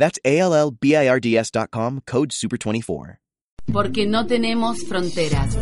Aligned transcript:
That's 0.00 0.18
A-L-L-B-I-R-D-S.com, 0.24 2.00
code 2.06 2.30
SUPER24. 2.30 3.18
Porque 3.70 4.06
no 4.06 4.26
tenemos 4.26 4.82
fronteras. 4.88 5.56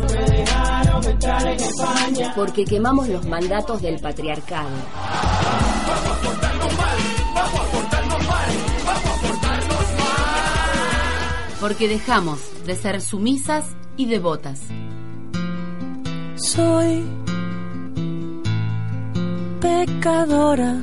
Porque 2.35 2.63
quemamos 2.63 3.09
los 3.09 3.27
mandatos 3.27 3.81
del 3.81 3.99
patriarcado. 3.99 4.69
Porque 11.59 11.89
dejamos 11.89 12.39
de 12.65 12.75
ser 12.75 13.01
sumisas 13.01 13.65
y 13.97 14.05
devotas. 14.05 14.61
Soy 16.35 17.03
pecadora. 19.59 20.77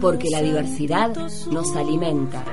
Porque 0.00 0.30
la 0.30 0.40
diversidad 0.42 1.14
nos 1.50 1.76
alimenta. 1.76 2.44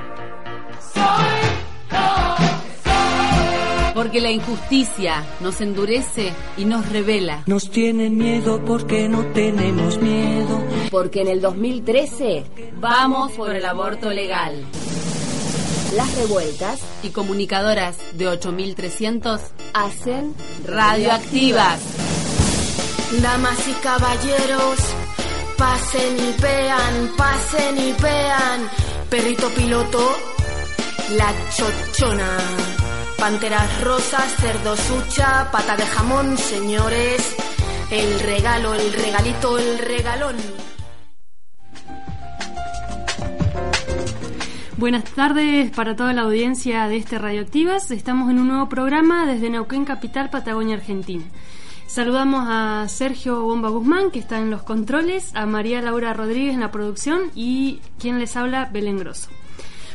Porque 3.94 4.20
la 4.20 4.30
injusticia 4.30 5.24
nos 5.40 5.60
endurece 5.60 6.32
y 6.56 6.64
nos 6.64 6.88
revela. 6.90 7.42
Nos 7.46 7.70
tienen 7.70 8.16
miedo 8.16 8.64
porque 8.64 9.08
no 9.08 9.24
tenemos 9.32 9.98
miedo. 10.00 10.62
Porque 10.90 11.22
en 11.22 11.28
el 11.28 11.40
2013 11.40 12.44
Vamos 12.80 13.32
por 13.32 13.54
el 13.54 13.64
aborto 13.66 14.10
legal. 14.10 14.64
las 15.96 16.14
revueltas 16.16 16.80
Y 17.02 17.08
comunicadoras 17.08 17.96
de 18.14 18.28
8300 18.28 19.40
hacen 19.74 20.34
radioactivas. 20.64 21.80
Damas 23.22 23.66
y 23.68 23.72
caballeros, 23.82 24.78
pasen 25.58 26.16
y 26.16 26.40
vean, 26.40 27.10
pasen 27.16 27.78
y 27.78 27.92
vean. 28.00 28.70
Perrito 29.10 29.48
piloto, 29.50 30.16
la 31.16 31.34
chochona. 31.54 32.38
Panteras 33.18 33.80
rosas, 33.82 34.34
cerdo 34.36 34.76
sucha, 34.76 35.50
pata 35.50 35.76
de 35.76 35.84
jamón, 35.84 36.38
señores. 36.38 37.36
El 37.90 38.20
regalo, 38.20 38.74
el 38.74 38.92
regalito, 38.92 39.58
el 39.58 39.78
regalón. 39.78 40.36
Buenas 44.76 45.04
tardes 45.04 45.72
para 45.72 45.96
toda 45.96 46.12
la 46.12 46.22
audiencia 46.22 46.86
de 46.86 46.98
este 46.98 47.18
Radioactivas. 47.18 47.90
Estamos 47.90 48.30
en 48.30 48.38
un 48.38 48.46
nuevo 48.46 48.68
programa 48.68 49.26
desde 49.26 49.50
Neuquén 49.50 49.84
Capital, 49.84 50.30
Patagonia, 50.30 50.76
Argentina. 50.76 51.24
Saludamos 51.88 52.44
a 52.46 52.86
Sergio 52.86 53.42
Bomba 53.42 53.70
Guzmán, 53.70 54.10
que 54.10 54.18
está 54.18 54.38
en 54.38 54.50
los 54.50 54.62
controles, 54.62 55.34
a 55.34 55.46
María 55.46 55.80
Laura 55.80 56.12
Rodríguez 56.12 56.52
en 56.52 56.60
la 56.60 56.70
producción 56.70 57.30
y 57.34 57.80
quien 57.98 58.18
les 58.18 58.36
habla, 58.36 58.68
Belén 58.70 58.98
Grosso. 58.98 59.30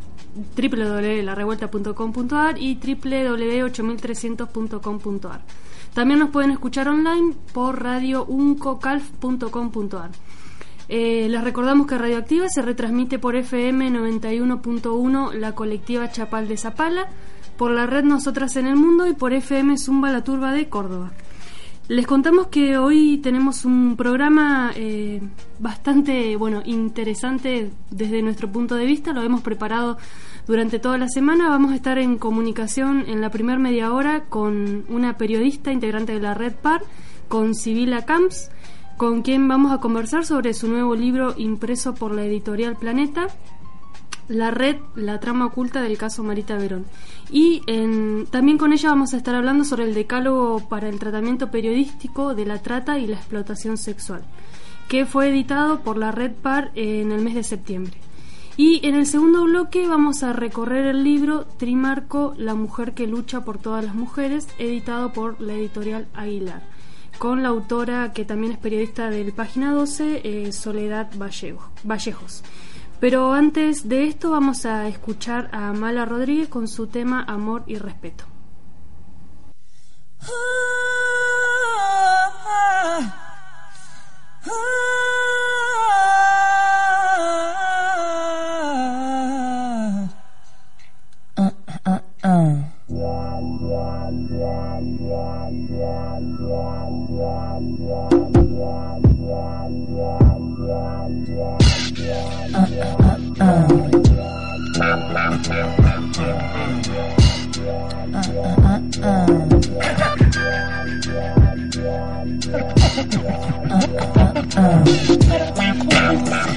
www.larevuelta.com.ar 0.54 2.58
y 2.58 2.78
www.8300.com.ar. 2.78 5.40
También 5.94 6.20
nos 6.20 6.30
pueden 6.30 6.50
escuchar 6.50 6.88
online 6.88 7.34
por 7.52 7.82
radiouncocalf.com.ar. 7.82 10.10
Eh, 10.88 11.28
les 11.28 11.44
recordamos 11.44 11.86
que 11.86 11.98
Radioactiva 11.98 12.48
se 12.48 12.62
retransmite 12.62 13.18
por 13.18 13.36
FM 13.36 13.90
91.1 13.90 15.34
la 15.34 15.54
colectiva 15.54 16.10
Chapal 16.10 16.48
de 16.48 16.56
Zapala, 16.56 17.08
por 17.56 17.70
la 17.70 17.86
red 17.86 18.04
Nosotras 18.04 18.56
en 18.56 18.66
el 18.66 18.76
Mundo 18.76 19.06
y 19.06 19.14
por 19.14 19.32
FM 19.32 19.78
Zumba 19.78 20.10
La 20.10 20.24
Turba 20.24 20.52
de 20.52 20.68
Córdoba. 20.68 21.12
Les 21.88 22.06
contamos 22.06 22.46
que 22.46 22.78
hoy 22.78 23.18
tenemos 23.18 23.64
un 23.64 23.96
programa 23.96 24.70
eh, 24.76 25.20
bastante 25.58 26.36
bueno 26.36 26.62
interesante 26.64 27.72
desde 27.90 28.22
nuestro 28.22 28.50
punto 28.50 28.76
de 28.76 28.86
vista. 28.86 29.12
Lo 29.12 29.22
hemos 29.22 29.42
preparado 29.42 29.98
durante 30.46 30.78
toda 30.78 30.98
la 30.98 31.08
semana. 31.08 31.48
Vamos 31.48 31.72
a 31.72 31.76
estar 31.76 31.98
en 31.98 32.18
comunicación 32.18 33.04
en 33.08 33.20
la 33.20 33.30
primera 33.30 33.58
media 33.58 33.92
hora 33.92 34.24
con 34.28 34.84
una 34.88 35.16
periodista 35.16 35.72
integrante 35.72 36.12
de 36.14 36.20
la 36.20 36.34
red 36.34 36.54
PAR, 36.54 36.82
con 37.28 37.54
Sibila 37.54 38.04
Camps, 38.04 38.50
con 38.96 39.22
quien 39.22 39.48
vamos 39.48 39.72
a 39.72 39.78
conversar 39.78 40.24
sobre 40.26 40.54
su 40.54 40.68
nuevo 40.68 40.94
libro 40.94 41.34
impreso 41.36 41.94
por 41.94 42.12
la 42.14 42.24
editorial 42.24 42.76
Planeta, 42.76 43.28
La 44.28 44.50
Red, 44.50 44.76
la 44.94 45.18
trama 45.18 45.46
oculta 45.46 45.82
del 45.82 45.98
caso 45.98 46.22
Marita 46.22 46.56
Verón. 46.56 46.84
Y 47.30 47.62
en- 47.66 48.26
también 48.30 48.58
con 48.58 48.72
ella 48.72 48.90
vamos 48.90 49.14
a 49.14 49.16
estar 49.16 49.34
hablando 49.34 49.64
sobre 49.64 49.84
el 49.84 49.94
decálogo 49.94 50.68
para 50.68 50.88
el 50.88 50.98
tratamiento 50.98 51.50
periodístico 51.50 52.34
de 52.34 52.46
la 52.46 52.58
trata 52.62 52.98
y 52.98 53.06
la 53.06 53.16
explotación 53.16 53.76
sexual, 53.78 54.22
que 54.88 55.06
fue 55.06 55.30
editado 55.30 55.80
por 55.80 55.96
la 55.96 56.12
Red 56.12 56.32
PAR 56.42 56.70
en 56.74 57.10
el 57.12 57.22
mes 57.22 57.34
de 57.34 57.42
septiembre. 57.42 57.94
Y 58.56 58.86
en 58.86 58.94
el 58.94 59.06
segundo 59.06 59.44
bloque 59.44 59.88
vamos 59.88 60.22
a 60.22 60.32
recorrer 60.32 60.86
el 60.86 61.02
libro 61.04 61.46
Trimarco, 61.46 62.34
la 62.36 62.54
mujer 62.54 62.92
que 62.92 63.06
lucha 63.06 63.44
por 63.44 63.58
todas 63.58 63.84
las 63.84 63.94
mujeres, 63.94 64.46
editado 64.58 65.12
por 65.12 65.40
la 65.40 65.54
editorial 65.54 66.06
Aguilar, 66.14 66.62
con 67.18 67.42
la 67.42 67.48
autora 67.48 68.12
que 68.12 68.24
también 68.24 68.52
es 68.52 68.58
periodista 68.58 69.08
del 69.10 69.32
Página 69.32 69.72
12, 69.72 70.20
eh, 70.24 70.52
Soledad 70.52 71.10
Vallejo- 71.16 71.70
Vallejos. 71.82 72.42
Pero 73.00 73.32
antes 73.32 73.88
de 73.88 74.04
esto 74.06 74.30
vamos 74.30 74.64
a 74.66 74.86
escuchar 74.86 75.48
a 75.52 75.72
Mala 75.72 76.04
Rodríguez 76.04 76.48
con 76.48 76.68
su 76.68 76.86
tema 76.86 77.24
Amor 77.26 77.64
y 77.66 77.76
Respeto. 77.76 78.24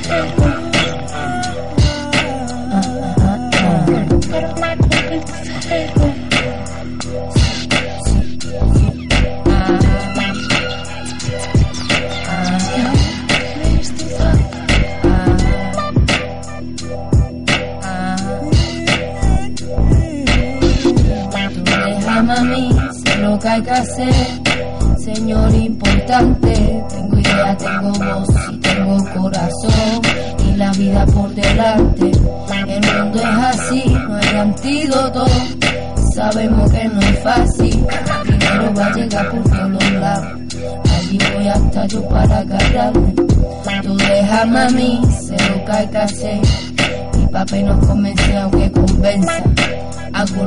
Déjame 0.06 0.75
que 23.46 25.04
señor 25.04 25.54
importante. 25.54 26.84
Tengo 26.90 27.20
idea, 27.20 27.56
tengo 27.58 27.92
voz 27.92 28.28
y 28.52 28.58
tengo 28.58 28.98
corazón 29.14 30.02
y 30.48 30.56
la 30.56 30.72
vida 30.72 31.06
por 31.06 31.30
delante. 31.36 32.12
El 32.68 33.04
mundo 33.04 33.20
es 33.20 33.60
así, 33.60 33.84
no 33.88 34.16
hay 34.16 34.38
antídoto. 34.38 35.26
Sabemos 36.16 36.72
que 36.72 36.86
no 36.86 37.00
es 37.02 37.20
fácil, 37.20 37.86
primero 38.26 38.74
va 38.74 38.86
a 38.88 38.94
llegar 38.94 39.30
por 39.30 39.44
todos 39.44 39.92
lados. 39.92 40.28
Allí 40.98 41.20
voy 41.36 41.48
hasta 41.48 41.86
yo 41.86 42.10
para 42.10 42.44
callarme. 42.46 43.14
Tú 43.84 43.96
déjame 43.96 44.60
a 44.60 44.70
mí 44.70 45.02
sé 45.22 45.38
lo 45.50 45.66
que 45.66 45.72
hay. 45.72 46.42
Papel 47.36 47.66
nos 47.66 47.86
convence 47.86 48.38
aunque 48.38 48.72
convenza. 48.72 49.44
Hago 50.14 50.46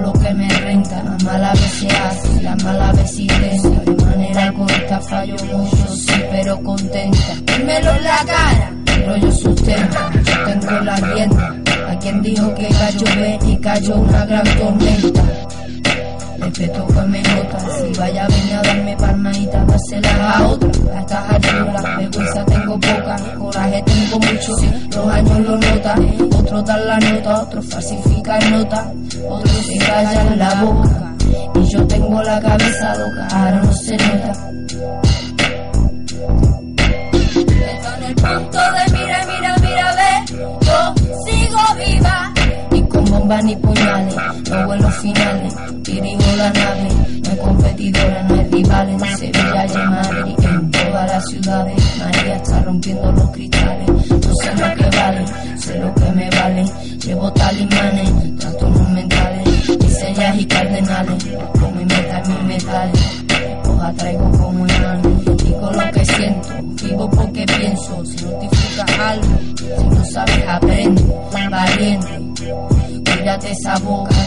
mala 1.22 1.52
vez 1.52 1.72
se 1.80 1.86
hace, 1.86 2.42
la 2.42 2.56
mala 2.56 2.92
vez. 2.92 3.14
De 3.14 4.04
manera 4.06 4.50
corta 4.54 4.98
fallo 4.98 5.36
mucho, 5.52 5.86
sí, 5.94 6.12
pero 6.30 6.58
contenta. 6.62 7.18
Dímelo 7.58 7.90
en 7.90 8.04
la 8.04 8.24
cara, 8.24 8.72
pero 8.86 9.16
yo 9.18 9.30
sustento, 9.30 9.98
yo 10.24 10.44
tengo 10.46 10.80
la 10.80 10.96
rienda. 10.96 11.56
A 11.90 11.98
quien 11.98 12.22
dijo 12.22 12.54
que 12.54 12.68
cayó 12.68 13.04
ve 13.16 13.38
y 13.46 13.56
cayó 13.58 13.94
una 13.96 14.24
gran 14.24 14.58
tormenta. 14.58 15.22
Respeto 16.48 16.82
con 16.86 17.10
me 17.10 17.22
nota, 17.22 17.58
si 17.60 17.92
vaya 17.98 18.24
a 18.24 18.28
venir 18.28 18.54
a 18.54 18.62
darme 18.62 18.96
palmaditas, 18.96 19.66
dárselas 19.66 20.36
a 20.36 20.46
otra. 20.46 20.70
A 20.96 21.00
estas 21.00 21.30
alturas, 21.30 21.98
vergüenza 21.98 22.46
tengo 22.46 22.80
poca, 22.80 23.16
coraje 23.38 23.82
tengo 23.82 24.18
mucho, 24.18 24.56
los 24.96 25.12
años 25.12 25.38
lo 25.40 25.58
notan. 25.58 26.16
Otros 26.38 26.64
dan 26.64 26.86
la 26.86 26.98
nota, 27.00 27.42
otros 27.42 27.66
falsifican 27.66 28.50
nota, 28.50 28.92
otros 29.28 29.66
se 29.66 29.78
callan 29.78 30.38
la 30.38 30.54
boca. 30.54 31.14
Y 31.54 31.64
yo 31.70 31.86
tengo 31.86 32.22
la 32.22 32.40
cabeza 32.40 32.94
loca, 32.96 33.28
ahora 33.30 33.62
no 33.62 33.72
se 33.74 33.96
nota. 33.98 34.48
Bombas 43.28 43.44
ni 43.44 43.56
puñales, 43.56 44.16
no 44.50 44.66
vuelos 44.66 44.94
finales, 44.96 45.54
dirijo 45.82 46.36
la 46.36 46.50
nave, 46.50 46.88
no 47.22 47.30
hay 47.30 47.36
competidora, 47.36 48.22
no 48.22 48.34
hay 48.34 48.48
rivales, 48.48 49.02
en 49.02 49.18
Sevilla 49.18 49.66
y 49.66 49.76
Madrid, 49.76 50.34
en 50.44 50.70
todas 50.70 51.12
las 51.12 51.24
ciudades, 51.28 51.82
María 51.98 52.36
está 52.36 52.62
rompiendo 52.62 53.12
los 53.12 53.30
cristales, 53.30 53.88
no 53.88 54.34
sé 54.34 54.54
lo 54.56 54.74
que 54.74 54.96
vale, 54.96 55.24
sé 55.58 55.78
lo 55.78 55.94
que 55.94 56.12
me 56.12 56.30
vale, 56.30 56.64
llevo 57.04 57.32
talismanes, 57.34 58.38
trastornos 58.38 58.90
mentales, 58.92 59.68
miseриas 59.78 60.36
y 60.38 60.46
cardenales, 60.46 61.24
mi 61.26 61.84
meta 61.84 62.22
mis 62.26 62.42
metales, 62.44 63.24
os 63.68 63.82
atraigo 63.82 64.32
como 64.38 64.66
imán, 64.66 65.02
digo 65.36 65.70
lo 65.70 65.90
que 65.92 66.04
siento, 66.06 66.48
vivo 66.82 67.10
porque 67.10 67.44
pienso, 67.44 68.06
si 68.06 68.24
no 68.24 68.40
disfrutas 68.40 68.98
algo, 68.98 69.38
si 69.54 69.84
no 69.84 70.04
sabes 70.06 70.48
aprende, 70.48 71.04
valiente, 71.50 72.77
Cuídate 73.28 73.52
esa 73.52 73.74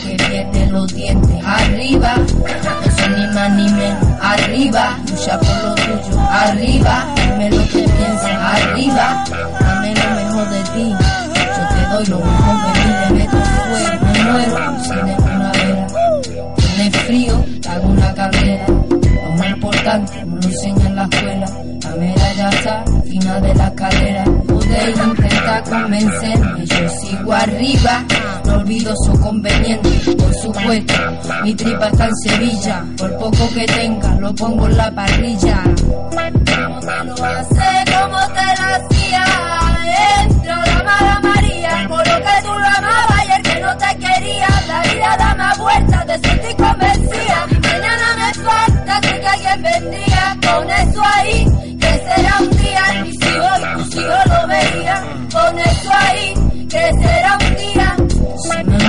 que 0.03 0.15
pierde 0.15 0.68
los 0.68 0.94
dientes. 0.94 1.44
Arriba, 1.44 2.18
no 2.18 2.92
soy 2.95 3.09
ni 3.18 3.33
más 3.33 3.51
ni 3.53 3.68
menos. 3.69 4.07
Arriba, 4.21 5.00
lucha 5.09 5.39
por 5.39 5.63
lo 5.63 5.74
tuyo. 5.74 6.19
Arriba, 6.30 7.07
dime 7.15 7.50
lo 7.50 7.63
que 7.63 7.80
piensas. 7.80 8.38
Arriba, 8.53 9.24
dame 9.59 9.95
lo 9.95 10.09
mejor 10.24 10.50
de 10.51 10.62
ti. 10.62 10.95
Yo 11.33 11.68
te 11.68 11.94
doy 11.94 12.06
lo 12.06 12.19
mejor 12.19 12.57
de 12.62 12.80
mí. 12.80 12.92
Le 13.01 13.09
meto 13.15 13.38
fuego, 13.42 14.06
me 14.06 14.24
muero 14.24 14.83
sin 14.83 15.06
de 15.07 15.33
una 15.33 15.51
vela. 15.51 15.88
Tienes 16.57 16.98
frío, 16.98 17.45
te 17.59 17.69
hago 17.69 17.88
una 17.88 18.13
carrera. 18.13 18.65
Lo 18.68 19.31
más 19.36 19.48
importante, 19.48 20.25
me 20.25 20.42
lo 20.42 20.48
enseña 20.48 20.86
en 20.86 20.95
la 20.95 21.03
escuela. 21.06 21.48
La 21.83 21.95
mera 21.95 22.33
ya 22.38 22.50
está, 22.50 22.83
final 23.09 23.42
de 23.42 23.56
la 23.56 23.74
carrera. 23.74 24.24
Podéis 24.48 24.98
intentar 24.98 25.63
convencerme, 25.63 26.65
yo 26.68 26.89
sigo 26.89 27.33
arriba. 27.33 28.06
Olvido 28.53 28.94
su 29.06 29.19
conveniente, 29.19 29.89
por 30.15 30.33
supuesto. 30.36 30.94
Mi 31.44 31.53
tripa 31.56 31.88
está 31.88 32.07
en 32.07 32.15
Sevilla, 32.18 32.86
por 32.98 33.18
poco 33.18 33.50
que 33.53 33.65
tenga, 33.65 34.15
lo 34.15 34.33
pongo 34.36 34.68
en 34.68 34.77
la 34.77 34.94
parrilla. 34.94 35.63
¿Cómo 35.63 36.80
te 36.80 37.03
lo 37.06 37.25
hace? 37.25 37.83
¿Cómo 37.86 38.33
te 38.33 38.40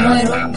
Si 0.03 0.52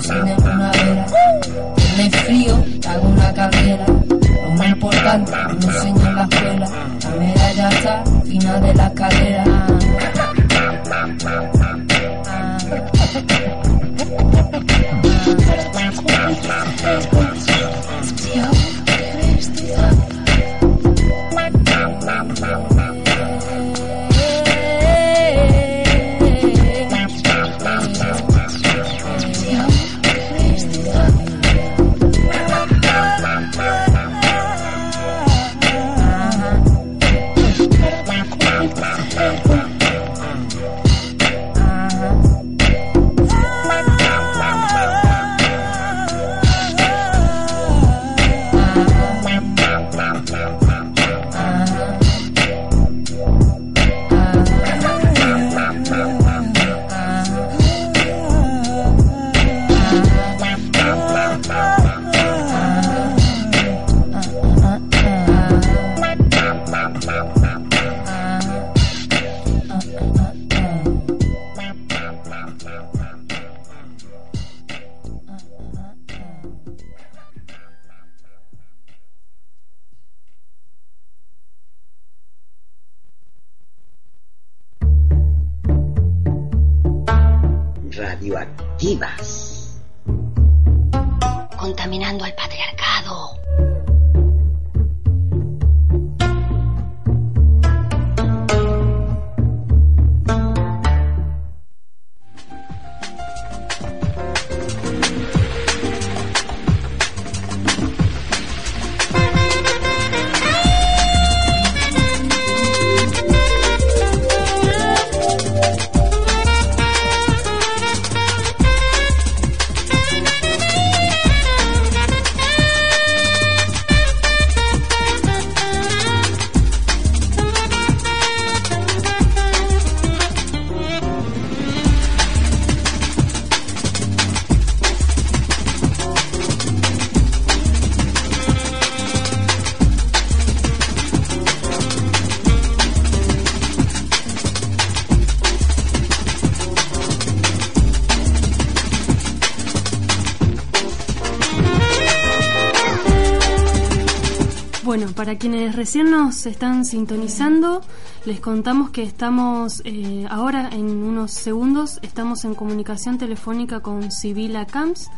Bueno, 154.85 155.07
para 155.15 155.39
quienes 155.39 155.75
recién 155.75 156.11
nos 156.11 156.45
están 156.45 156.85
sintonizando, 156.85 157.81
les 158.23 158.39
contamos 158.39 158.91
que 158.91 159.01
estamos 159.01 159.81
eh, 159.83 160.27
ahora 160.29 160.69
en 160.71 160.85
unos 160.85 161.31
segundos, 161.31 161.97
estamos 162.03 162.45
en 162.45 162.53
comunicación 162.53 163.17
telefónica 163.17 163.79
con 163.79 164.11
Sibila 164.11 164.67
Camps, 164.67 165.09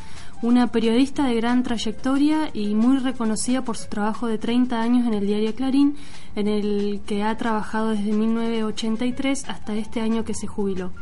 una 0.42 0.68
periodista 0.68 1.26
de 1.26 1.36
gran 1.36 1.64
trayectoria 1.64 2.50
y 2.54 2.76
muy 2.76 3.00
reconocida 3.00 3.66
por 3.66 3.76
su 3.76 3.90
trabajo 3.90 4.28
de 4.28 4.38
30 4.38 4.80
años 4.82 5.06
en 5.06 5.14
el 5.14 5.28
diario 5.28 5.54
Clarín, 5.54 5.98
en 6.38 6.48
el 6.48 7.02
que 7.06 7.24
ha 7.24 7.36
trabajado 7.36 7.90
desde 7.90 8.14
1983 8.14 9.50
hasta 9.50 9.76
este 9.76 10.00
año 10.00 10.24
que 10.24 10.34
se 10.34 10.48
jubiló. 10.48 10.94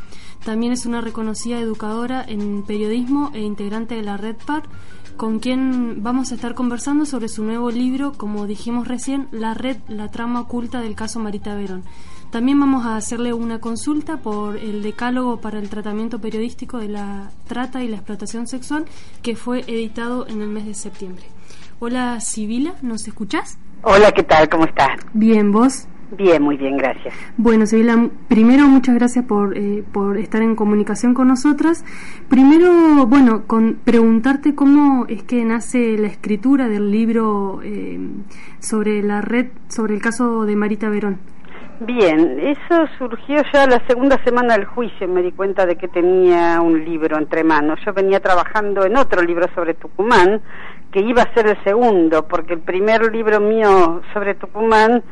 También 0.43 0.74
es 0.74 0.88
una 0.88 1.01
reconocida 1.01 1.60
educadora 1.60 2.25
en 2.27 2.63
periodismo 2.63 3.29
e 3.36 3.41
integrante 3.41 3.93
de 3.93 4.01
la 4.01 4.17
Red 4.17 4.38
Par, 4.43 4.63
con 5.17 5.39
quien 5.39 6.03
vamos 6.03 6.31
a 6.31 6.36
estar 6.36 6.53
conversando 6.53 7.05
sobre 7.05 7.27
su 7.27 7.43
nuevo 7.43 7.72
libro, 7.72 8.13
como 8.13 8.48
dijimos 8.48 8.88
recién, 8.88 9.27
La 9.31 9.53
Red, 9.53 9.77
la 9.88 10.10
trama 10.10 10.41
oculta 10.41 10.81
del 10.81 10.95
caso 10.95 11.19
Marita 11.19 11.55
Verón. 11.55 11.84
También 12.31 12.60
vamos 12.60 12.86
a 12.86 12.98
hacerle 12.98 13.34
una 13.34 13.60
consulta 13.60 14.17
por 14.17 14.57
el 14.57 14.84
decálogo 14.84 15.39
para 15.39 15.60
el 15.60 15.69
tratamiento 15.69 16.19
periodístico 16.19 16.79
de 16.79 16.89
la 16.89 17.31
trata 17.48 17.84
y 17.84 17.88
la 17.88 17.95
explotación 17.95 18.48
sexual 18.48 18.86
que 19.22 19.36
fue 19.36 19.62
editado 19.67 20.27
en 20.27 20.41
el 20.41 20.50
mes 20.50 20.65
de 20.65 20.74
septiembre. 20.74 21.25
Hola 21.79 22.19
Sibila, 22.19 22.75
¿nos 22.81 23.07
escuchás? 23.07 23.57
Hola, 23.84 24.12
¿qué 24.12 24.24
tal? 24.24 24.50
¿Cómo 24.50 24.65
estás? 24.65 25.00
Bien, 25.13 25.51
¿vos? 25.51 25.88
Bien, 26.12 26.42
muy 26.42 26.56
bien, 26.56 26.78
gracias. 26.78 27.14
Bueno, 27.36 27.66
Sibila, 27.66 28.10
primero 28.28 28.68
muchas 28.68 28.96
gracias 28.96 29.26
por, 29.26 29.58
eh, 29.58 29.84
por 29.92 30.18
estar 30.18 30.42
en 30.42 30.56
comunicación 30.56 31.14
con 31.14 31.28
nosotras. 31.28 31.84
Primero, 32.30 33.08
bueno, 33.08 33.46
con 33.48 33.80
preguntarte 33.84 34.54
cómo 34.54 35.06
es 35.08 35.24
que 35.24 35.44
nace 35.44 35.98
la 35.98 36.08
escritura 36.08 36.68
del 36.70 36.92
libro 36.92 37.60
eh, 37.64 38.00
sobre 38.60 39.02
la 39.02 39.22
red, 39.22 39.48
sobre 39.68 39.96
el 39.96 40.02
caso 40.02 40.46
de 40.46 40.56
Marita 40.56 40.90
Verón. 40.90 41.18
Bien, 41.82 42.40
eso 42.40 42.88
surgió 42.98 43.42
ya 43.52 43.68
la 43.68 43.86
segunda 43.86 44.18
semana 44.24 44.56
del 44.56 44.64
juicio, 44.64 45.10
me 45.10 45.22
di 45.22 45.34
cuenta 45.34 45.66
de 45.66 45.76
que 45.76 45.90
tenía 45.90 46.62
un 46.62 46.86
libro 46.86 47.18
entre 47.18 47.44
manos. 47.44 47.80
Yo 47.86 47.94
venía 47.94 48.22
trabajando 48.22 48.86
en 48.86 48.96
otro 48.96 49.22
libro 49.22 49.48
sobre 49.54 49.74
Tucumán, 49.74 50.42
que 50.92 51.02
iba 51.02 51.24
a 51.24 51.34
ser 51.34 51.48
el 51.48 51.62
segundo, 51.66 52.28
porque 52.30 52.54
el 52.54 52.62
primer 52.62 53.12
libro 53.12 53.42
mío 53.42 54.02
sobre 54.14 54.36
Tucumán 54.36 55.04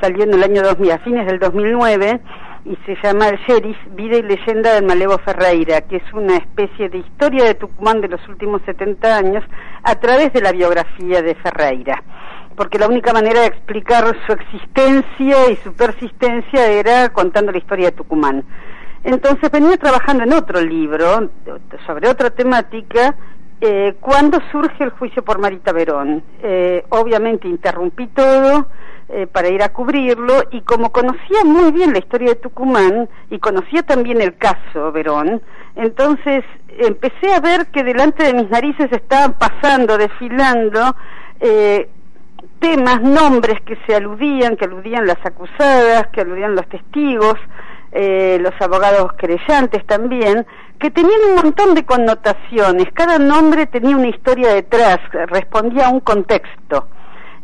salió 0.00 0.24
en 0.24 0.34
el 0.34 0.42
año 0.42 0.62
2000, 0.62 0.90
a 0.90 0.98
fines 0.98 1.26
del 1.26 1.38
2009, 1.38 2.20
y 2.64 2.76
se 2.84 2.96
llama 3.02 3.28
El 3.28 3.38
Sheriff, 3.46 3.76
Vida 3.92 4.16
y 4.16 4.22
Leyenda 4.22 4.74
del 4.74 4.84
Malevo 4.84 5.18
Ferreira, 5.18 5.82
que 5.82 5.96
es 5.96 6.12
una 6.12 6.36
especie 6.36 6.88
de 6.88 6.98
historia 6.98 7.44
de 7.44 7.54
Tucumán 7.54 8.00
de 8.00 8.08
los 8.08 8.26
últimos 8.28 8.62
70 8.66 9.16
años 9.16 9.44
a 9.82 9.94
través 9.96 10.32
de 10.32 10.40
la 10.40 10.52
biografía 10.52 11.22
de 11.22 11.34
Ferreira 11.36 12.02
porque 12.56 12.78
la 12.78 12.88
única 12.88 13.12
manera 13.12 13.42
de 13.42 13.48
explicar 13.48 14.16
su 14.26 14.32
existencia 14.32 15.50
y 15.50 15.56
su 15.56 15.74
persistencia 15.74 16.66
era 16.72 17.10
contando 17.10 17.52
la 17.52 17.58
historia 17.58 17.90
de 17.90 17.92
Tucumán. 17.92 18.44
Entonces 19.04 19.50
venía 19.50 19.76
trabajando 19.76 20.24
en 20.24 20.32
otro 20.32 20.60
libro 20.60 21.30
sobre 21.86 22.08
otra 22.08 22.30
temática 22.30 23.14
eh, 23.60 23.94
cuando 24.00 24.40
surge 24.50 24.82
el 24.82 24.90
juicio 24.90 25.22
por 25.22 25.38
Marita 25.38 25.72
Verón. 25.72 26.22
Eh, 26.42 26.84
obviamente 26.88 27.46
interrumpí 27.46 28.08
todo 28.08 28.66
eh, 29.08 29.26
para 29.26 29.48
ir 29.48 29.62
a 29.62 29.72
cubrirlo 29.72 30.42
y 30.50 30.62
como 30.62 30.90
conocía 30.90 31.44
muy 31.44 31.70
bien 31.70 31.92
la 31.92 31.98
historia 31.98 32.30
de 32.30 32.34
Tucumán 32.36 33.08
y 33.30 33.38
conocía 33.38 33.82
también 33.82 34.20
el 34.20 34.36
caso 34.36 34.90
Verón, 34.90 35.40
entonces 35.76 36.44
empecé 36.78 37.32
a 37.32 37.40
ver 37.40 37.66
que 37.68 37.84
delante 37.84 38.24
de 38.24 38.34
mis 38.34 38.50
narices 38.50 38.90
estaban 38.90 39.34
pasando, 39.34 39.96
desfilando, 39.96 40.96
eh, 41.40 41.88
temas, 42.58 43.00
nombres 43.02 43.60
que 43.62 43.78
se 43.86 43.94
aludían, 43.94 44.56
que 44.56 44.64
aludían 44.64 45.06
las 45.06 45.24
acusadas, 45.24 46.08
que 46.08 46.22
aludían 46.22 46.56
los 46.56 46.68
testigos, 46.68 47.36
eh, 47.92 48.38
los 48.40 48.54
abogados 48.60 49.12
creyentes 49.16 49.86
también, 49.86 50.46
que 50.78 50.90
tenían 50.90 51.20
un 51.28 51.34
montón 51.36 51.74
de 51.74 51.84
connotaciones, 51.84 52.88
cada 52.92 53.18
nombre 53.18 53.66
tenía 53.66 53.96
una 53.96 54.08
historia 54.08 54.52
detrás, 54.52 54.98
respondía 55.28 55.86
a 55.86 55.90
un 55.90 56.00
contexto. 56.00 56.88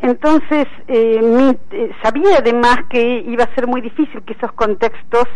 Entonces, 0.03 0.67
eh, 0.89 1.55
eh, 1.71 1.91
sabía 2.03 2.39
además 2.39 2.77
que 2.91 3.25
iba 3.25 3.45
a 3.45 3.55
ser 3.55 3.69
muy 3.69 3.81
difícil 3.81 4.21
que 4.25 4.33
esos 4.33 4.51
contextos, 4.53 5.29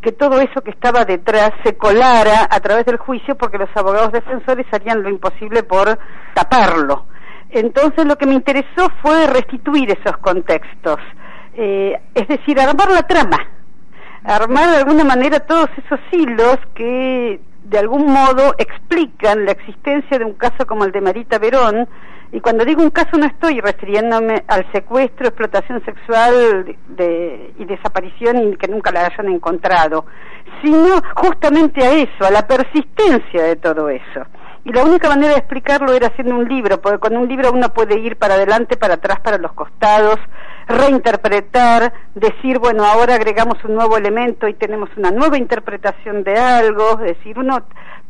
que 0.00 0.12
todo 0.12 0.40
eso 0.40 0.62
que 0.62 0.70
estaba 0.70 1.04
detrás 1.04 1.52
se 1.62 1.76
colara 1.76 2.48
a 2.50 2.60
través 2.60 2.86
del 2.86 2.96
juicio 2.96 3.36
porque 3.36 3.58
los 3.58 3.68
abogados 3.74 4.12
defensores 4.12 4.66
harían 4.72 5.02
lo 5.02 5.10
imposible 5.10 5.62
por 5.62 5.98
taparlo. 6.32 7.04
Entonces 7.50 8.06
lo 8.06 8.16
que 8.16 8.24
me 8.24 8.32
interesó 8.32 8.90
fue 9.02 9.26
restituir 9.26 9.90
esos 9.90 10.16
contextos, 10.16 11.00
eh, 11.52 12.00
es 12.14 12.26
decir, 12.26 12.58
armar 12.58 12.90
la 12.92 13.02
trama, 13.02 13.38
armar 14.24 14.70
de 14.70 14.76
alguna 14.78 15.04
manera 15.04 15.40
todos 15.40 15.68
esos 15.84 16.00
hilos 16.10 16.58
que 16.74 17.40
de 17.64 17.78
algún 17.78 18.10
modo 18.10 18.54
explican 18.56 19.44
la 19.44 19.52
existencia 19.52 20.18
de 20.18 20.24
un 20.24 20.34
caso 20.34 20.66
como 20.66 20.84
el 20.84 20.92
de 20.92 21.02
Marita 21.02 21.38
Verón, 21.38 21.86
y 22.34 22.40
cuando 22.40 22.64
digo 22.64 22.82
un 22.82 22.90
caso 22.90 23.16
no 23.16 23.26
estoy 23.26 23.60
refiriéndome 23.60 24.42
al 24.48 24.66
secuestro, 24.72 25.28
explotación 25.28 25.80
sexual 25.84 26.76
y 27.56 27.64
desaparición 27.64 28.52
y 28.52 28.56
que 28.56 28.66
nunca 28.66 28.90
la 28.90 29.06
hayan 29.06 29.28
encontrado, 29.28 30.04
sino 30.60 31.00
justamente 31.14 31.84
a 31.84 31.92
eso, 31.92 32.24
a 32.26 32.32
la 32.32 32.44
persistencia 32.44 33.44
de 33.44 33.54
todo 33.54 33.88
eso. 33.88 34.26
Y 34.64 34.72
la 34.72 34.82
única 34.82 35.08
manera 35.08 35.34
de 35.34 35.38
explicarlo 35.38 35.92
era 35.92 36.08
haciendo 36.08 36.34
un 36.34 36.48
libro, 36.48 36.80
porque 36.80 36.98
con 36.98 37.16
un 37.16 37.28
libro 37.28 37.52
uno 37.52 37.68
puede 37.68 38.00
ir 38.00 38.16
para 38.16 38.34
adelante, 38.34 38.76
para 38.76 38.94
atrás, 38.94 39.20
para 39.20 39.38
los 39.38 39.52
costados, 39.52 40.18
reinterpretar, 40.66 41.92
decir, 42.16 42.58
bueno, 42.58 42.84
ahora 42.84 43.14
agregamos 43.14 43.62
un 43.64 43.76
nuevo 43.76 43.96
elemento 43.96 44.48
y 44.48 44.54
tenemos 44.54 44.88
una 44.96 45.12
nueva 45.12 45.38
interpretación 45.38 46.24
de 46.24 46.36
algo, 46.36 46.96
decir, 46.96 47.38
uno 47.38 47.62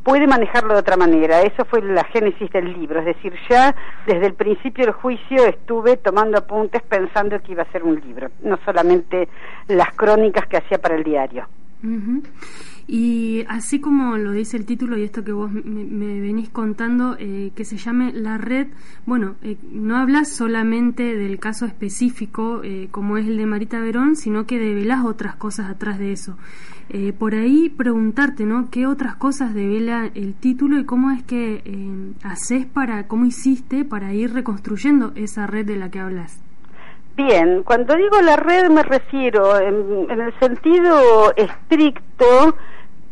puede 0.04 0.26
manejarlo 0.26 0.75
de 0.75 0.80
otra 0.80 0.96
manera. 0.96 1.42
Eso 1.42 1.64
fue 1.64 1.82
la 1.82 2.04
génesis 2.04 2.50
del 2.50 2.73
libro, 2.73 3.00
es 3.00 3.06
decir, 3.06 3.32
ya 3.50 3.75
desde 4.06 4.26
el 4.26 4.34
principio 4.34 4.84
del 4.84 4.94
juicio 4.94 5.44
estuve 5.46 5.96
tomando 5.96 6.38
apuntes 6.38 6.82
pensando 6.82 7.40
que 7.42 7.52
iba 7.52 7.62
a 7.62 7.73
ser 7.73 7.82
un 7.82 8.00
libro, 8.00 8.30
no 8.42 8.58
solamente 8.64 9.28
las 9.66 9.90
crónicas 9.96 10.46
que 10.46 10.58
hacía 10.58 10.78
para 10.78 10.94
el 10.94 11.02
diario. 11.02 11.46
Y 12.87 13.44
así 13.49 13.80
como 13.80 14.16
lo 14.16 14.32
dice 14.32 14.56
el 14.56 14.66
título 14.66 14.99
y 14.99 15.04
esto 15.04 15.25
que 15.25 15.32
vos 15.32 15.50
me, 15.50 16.20
venís 16.20 16.50
contando, 16.50 17.16
eh, 17.18 17.50
que 17.54 17.64
se 17.64 17.78
llame 17.78 18.12
La 18.12 18.37
Red, 18.37 18.68
bueno, 19.06 19.37
eh, 19.42 19.56
no 19.70 19.96
hablas 19.96 20.28
solamente 20.30 21.16
del 21.16 21.38
caso 21.38 21.64
específico 21.64 22.61
eh, 22.62 22.88
como 22.90 23.16
es 23.16 23.26
el 23.26 23.38
de 23.38 23.46
Marita 23.46 23.80
Verón, 23.80 24.16
sino 24.16 24.46
que 24.46 24.58
develás 24.58 25.04
otras 25.04 25.34
cosas 25.37 25.70
atrás 25.70 25.99
de 25.99 26.12
eso. 26.12 26.37
Por 27.18 27.34
ahí 27.34 27.68
preguntarte, 27.70 28.44
¿no? 28.44 28.70
¿Qué 28.70 28.86
otras 28.86 29.16
cosas 29.16 29.54
devela 29.54 30.10
el 30.14 30.34
título 30.34 30.78
y 30.78 30.84
cómo 30.84 31.10
es 31.10 31.22
que 31.22 31.62
haces 32.22 32.66
para, 32.66 33.06
cómo 33.08 33.24
hiciste 33.24 33.84
para 33.84 34.12
ir 34.12 34.32
reconstruyendo 34.32 35.12
esa 35.16 35.46
red 35.46 35.66
de 35.66 35.76
la 35.76 35.90
que 35.90 36.00
hablas? 36.00 36.40
Bien, 37.16 37.62
cuando 37.62 37.94
digo 37.94 38.20
la 38.22 38.36
red 38.36 38.70
me 38.70 38.82
refiero 38.82 39.58
en, 39.60 40.10
en 40.10 40.20
el 40.20 40.38
sentido 40.40 41.34
estricto 41.36 42.56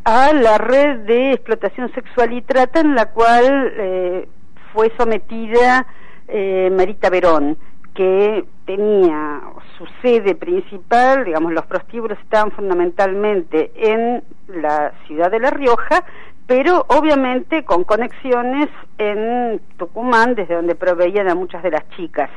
a 0.05 0.33
la 0.33 0.59
red 0.59 1.01
de 1.01 1.33
explotación 1.33 1.93
sexual 1.93 2.33
y 2.33 2.43
trata 2.43 2.81
en 2.81 2.95
la 2.95 3.07
cual 3.07 3.73
eh, 3.77 4.29
fue 4.73 4.93
sometida 4.97 5.87
eh, 6.29 6.71
Marita 6.75 7.11
Verón, 7.11 7.57
que 7.95 8.45
tenía 8.65 9.41
su 9.77 9.87
sede 10.01 10.35
principal, 10.35 11.25
digamos, 11.25 11.53
los 11.53 11.67
prostíbulos 11.67 12.19
estaban 12.21 12.51
fundamentalmente 12.53 13.73
en 13.77 14.23
la 14.49 14.93
ciudad 15.07 15.31
de 15.31 15.41
La 15.41 15.51
Rioja, 15.51 16.05
pero 16.47 16.85
obviamente 16.89 17.65
con 17.65 17.85
conexiones 17.85 18.69
en 18.99 19.61
Tucumán, 19.77 20.35
desde 20.35 20.55
donde 20.55 20.75
proveían 20.75 21.29
a 21.29 21.35
muchas 21.35 21.63
de 21.63 21.71
las 21.71 21.89
chicas. 21.91 22.31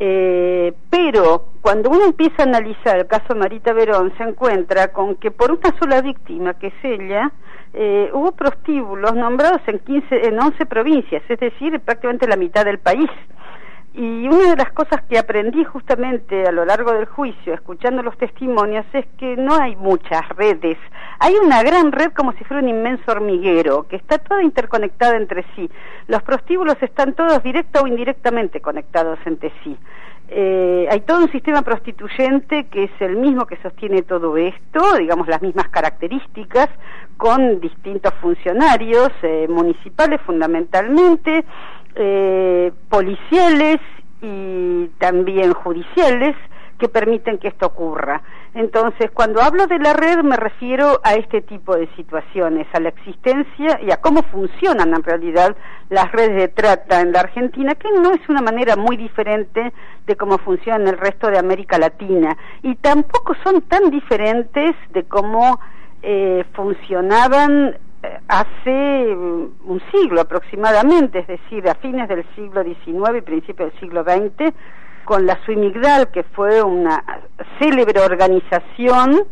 Eh, 0.00 0.72
pero 0.90 1.46
cuando 1.60 1.90
uno 1.90 2.04
empieza 2.04 2.42
a 2.42 2.46
analizar 2.46 2.98
el 2.98 3.06
caso 3.08 3.34
Marita 3.34 3.72
Verón, 3.72 4.12
se 4.16 4.22
encuentra 4.22 4.92
con 4.92 5.16
que 5.16 5.32
por 5.32 5.50
una 5.50 5.76
sola 5.78 6.00
víctima, 6.02 6.54
que 6.54 6.68
es 6.68 6.74
ella, 6.84 7.32
eh, 7.74 8.08
hubo 8.12 8.32
prostíbulos 8.32 9.14
nombrados 9.14 9.60
en, 9.66 9.80
15, 9.80 10.28
en 10.28 10.40
11 10.40 10.66
provincias, 10.66 11.22
es 11.28 11.40
decir, 11.40 11.78
prácticamente 11.80 12.28
la 12.28 12.36
mitad 12.36 12.64
del 12.64 12.78
país. 12.78 13.10
Y 13.94 14.28
una 14.28 14.50
de 14.50 14.56
las 14.56 14.70
cosas 14.72 15.02
que 15.08 15.18
aprendí 15.18 15.64
justamente 15.64 16.46
a 16.46 16.52
lo 16.52 16.64
largo 16.64 16.92
del 16.92 17.06
juicio, 17.06 17.54
escuchando 17.54 18.02
los 18.02 18.16
testimonios, 18.16 18.86
es 18.92 19.06
que 19.18 19.36
no 19.36 19.54
hay 19.56 19.74
muchas 19.76 20.28
redes. 20.36 20.78
Hay 21.18 21.34
una 21.34 21.62
gran 21.62 21.90
red 21.90 22.12
como 22.12 22.32
si 22.32 22.44
fuera 22.44 22.62
un 22.62 22.68
inmenso 22.68 23.10
hormiguero, 23.10 23.88
que 23.88 23.96
está 23.96 24.18
toda 24.18 24.42
interconectada 24.42 25.16
entre 25.16 25.44
sí. 25.56 25.68
Los 26.06 26.22
prostíbulos 26.22 26.76
están 26.80 27.14
todos 27.14 27.42
directa 27.42 27.80
o 27.80 27.86
indirectamente 27.86 28.60
conectados 28.60 29.18
entre 29.24 29.52
sí. 29.64 29.76
Eh, 30.30 30.86
hay 30.90 31.00
todo 31.00 31.22
un 31.22 31.32
sistema 31.32 31.62
prostituyente 31.62 32.66
que 32.66 32.84
es 32.84 32.90
el 33.00 33.16
mismo 33.16 33.46
que 33.46 33.56
sostiene 33.62 34.02
todo 34.02 34.36
esto, 34.36 34.98
digamos 34.98 35.26
las 35.26 35.40
mismas 35.40 35.68
características, 35.70 36.68
con 37.16 37.60
distintos 37.60 38.12
funcionarios 38.20 39.10
eh, 39.22 39.46
municipales 39.48 40.20
fundamentalmente, 40.26 41.46
eh, 41.94 42.72
policiales 42.88 43.78
y 44.20 44.86
también 44.98 45.52
judiciales 45.52 46.36
que 46.78 46.88
permiten 46.88 47.38
que 47.38 47.48
esto 47.48 47.66
ocurra. 47.66 48.22
Entonces, 48.54 49.10
cuando 49.12 49.42
hablo 49.42 49.66
de 49.66 49.78
la 49.78 49.92
red 49.92 50.22
me 50.22 50.36
refiero 50.36 51.00
a 51.04 51.14
este 51.14 51.42
tipo 51.42 51.76
de 51.76 51.88
situaciones, 51.96 52.66
a 52.72 52.80
la 52.80 52.88
existencia 52.88 53.78
y 53.82 53.90
a 53.90 53.98
cómo 53.98 54.22
funcionan 54.22 54.94
en 54.94 55.02
realidad 55.02 55.56
las 55.90 56.10
redes 56.12 56.36
de 56.36 56.48
trata 56.48 57.00
en 57.00 57.12
la 57.12 57.20
Argentina, 57.20 57.74
que 57.74 57.90
no 57.90 58.12
es 58.12 58.28
una 58.28 58.40
manera 58.40 58.76
muy 58.76 58.96
diferente 58.96 59.72
de 60.06 60.16
cómo 60.16 60.38
funciona 60.38 60.82
en 60.82 60.88
el 60.88 60.98
resto 60.98 61.30
de 61.30 61.38
América 61.38 61.78
Latina 61.78 62.36
y 62.62 62.74
tampoco 62.76 63.34
son 63.44 63.62
tan 63.62 63.90
diferentes 63.90 64.74
de 64.90 65.04
cómo 65.04 65.60
eh, 66.02 66.44
funcionaban 66.54 67.76
hace 68.28 69.14
mm, 69.14 69.70
un 69.70 69.82
siglo 69.92 70.20
aproximadamente, 70.20 71.20
es 71.20 71.26
decir, 71.26 71.68
a 71.68 71.74
fines 71.76 72.08
del 72.08 72.24
siglo 72.34 72.62
XIX 72.62 73.18
y 73.18 73.20
principios 73.22 73.70
del 73.70 73.80
siglo 73.80 74.02
XX, 74.04 74.54
con 75.04 75.26
la 75.26 75.38
Suimigdal, 75.44 76.10
que 76.10 76.22
fue 76.22 76.62
una 76.62 77.02
célebre 77.58 78.00
organización 78.00 79.22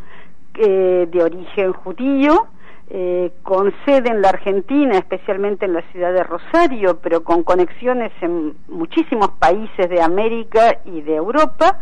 eh, 0.54 1.06
de 1.10 1.22
origen 1.22 1.72
judío, 1.74 2.46
eh, 2.88 3.32
con 3.42 3.74
sede 3.84 4.10
en 4.10 4.22
la 4.22 4.30
Argentina, 4.30 4.96
especialmente 4.96 5.66
en 5.66 5.74
la 5.74 5.82
ciudad 5.92 6.12
de 6.12 6.22
Rosario, 6.22 6.98
pero 7.02 7.24
con 7.24 7.42
conexiones 7.42 8.12
en 8.20 8.54
muchísimos 8.68 9.32
países 9.38 9.90
de 9.90 10.00
América 10.00 10.78
y 10.84 11.02
de 11.02 11.16
Europa, 11.16 11.80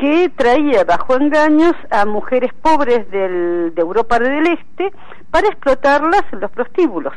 que 0.00 0.30
traía 0.34 0.82
bajo 0.84 1.14
engaños 1.14 1.74
a 1.90 2.06
mujeres 2.06 2.52
pobres 2.54 3.08
del, 3.10 3.74
de 3.74 3.82
Europa 3.82 4.18
del 4.18 4.46
Este 4.46 4.90
para 5.30 5.48
explotarlas 5.48 6.24
en 6.32 6.40
los 6.40 6.50
prostíbulos. 6.50 7.12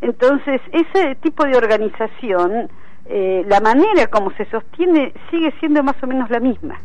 Entonces, 0.00 0.60
ese 0.72 1.16
tipo 1.16 1.44
de 1.44 1.56
organización 1.56 2.70
eh, 3.06 3.44
la 3.48 3.58
manera 3.60 4.06
como 4.06 4.30
se 4.36 4.48
sostiene 4.48 5.12
sigue 5.30 5.52
siendo 5.58 5.82
más 5.82 5.96
o 6.00 6.06
menos 6.06 6.30
la 6.30 6.38
misma. 6.38 6.76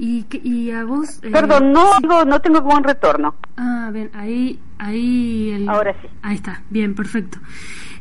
¿Y, 0.00 0.26
y 0.42 0.72
a 0.72 0.84
vos? 0.84 1.20
Eh, 1.22 1.30
Perdón, 1.30 1.72
no, 1.72 1.84
digo, 2.02 2.24
no 2.24 2.40
tengo 2.40 2.60
buen 2.62 2.82
retorno. 2.82 3.36
Ah, 3.56 3.90
bien, 3.92 4.10
ahí, 4.14 4.58
ahí. 4.78 5.64
Ahora 5.68 5.94
sí. 6.02 6.08
Ahí 6.22 6.34
está, 6.34 6.62
bien, 6.70 6.96
perfecto. 6.96 7.38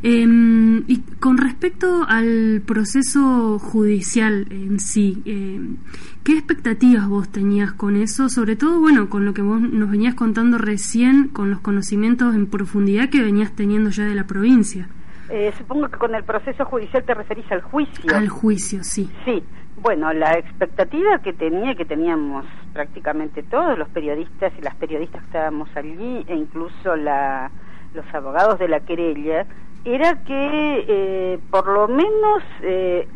Em, 0.01 0.83
y 0.87 1.01
con 1.19 1.37
respecto 1.37 2.05
al 2.07 2.61
proceso 2.65 3.59
judicial 3.59 4.47
en 4.49 4.79
sí, 4.79 5.21
em, 5.25 5.75
¿qué 6.23 6.33
expectativas 6.33 7.09
vos 7.09 7.29
tenías 7.29 7.73
con 7.73 7.97
eso? 7.97 8.29
Sobre 8.29 8.55
todo, 8.55 8.79
bueno, 8.79 9.09
con 9.09 9.25
lo 9.25 9.33
que 9.33 9.41
vos 9.41 9.59
nos 9.59 9.91
venías 9.91 10.15
contando 10.15 10.57
recién, 10.57 11.27
con 11.27 11.49
los 11.49 11.59
conocimientos 11.59 12.33
en 12.33 12.47
profundidad 12.47 13.09
que 13.09 13.21
venías 13.21 13.53
teniendo 13.55 13.89
ya 13.89 14.05
de 14.05 14.15
la 14.15 14.25
provincia. 14.25 14.87
Eh, 15.29 15.53
supongo 15.57 15.89
que 15.89 15.97
con 15.97 16.15
el 16.15 16.23
proceso 16.23 16.65
judicial 16.65 17.03
te 17.03 17.13
referís 17.13 17.51
al 17.51 17.61
juicio. 17.61 18.15
Al 18.15 18.29
juicio, 18.29 18.83
sí. 18.83 19.11
Sí. 19.25 19.43
Bueno, 19.81 20.11
la 20.11 20.33
expectativa 20.33 21.19
que 21.19 21.33
tenía, 21.33 21.75
que 21.75 21.85
teníamos 21.85 22.45
prácticamente 22.73 23.43
todos 23.43 23.77
los 23.77 23.87
periodistas 23.89 24.51
y 24.57 24.61
las 24.61 24.75
periodistas 24.75 25.21
que 25.21 25.27
estábamos 25.27 25.69
allí, 25.75 26.25
e 26.27 26.35
incluso 26.35 26.95
la, 26.95 27.51
los 27.93 28.05
abogados 28.13 28.59
de 28.59 28.67
la 28.67 28.81
querella, 28.81 29.45
era 29.85 30.23
que 30.23 30.85
eh, 30.87 31.39
por 31.49 31.67
lo 31.67 31.87
menos 31.87 32.43
10 32.61 32.61
eh, 32.63 33.07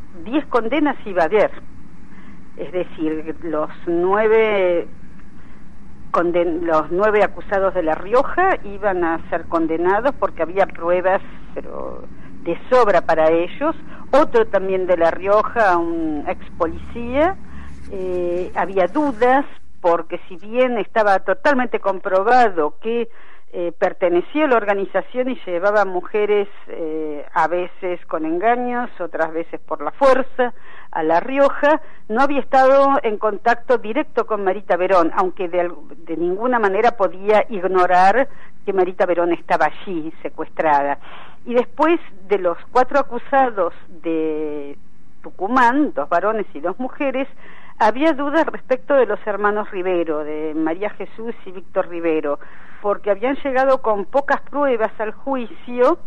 condenas 0.49 0.95
iba 1.05 1.23
a 1.23 1.25
haber. 1.25 1.51
Es 2.57 2.71
decir, 2.71 3.35
los 3.43 3.69
nueve 3.87 4.87
los 6.21 6.91
nueve 6.91 7.23
acusados 7.23 7.73
de 7.73 7.81
La 7.81 7.95
Rioja 7.95 8.59
iban 8.63 9.03
a 9.03 9.17
ser 9.31 9.45
condenados 9.45 10.13
porque 10.19 10.43
había 10.43 10.67
pruebas 10.67 11.21
pero 11.55 12.03
de 12.43 12.57
sobra 12.69 13.01
para 13.01 13.31
ellos. 13.31 13.75
Otro 14.11 14.45
también 14.45 14.85
de 14.85 14.97
La 14.97 15.09
Rioja, 15.09 15.75
un 15.77 16.23
ex 16.27 16.45
policía, 16.57 17.35
eh, 17.91 18.51
había 18.55 18.87
dudas 18.87 19.45
porque 19.81 20.19
si 20.29 20.37
bien 20.37 20.77
estaba 20.77 21.19
totalmente 21.19 21.79
comprobado 21.79 22.75
que 22.79 23.09
eh, 23.55 23.71
pertenecía 23.77 24.45
a 24.45 24.47
la 24.47 24.57
organización 24.57 25.29
y 25.29 25.39
llevaba 25.45 25.85
mujeres 25.85 26.47
eh, 26.69 27.23
a 27.35 27.47
veces 27.47 28.03
con 28.07 28.25
engaños, 28.25 28.89
otras 28.99 29.31
veces 29.31 29.61
por 29.61 29.83
la 29.83 29.91
fuerza, 29.91 30.55
a 30.89 31.03
La 31.03 31.19
Rioja, 31.19 31.79
no 32.09 32.21
había 32.21 32.39
estado 32.39 32.99
en 33.03 33.19
contacto 33.19 33.77
directo 33.77 34.25
con 34.25 34.43
Marita 34.43 34.75
Verón, 34.75 35.11
aunque 35.15 35.49
de 35.49 36.17
ninguna 36.17 36.57
manera 36.57 36.97
podía 36.97 37.45
ignorar 37.47 38.27
que 38.65 38.73
Marita 38.73 39.05
Verón 39.05 39.31
estaba 39.33 39.67
allí 39.67 40.11
secuestrada. 40.23 40.97
Y 41.45 41.53
después 41.53 41.99
de 42.27 42.39
los 42.39 42.57
cuatro 42.71 42.99
acusados 42.99 43.75
de 43.87 44.75
Tucumán, 45.21 45.93
dos 45.93 46.09
varones 46.09 46.47
y 46.55 46.59
dos 46.59 46.79
mujeres, 46.79 47.27
había 47.79 48.13
dudas 48.13 48.45
respecto 48.45 48.93
de 48.95 49.05
los 49.05 49.19
hermanos 49.25 49.69
Rivero, 49.71 50.23
de 50.23 50.53
María 50.55 50.89
Jesús 50.91 51.35
y 51.45 51.51
Víctor 51.51 51.89
Rivero, 51.89 52.39
porque 52.81 53.11
habían 53.11 53.35
llegado 53.43 53.81
con 53.81 54.05
pocas 54.05 54.41
pruebas 54.41 54.91
al 54.99 55.11
juicio, 55.11 55.99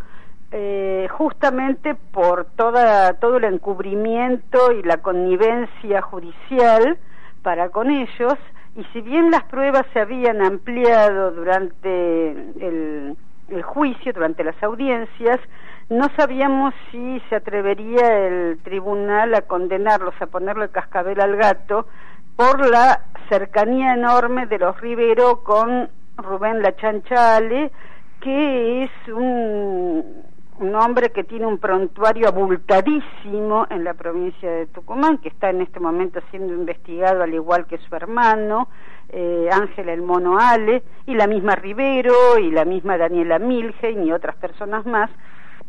eh, 0.51 1.07
justamente 1.11 1.95
por 1.95 2.45
toda, 2.55 3.13
todo 3.13 3.37
el 3.37 3.43
encubrimiento 3.43 4.71
y 4.71 4.83
la 4.83 4.97
connivencia 4.97 6.01
judicial 6.01 6.97
para 7.43 7.69
con 7.69 7.89
ellos, 7.89 8.35
y 8.75 8.83
si 8.93 9.01
bien 9.01 9.31
las 9.31 9.43
pruebas 9.43 9.85
se 9.93 9.99
habían 9.99 10.41
ampliado 10.41 11.31
durante 11.31 12.31
el 12.31 13.17
el 13.49 13.63
juicio, 13.63 14.13
durante 14.13 14.43
las 14.43 14.61
audiencias, 14.61 15.39
no 15.89 16.09
sabíamos 16.17 16.73
si 16.91 17.21
se 17.29 17.35
atrevería 17.35 18.27
el 18.27 18.59
tribunal 18.63 19.33
a 19.35 19.43
condenarlos, 19.43 20.13
a 20.19 20.27
ponerle 20.27 20.65
el 20.65 20.71
cascabel 20.71 21.19
al 21.21 21.37
gato, 21.37 21.87
por 22.35 22.69
la 22.69 23.05
cercanía 23.29 23.93
enorme 23.93 24.45
de 24.45 24.59
los 24.59 24.79
Rivero 24.79 25.43
con 25.43 25.89
Rubén 26.17 26.61
Lachanchale, 26.61 27.71
que 28.21 28.83
es 28.83 28.91
un, 29.07 30.23
hombre 30.75 31.11
que 31.11 31.23
tiene 31.23 31.45
un 31.45 31.57
prontuario 31.57 32.27
abultadísimo 32.27 33.65
en 33.69 33.83
la 33.83 33.93
provincia 33.93 34.51
de 34.51 34.65
Tucumán, 34.67 35.19
que 35.19 35.29
está 35.29 35.49
en 35.49 35.61
este 35.61 35.79
momento 35.79 36.19
siendo 36.31 36.53
investigado 36.53 37.23
al 37.23 37.33
igual 37.33 37.65
que 37.65 37.77
su 37.77 37.95
hermano, 37.95 38.67
eh, 39.09 39.49
Ángela 39.51 39.93
El 39.93 40.01
Mono 40.01 40.37
Ale, 40.37 40.83
y 41.05 41.15
la 41.15 41.27
misma 41.27 41.55
Rivero, 41.55 42.37
y 42.39 42.51
la 42.51 42.65
misma 42.65 42.97
Daniela 42.97 43.39
Milheim 43.39 44.03
y 44.03 44.11
otras 44.11 44.35
personas 44.35 44.85
más, 44.85 45.09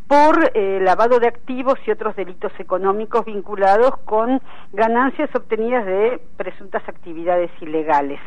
por 0.09 0.51
eh, 0.55 0.81
lavado 0.81 1.21
de 1.21 1.29
activos 1.29 1.75
y 1.87 1.90
otros 1.90 2.16
delitos 2.16 2.51
económicos 2.59 3.27
vinculados 3.27 3.97
con 4.07 4.40
ganancias 4.73 5.29
obtenidas 5.35 5.85
de 5.85 6.21
presuntas 6.37 6.83
actividades 6.88 7.51
ilegales. 7.61 8.18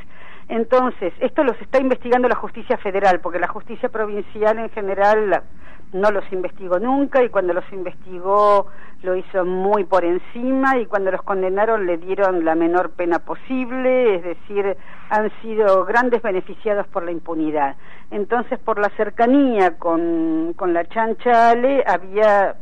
Entonces, 0.48 1.13
esto 1.20 1.44
los 1.44 1.60
está 1.60 1.80
investigando 1.80 2.28
la 2.28 2.36
justicia 2.36 2.78
federal, 2.78 3.20
porque 3.20 3.39
la 3.39 3.48
justicia 3.48 3.89
provincial 3.89 4.60
en 4.60 4.70
general 4.70 5.44
no 5.93 6.12
los 6.12 6.23
investigó 6.32 6.80
nunca 6.80 7.23
y 7.23 7.30
cuando 7.30 7.54
los 7.54 7.65
investigó 7.71 8.67
lo 9.04 9.15
hizo 9.15 9.45
muy 9.45 9.84
por 9.84 10.06
encima 10.06 10.77
y 10.77 10.86
cuando 10.86 11.12
los 11.12 11.21
condenaron 11.23 11.86
le 11.86 11.97
dieron 11.97 12.45
la 12.45 12.56
menor 12.56 12.91
pena 12.91 13.19
posible, 13.19 14.15
es 14.15 14.23
decir, 14.23 14.77
han 15.10 15.32
sido 15.41 15.86
grandes 15.86 16.21
beneficiados 16.21 16.88
por 16.88 17.04
la 17.04 17.12
impunidad. 17.12 17.75
Entonces, 18.12 18.60
por 18.60 18.77
la 18.80 18.89
cercanía 18.89 19.77
con, 19.77 20.54
con 20.56 20.73
la 20.73 20.86
chanchale 20.86 21.84
había, 21.88 22.56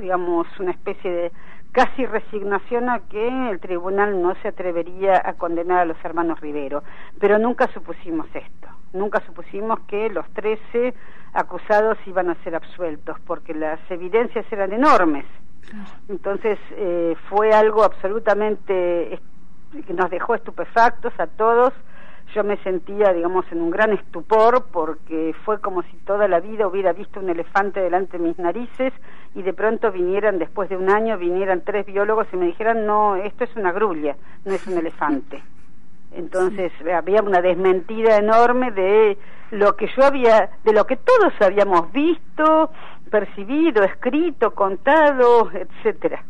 digamos, 0.00 0.46
una 0.58 0.72
especie 0.72 1.10
de 1.10 1.32
casi 1.72 2.04
resignación 2.04 2.90
a 2.90 3.00
que 3.00 3.50
el 3.50 3.58
tribunal 3.60 4.20
no 4.20 4.34
se 4.42 4.48
atrevería 4.48 5.22
a 5.24 5.34
condenar 5.34 5.80
a 5.80 5.84
los 5.86 6.04
hermanos 6.04 6.40
Rivero, 6.40 6.82
pero 7.18 7.38
nunca 7.38 7.66
supusimos 7.68 8.26
esto, 8.34 8.68
nunca 8.92 9.20
supusimos 9.26 9.80
que 9.80 10.08
los 10.10 10.28
trece 10.30 10.94
acusados 11.32 11.98
iban 12.06 12.30
a 12.30 12.34
ser 12.42 12.54
absueltos, 12.54 13.18
porque 13.26 13.54
las 13.54 13.78
evidencias 13.90 14.44
eran 14.52 14.72
enormes. 14.72 15.24
Entonces 16.08 16.58
eh, 16.72 17.16
fue 17.28 17.52
algo 17.52 17.84
absolutamente 17.84 19.18
que 19.86 19.94
nos 19.94 20.10
dejó 20.10 20.34
estupefactos 20.34 21.12
a 21.18 21.26
todos. 21.26 21.72
Yo 22.34 22.44
me 22.44 22.56
sentía, 22.58 23.12
digamos, 23.12 23.44
en 23.50 23.60
un 23.60 23.70
gran 23.70 23.92
estupor 23.92 24.66
porque 24.70 25.34
fue 25.44 25.60
como 25.60 25.82
si 25.82 25.96
toda 25.98 26.28
la 26.28 26.40
vida 26.40 26.66
hubiera 26.66 26.92
visto 26.92 27.20
un 27.20 27.28
elefante 27.28 27.80
delante 27.80 28.18
de 28.18 28.24
mis 28.24 28.38
narices 28.38 28.92
y 29.34 29.42
de 29.42 29.52
pronto 29.52 29.90
vinieran, 29.92 30.38
después 30.38 30.68
de 30.68 30.76
un 30.76 30.90
año, 30.90 31.18
vinieran 31.18 31.62
tres 31.62 31.86
biólogos 31.86 32.26
y 32.32 32.36
me 32.36 32.46
dijeran, 32.46 32.86
no, 32.86 33.16
esto 33.16 33.44
es 33.44 33.54
una 33.56 33.72
grulla, 33.72 34.16
no 34.44 34.52
es 34.52 34.66
un 34.66 34.78
elefante. 34.78 35.42
Entonces 36.14 36.72
había 36.94 37.22
una 37.22 37.40
desmentida 37.40 38.16
enorme 38.16 38.70
de 38.70 39.16
lo 39.50 39.76
que 39.76 39.88
yo 39.96 40.04
había, 40.04 40.50
de 40.64 40.72
lo 40.72 40.86
que 40.86 40.96
todos 40.96 41.32
habíamos 41.40 41.92
visto, 41.92 42.70
percibido, 43.10 43.82
escrito, 43.84 44.54
contado, 44.54 45.50
etcétera. 45.52 46.24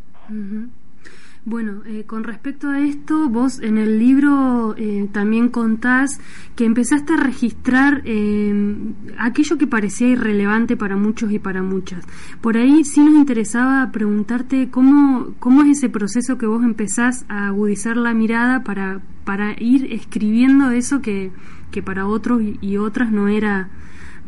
Bueno, 1.45 1.81
eh, 1.85 2.05
con 2.05 2.23
respecto 2.23 2.69
a 2.69 2.79
esto, 2.79 3.27
vos 3.27 3.59
en 3.59 3.77
el 3.77 3.99
libro 3.99 4.75
eh, 4.77 5.09
también 5.11 5.49
contás 5.49 6.21
que 6.55 6.63
empezaste 6.63 7.15
a 7.15 7.17
registrar 7.17 8.01
eh, 8.05 8.75
aquello 9.19 9.57
que 9.57 9.67
parecía 9.67 10.07
irrelevante 10.07 10.77
para 10.77 10.95
muchos 10.95 11.33
y 11.33 11.39
para 11.39 11.61
muchas. 11.61 12.05
Por 12.39 12.55
ahí 12.55 12.85
sí 12.85 13.03
nos 13.03 13.15
interesaba 13.15 13.89
preguntarte 13.91 14.69
cómo, 14.71 15.33
cómo 15.39 15.63
es 15.63 15.79
ese 15.79 15.89
proceso 15.89 16.37
que 16.37 16.45
vos 16.45 16.63
empezás 16.63 17.25
a 17.27 17.47
agudizar 17.47 17.97
la 17.97 18.13
mirada 18.13 18.63
para, 18.63 19.01
para 19.25 19.53
ir 19.59 19.91
escribiendo 19.91 20.71
eso 20.71 21.01
que, 21.01 21.31
que 21.71 21.83
para 21.83 22.07
otros 22.07 22.41
y 22.61 22.77
otras 22.77 23.11
no 23.11 23.27
era 23.27 23.67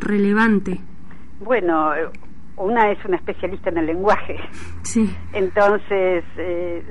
relevante. 0.00 0.80
Bueno, 1.40 1.92
una 2.56 2.90
es 2.90 3.04
una 3.04 3.16
especialista 3.16 3.70
en 3.70 3.78
el 3.78 3.86
lenguaje. 3.86 4.38
Sí. 4.82 5.14
Entonces, 5.32 6.24
eh, 6.36 6.82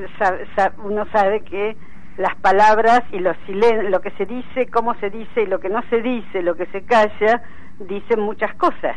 uno 0.83 1.05
sabe 1.11 1.41
que 1.41 1.75
las 2.17 2.35
palabras 2.35 3.01
y 3.11 3.19
los 3.19 3.35
lo 3.47 4.01
que 4.01 4.11
se 4.11 4.25
dice, 4.25 4.67
cómo 4.67 4.93
se 4.95 5.09
dice 5.09 5.41
y 5.41 5.47
lo 5.47 5.59
que 5.59 5.69
no 5.69 5.81
se 5.89 6.01
dice, 6.01 6.41
lo 6.41 6.55
que 6.55 6.65
se 6.67 6.83
calla, 6.83 7.41
dicen 7.79 8.21
muchas 8.21 8.53
cosas. 8.55 8.95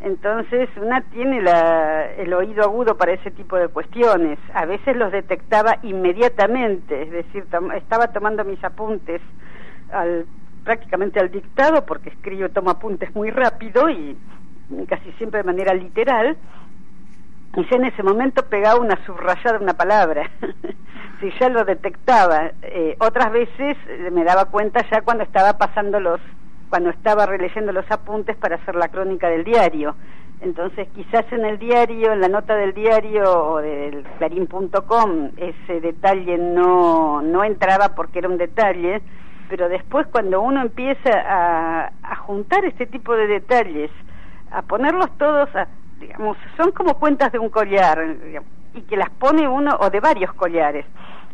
Entonces, 0.00 0.68
una 0.80 1.02
tiene 1.02 1.42
la, 1.42 2.10
el 2.12 2.32
oído 2.32 2.64
agudo 2.64 2.96
para 2.96 3.12
ese 3.12 3.30
tipo 3.30 3.56
de 3.56 3.68
cuestiones. 3.68 4.38
A 4.54 4.64
veces 4.64 4.96
los 4.96 5.12
detectaba 5.12 5.76
inmediatamente, 5.82 7.02
es 7.02 7.10
decir, 7.10 7.46
estaba 7.76 8.08
tomando 8.08 8.44
mis 8.44 8.62
apuntes 8.64 9.20
al, 9.92 10.24
prácticamente 10.64 11.20
al 11.20 11.30
dictado, 11.30 11.84
porque 11.84 12.08
escribo, 12.10 12.48
tomo 12.48 12.70
apuntes 12.70 13.14
muy 13.14 13.30
rápido 13.30 13.90
y 13.90 14.16
casi 14.88 15.12
siempre 15.12 15.38
de 15.38 15.44
manera 15.44 15.74
literal, 15.74 16.36
y 17.56 17.64
ya 17.68 17.76
en 17.76 17.84
ese 17.84 18.02
momento 18.02 18.44
pegaba 18.44 18.80
una 18.80 19.04
subrayada 19.04 19.58
una 19.58 19.74
palabra, 19.74 20.30
si 21.20 21.30
ya 21.40 21.48
lo 21.48 21.64
detectaba. 21.64 22.52
Eh, 22.62 22.96
otras 23.00 23.32
veces 23.32 23.76
eh, 23.88 24.10
me 24.12 24.24
daba 24.24 24.44
cuenta 24.46 24.84
ya 24.90 25.02
cuando 25.02 25.24
estaba 25.24 25.58
pasando 25.58 25.98
los, 25.98 26.20
cuando 26.68 26.90
estaba 26.90 27.26
releyendo 27.26 27.72
los 27.72 27.90
apuntes 27.90 28.36
para 28.36 28.56
hacer 28.56 28.76
la 28.76 28.88
crónica 28.88 29.28
del 29.28 29.44
diario. 29.44 29.96
Entonces 30.40 30.88
quizás 30.94 31.30
en 31.32 31.44
el 31.44 31.58
diario, 31.58 32.12
en 32.12 32.20
la 32.20 32.28
nota 32.28 32.54
del 32.54 32.72
diario 32.72 33.24
o 33.24 33.58
del 33.58 34.04
clarín.com, 34.18 35.30
ese 35.36 35.80
detalle 35.80 36.38
no, 36.38 37.20
no 37.20 37.44
entraba 37.44 37.94
porque 37.94 38.20
era 38.20 38.28
un 38.28 38.38
detalle, 38.38 39.02
pero 39.50 39.68
después 39.68 40.06
cuando 40.06 40.40
uno 40.40 40.62
empieza 40.62 41.10
a, 41.10 41.92
a 42.02 42.16
juntar 42.16 42.64
este 42.64 42.86
tipo 42.86 43.14
de 43.16 43.26
detalles, 43.26 43.90
a 44.50 44.62
ponerlos 44.62 45.10
todos, 45.18 45.54
a, 45.54 45.68
digamos, 45.98 46.36
son 46.56 46.72
como 46.72 46.98
cuentas 46.98 47.32
de 47.32 47.38
un 47.38 47.50
collar, 47.50 47.98
y 48.74 48.82
que 48.82 48.96
las 48.96 49.10
pone 49.10 49.48
uno, 49.48 49.76
o 49.80 49.90
de 49.90 50.00
varios 50.00 50.32
collares. 50.34 50.86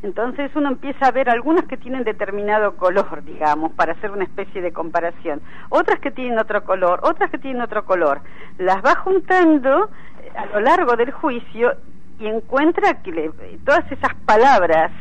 Entonces 0.02 0.50
uno 0.54 0.68
empieza 0.68 1.06
a 1.06 1.10
ver 1.10 1.30
algunas 1.30 1.64
que 1.64 1.76
tienen 1.76 2.04
determinado 2.04 2.76
color, 2.76 3.24
digamos, 3.24 3.72
para 3.72 3.92
hacer 3.92 4.10
una 4.10 4.24
especie 4.24 4.60
de 4.60 4.72
comparación. 4.72 5.40
Otras 5.70 6.00
que 6.00 6.10
tienen 6.10 6.38
otro 6.38 6.64
color, 6.64 7.00
otras 7.02 7.30
que 7.30 7.38
tienen 7.38 7.62
otro 7.62 7.84
color. 7.84 8.20
Las 8.58 8.76
va 8.84 8.94
juntando 8.96 9.88
eh, 10.22 10.30
a 10.36 10.46
lo 10.46 10.60
largo 10.60 10.96
del 10.96 11.10
juicio 11.12 11.74
y 12.18 12.26
encuentra 12.26 13.02
que 13.02 13.30
todas 13.64 13.90
esas 13.90 14.14
palabras, 14.26 14.92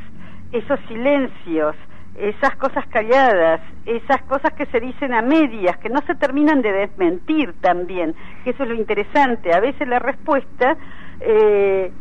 esos 0.51 0.79
silencios, 0.87 1.75
esas 2.17 2.55
cosas 2.55 2.85
calladas, 2.87 3.61
esas 3.85 4.21
cosas 4.23 4.53
que 4.53 4.65
se 4.67 4.79
dicen 4.79 5.13
a 5.13 5.21
medias, 5.21 5.77
que 5.77 5.89
no 5.89 6.01
se 6.07 6.15
terminan 6.15 6.61
de 6.61 6.71
desmentir 6.71 7.53
también, 7.61 8.15
que 8.43 8.51
eso 8.51 8.63
es 8.63 8.69
lo 8.69 8.75
interesante. 8.75 9.53
A 9.53 9.59
veces 9.59 9.87
la 9.87 9.99
respuesta 9.99 10.77
eh, 11.19 11.91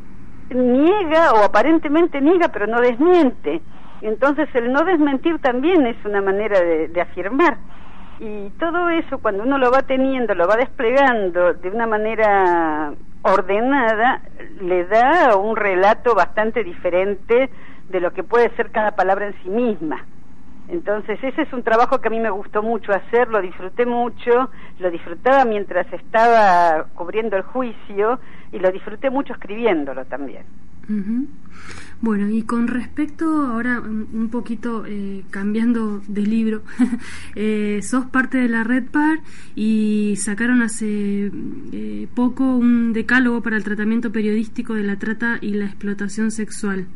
niega 0.51 1.33
o 1.33 1.45
aparentemente 1.45 2.21
niega, 2.21 2.49
pero 2.49 2.67
no 2.67 2.81
desmiente. 2.81 3.61
Entonces 4.03 4.49
el 4.55 4.73
no 4.73 4.85
desmentir 4.85 5.39
también 5.41 5.87
es 5.87 5.97
una 6.05 6.21
manera 6.21 6.61
de, 6.61 6.89
de 6.89 7.01
afirmar. 7.01 7.57
Y 8.21 8.51
todo 8.61 8.91
eso, 8.91 9.19
cuando 9.19 9.43
uno 9.43 9.59
lo 9.59 9.73
va 9.73 9.83
teniendo, 9.83 10.35
lo 10.35 10.47
va 10.47 10.57
desplegando 10.57 11.55
de 11.55 11.69
una 11.71 11.87
manera 11.87 12.93
ordenada, 13.23 14.21
le 14.61 14.85
da 14.85 15.37
un 15.37 15.57
relato 15.57 16.15
bastante 16.15 16.63
diferente 16.63 17.51
de 17.89 18.01
lo 18.01 18.13
que 18.13 18.23
puede 18.23 18.55
ser 18.57 18.71
cada 18.71 18.93
palabra 18.93 19.27
en 19.29 19.35
sí 19.43 19.49
misma. 19.49 20.05
Entonces 20.69 21.19
ese 21.23 21.43
es 21.43 21.53
un 21.53 21.63
trabajo 21.63 22.01
que 22.01 22.09
a 22.09 22.11
mí 22.11 22.21
me 22.21 22.31
gustó 22.31 22.63
mucho 22.63 22.93
hacer, 22.93 23.29
lo 23.29 23.43
disfruté 23.43 23.85
mucho, 23.85 24.51
lo 24.79 24.91
disfrutaba 24.91 25.45
mientras 25.45 25.93
estaba 25.93 26.87
cubriendo 26.95 27.37
el 27.37 27.43
juicio 27.43 28.19
y 28.51 28.59
lo 28.59 28.71
disfruté 28.73 29.11
mucho 29.11 29.35
escribiéndolo 29.35 30.07
también. 30.07 30.45
Bueno, 32.01 32.29
y 32.29 32.43
con 32.43 32.69
respecto 32.69 33.25
ahora 33.47 33.81
un 33.81 34.29
poquito 34.31 34.85
eh, 34.87 35.25
cambiando 35.31 36.03
de 36.07 36.23
libro, 36.23 36.63
eh, 37.35 37.81
sos 37.83 38.07
parte 38.07 38.39
de 38.39 38.49
la 38.49 38.65
Red 38.65 38.91
Par 38.91 39.21
y 39.55 40.15
sacaron 40.19 40.61
hace 40.63 41.31
eh, 41.73 42.09
poco 42.15 42.57
un 42.57 42.93
decálogo 42.93 43.43
para 43.43 43.57
el 43.57 43.65
tratamiento 43.65 44.13
periodístico 44.13 44.75
de 44.75 44.83
la 44.83 44.97
trata 44.97 45.39
y 45.41 45.55
la 45.55 45.65
explotación 45.67 46.31
sexual. 46.31 46.87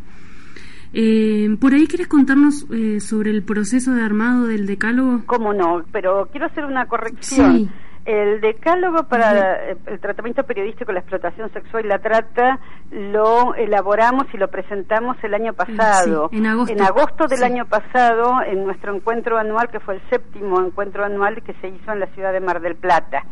Eh, 0.92 1.56
¿Por 1.60 1.74
ahí 1.74 1.86
quieres 1.86 2.08
contarnos 2.08 2.66
eh, 2.72 3.00
sobre 3.00 3.30
el 3.30 3.42
proceso 3.42 3.92
de 3.94 4.02
armado 4.02 4.46
del 4.46 4.66
decálogo? 4.66 5.22
Cómo 5.26 5.52
no, 5.52 5.82
pero 5.92 6.28
quiero 6.30 6.46
hacer 6.46 6.64
una 6.64 6.86
corrección. 6.86 7.70
El 8.04 8.40
decálogo 8.40 9.02
para 9.02 9.68
el 9.68 10.00
tratamiento 10.00 10.42
periodístico, 10.44 10.92
la 10.92 11.00
explotación 11.00 11.52
sexual 11.52 11.84
y 11.84 11.88
la 11.88 11.98
trata 11.98 12.58
lo 12.90 13.54
elaboramos 13.54 14.24
y 14.32 14.38
lo 14.38 14.48
presentamos 14.48 15.18
el 15.22 15.34
año 15.34 15.52
pasado. 15.52 16.30
en 16.32 16.46
agosto. 16.46 16.72
En 16.72 16.80
agosto 16.80 17.26
del 17.26 17.42
año 17.42 17.66
pasado, 17.66 18.40
en 18.46 18.64
nuestro 18.64 18.96
encuentro 18.96 19.36
anual, 19.36 19.68
que 19.70 19.80
fue 19.80 19.96
el 19.96 20.00
séptimo 20.08 20.58
encuentro 20.58 21.04
anual 21.04 21.42
que 21.42 21.52
se 21.60 21.68
hizo 21.68 21.92
en 21.92 22.00
la 22.00 22.06
ciudad 22.14 22.32
de 22.32 22.40
Mar 22.40 22.62
del 22.62 22.76
Plata. 22.76 23.24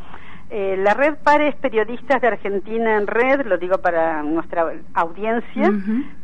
Eh, 0.49 0.77
la 0.79 0.95
red 0.95 1.17
Pares 1.25 1.57
Periodistas 1.57 2.21
de 2.23 2.29
Argentina 2.29 2.97
en 2.97 3.09
Red, 3.09 3.47
lo 3.47 3.59
digo 3.59 3.79
para 3.79 4.23
nuestra 4.23 4.75
audiencia, 4.95 5.73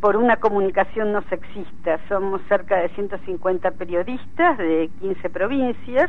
por 0.00 0.16
una 0.16 0.36
comunicación 0.36 1.12
no 1.12 1.22
sexista. 1.22 1.98
Somos 2.08 2.40
cerca 2.48 2.76
de 2.76 2.88
150 2.90 3.72
periodistas 3.72 4.58
de 4.58 4.90
15 5.00 5.28
provincias, 5.28 6.08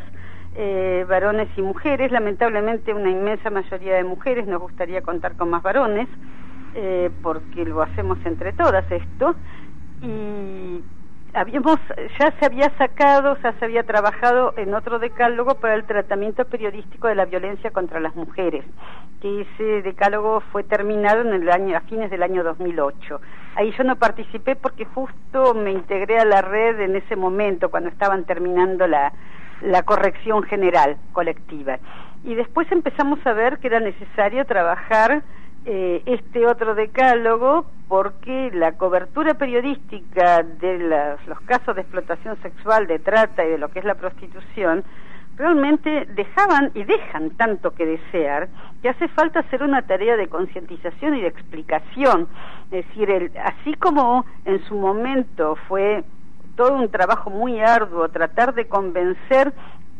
eh, 0.55 1.05
varones 1.09 1.49
y 1.57 1.63
mujeres, 1.63 2.11
lamentablemente 2.11 2.93
una 2.93 3.09
inmensa 3.09 3.49
mayoría 3.49 3.95
de 3.95 4.03
mujeres, 4.03 4.45
nos 4.45 4.61
gustaría 4.61 5.01
contar 5.01 5.35
con 5.35 5.49
más 5.49 5.63
varones, 5.63 6.07
eh, 6.75 7.09
porque 7.23 7.65
lo 7.65 7.81
hacemos 7.81 8.19
entre 8.25 8.53
todas 8.53 8.85
esto. 8.91 9.35
Y 10.03 10.83
habíamos 11.33 11.77
ya 12.19 12.31
se 12.39 12.45
había 12.45 12.69
sacado, 12.77 13.37
ya 13.41 13.53
se 13.53 13.65
había 13.65 13.83
trabajado 13.83 14.53
en 14.57 14.73
otro 14.73 14.99
decálogo 14.99 15.55
para 15.55 15.75
el 15.75 15.85
tratamiento 15.85 16.45
periodístico 16.45 17.07
de 17.07 17.15
la 17.15 17.25
violencia 17.25 17.71
contra 17.71 17.99
las 17.99 18.15
mujeres, 18.15 18.63
que 19.21 19.41
ese 19.41 19.81
decálogo 19.81 20.41
fue 20.51 20.63
terminado 20.63 21.21
en 21.21 21.33
el 21.33 21.49
año 21.49 21.77
a 21.77 21.81
fines 21.81 22.11
del 22.11 22.23
año 22.23 22.43
2008. 22.43 23.21
Ahí 23.55 23.73
yo 23.77 23.83
no 23.83 23.95
participé 23.95 24.55
porque 24.55 24.85
justo 24.85 25.53
me 25.53 25.71
integré 25.71 26.19
a 26.19 26.25
la 26.25 26.41
red 26.41 26.79
en 26.79 26.95
ese 26.95 27.15
momento 27.15 27.69
cuando 27.69 27.89
estaban 27.89 28.25
terminando 28.25 28.87
la 28.87 29.11
la 29.63 29.83
corrección 29.83 30.43
general 30.43 30.97
colectiva. 31.13 31.79
Y 32.23 32.35
después 32.35 32.71
empezamos 32.71 33.25
a 33.25 33.33
ver 33.33 33.59
que 33.59 33.67
era 33.67 33.79
necesario 33.79 34.45
trabajar 34.45 35.23
eh, 35.65 36.01
este 36.05 36.45
otro 36.45 36.75
decálogo 36.75 37.65
porque 37.87 38.51
la 38.53 38.73
cobertura 38.73 39.35
periodística 39.35 40.43
de 40.43 40.79
los 41.27 41.39
casos 41.41 41.75
de 41.75 41.81
explotación 41.81 42.37
sexual, 42.41 42.87
de 42.87 42.99
trata 42.99 43.45
y 43.45 43.51
de 43.51 43.57
lo 43.57 43.69
que 43.69 43.79
es 43.79 43.85
la 43.85 43.95
prostitución 43.95 44.83
realmente 45.37 46.05
dejaban 46.13 46.71
y 46.75 46.83
dejan 46.83 47.31
tanto 47.31 47.71
que 47.71 47.85
desear 47.85 48.49
que 48.81 48.89
hace 48.89 49.07
falta 49.07 49.39
hacer 49.39 49.63
una 49.63 49.81
tarea 49.83 50.15
de 50.17 50.27
concientización 50.27 51.15
y 51.15 51.21
de 51.21 51.27
explicación. 51.27 52.27
Es 52.71 52.85
decir, 52.87 53.09
el, 53.09 53.31
así 53.43 53.73
como 53.75 54.25
en 54.45 54.63
su 54.65 54.75
momento 54.75 55.55
fue 55.67 56.03
todo 56.55 56.75
un 56.75 56.89
trabajo 56.89 57.29
muy 57.29 57.59
arduo 57.59 58.09
tratar 58.09 58.53
de 58.53 58.67
convencer 58.67 59.53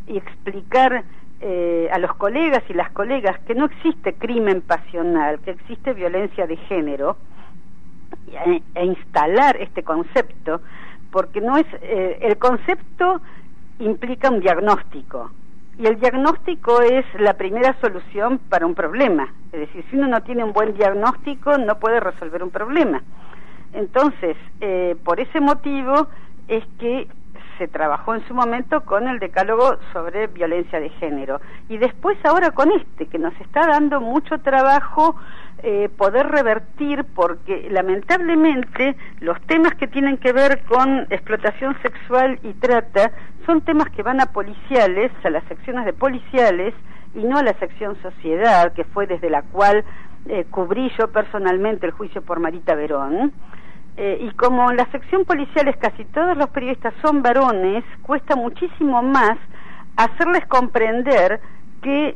y 0.08 0.18
explicar 0.18 1.04
eh, 1.46 1.90
a 1.92 2.00
los 2.00 2.14
colegas 2.16 2.64
y 2.70 2.74
las 2.74 2.90
colegas 2.92 3.38
que 3.42 3.54
no 3.54 3.66
existe 3.66 4.14
crimen 4.14 4.62
pasional, 4.62 5.40
que 5.40 5.52
existe 5.52 5.94
violencia 5.94 6.48
de 6.48 6.56
género, 6.56 7.18
e, 8.32 8.86
instalar 8.86 9.58
este 9.58 9.84
concepto, 9.84 10.62
porque 11.12 11.42
no 11.42 11.58
es 11.58 11.66
eh, 11.82 12.20
el 12.22 12.38
concepto 12.38 13.22
implica 13.80 14.30
un 14.30 14.40
diagnóstico 14.40 15.32
y 15.78 15.86
el 15.86 16.00
diagnóstico 16.00 16.82
es 16.82 17.06
la 17.20 17.34
primera 17.34 17.76
solución 17.82 18.40
para 18.50 18.66
un 18.66 18.76
problema. 18.76 19.34
Es 19.52 19.60
decir, 19.60 19.84
si 19.90 19.98
uno 19.98 20.08
no 20.08 20.22
tiene 20.22 20.44
un 20.44 20.54
buen 20.54 20.76
diagnóstico 20.76 21.58
no 21.58 21.78
puede 21.80 22.00
resolver 22.00 22.42
un 22.42 22.52
problema. 22.52 23.02
Entonces, 23.74 24.38
eh, 24.62 24.96
por 25.04 25.20
ese 25.20 25.42
motivo 25.42 26.08
es 26.48 26.64
que 26.80 27.08
se 27.58 27.68
trabajó 27.68 28.16
en 28.16 28.28
su 28.28 28.34
momento 28.34 28.82
con 28.82 29.08
el 29.08 29.20
decálogo 29.20 29.78
sobre 29.92 30.28
violencia 30.28 30.80
de 30.80 30.90
género 30.90 31.42
y 31.70 31.78
después 31.78 32.18
ahora 32.26 32.52
con 32.52 32.72
este 32.72 33.08
que 33.08 33.20
nos 33.20 33.34
está 33.42 33.68
dando 33.68 34.02
mucho 34.02 34.40
trabajo 34.40 35.16
eh, 35.62 35.90
poder 35.98 36.28
revertir 36.28 37.06
porque 37.16 37.68
lamentablemente 37.70 38.96
los 39.20 39.40
temas 39.44 39.76
que 39.76 39.88
tienen 39.88 40.18
que 40.18 40.34
ver 40.34 40.64
con 40.66 41.08
explotación 41.10 41.76
sexual 41.82 42.40
y 42.44 42.54
trata 42.54 43.12
son 43.46 43.62
temas 43.62 43.90
que 43.90 44.04
van 44.04 44.22
a 44.22 44.28
policiales, 44.28 45.12
a 45.24 45.30
las 45.30 45.44
secciones 45.46 45.86
de 45.86 45.94
policiales 45.94 46.74
y 47.16 47.24
no 47.24 47.38
a 47.38 47.44
la 47.44 47.54
sección 47.60 47.96
sociedad, 48.02 48.74
que 48.74 48.84
fue 48.84 49.08
desde 49.08 49.30
la 49.30 49.44
cual 49.44 49.84
eh, 50.28 50.46
cubrí 50.50 50.92
yo 50.98 51.10
personalmente 51.10 51.86
el 51.86 51.92
juicio 51.92 52.22
por 52.22 52.40
Marita 52.40 52.76
Verón. 52.76 53.34
Eh, 53.96 54.18
y 54.22 54.32
como 54.32 54.72
en 54.72 54.78
la 54.78 54.90
sección 54.92 55.24
policiales 55.24 55.76
casi 55.78 56.04
todos 56.06 56.36
los 56.36 56.50
periodistas 56.50 56.94
son 57.04 57.22
varones, 57.22 57.84
cuesta 58.02 58.36
muchísimo 58.36 59.04
más 59.04 59.38
hacerles 59.96 60.46
comprender 60.48 61.40
que 61.82 62.16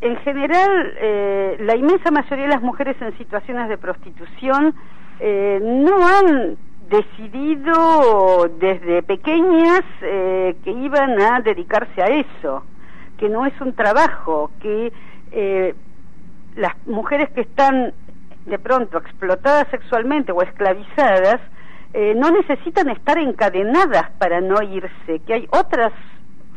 en 0.00 0.16
general 0.18 0.94
eh, 1.00 1.56
la 1.60 1.74
inmensa 1.74 2.12
mayoría 2.12 2.44
de 2.44 2.54
las 2.54 2.62
mujeres 2.62 2.96
en 3.00 3.16
situaciones 3.18 3.68
de 3.68 3.78
prostitución 3.78 4.74
eh, 5.18 5.58
no 5.60 6.06
han 6.06 6.56
decidido 6.88 8.48
desde 8.58 9.02
pequeñas 9.02 9.82
eh, 10.00 10.56
que 10.64 10.70
iban 10.70 11.20
a 11.20 11.40
dedicarse 11.40 12.02
a 12.02 12.06
eso, 12.06 12.62
que 13.18 13.28
no 13.28 13.44
es 13.44 13.60
un 13.60 13.74
trabajo, 13.74 14.50
que 14.60 14.92
eh, 15.32 15.74
las 16.56 16.74
mujeres 16.86 17.28
que 17.30 17.42
están 17.42 17.92
de 18.48 18.58
pronto 18.58 18.98
explotadas 18.98 19.68
sexualmente 19.70 20.32
o 20.32 20.42
esclavizadas 20.42 21.40
eh, 21.94 22.14
no 22.14 22.30
necesitan 22.30 22.90
estar 22.90 23.18
encadenadas 23.18 24.10
para 24.18 24.40
no 24.40 24.62
irse, 24.62 25.20
que 25.26 25.34
hay 25.34 25.48
otras 25.50 25.92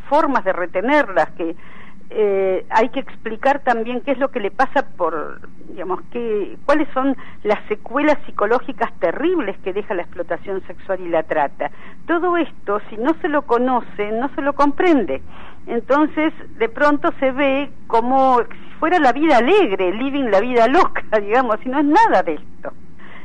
formas 0.10 0.44
de 0.44 0.52
retenerlas, 0.52 1.30
que 1.32 1.56
eh, 2.14 2.66
hay 2.70 2.90
que 2.90 3.00
explicar 3.00 3.60
también 3.64 4.02
qué 4.02 4.12
es 4.12 4.18
lo 4.18 4.30
que 4.32 4.42
le 4.42 4.52
pasa 4.52 4.86
por, 4.98 5.40
digamos, 5.70 6.02
que, 6.12 6.58
cuáles 6.66 6.90
son 6.94 7.16
las 7.44 7.66
secuelas 7.70 8.18
psicológicas 8.26 8.92
terribles 9.00 9.58
que 9.60 9.72
deja 9.72 9.94
la 9.94 10.02
explotación 10.02 10.62
sexual 10.68 11.00
y 11.00 11.08
la 11.08 11.24
trata. 11.24 11.72
Todo 12.08 12.36
esto, 12.36 12.82
si 12.90 12.98
no 12.98 13.16
se 13.22 13.30
lo 13.30 13.44
conoce, 13.44 14.12
no 14.12 14.30
se 14.36 14.42
lo 14.42 14.52
comprende. 14.52 15.22
Entonces, 15.68 16.34
de 16.58 16.70
pronto 16.70 17.12
se 17.20 17.32
ve 17.32 17.70
como 17.88 18.40
si 18.40 18.74
fuera 18.80 19.00
la 19.00 19.12
vida 19.12 19.38
alegre, 19.38 19.94
living 19.94 20.30
la 20.32 20.40
vida 20.40 20.68
loca, 20.68 21.04
digamos, 21.22 21.58
y 21.64 21.70
no 21.70 21.80
es 21.80 21.86
nada 21.86 22.24
de 22.24 22.34
esto. 22.34 22.74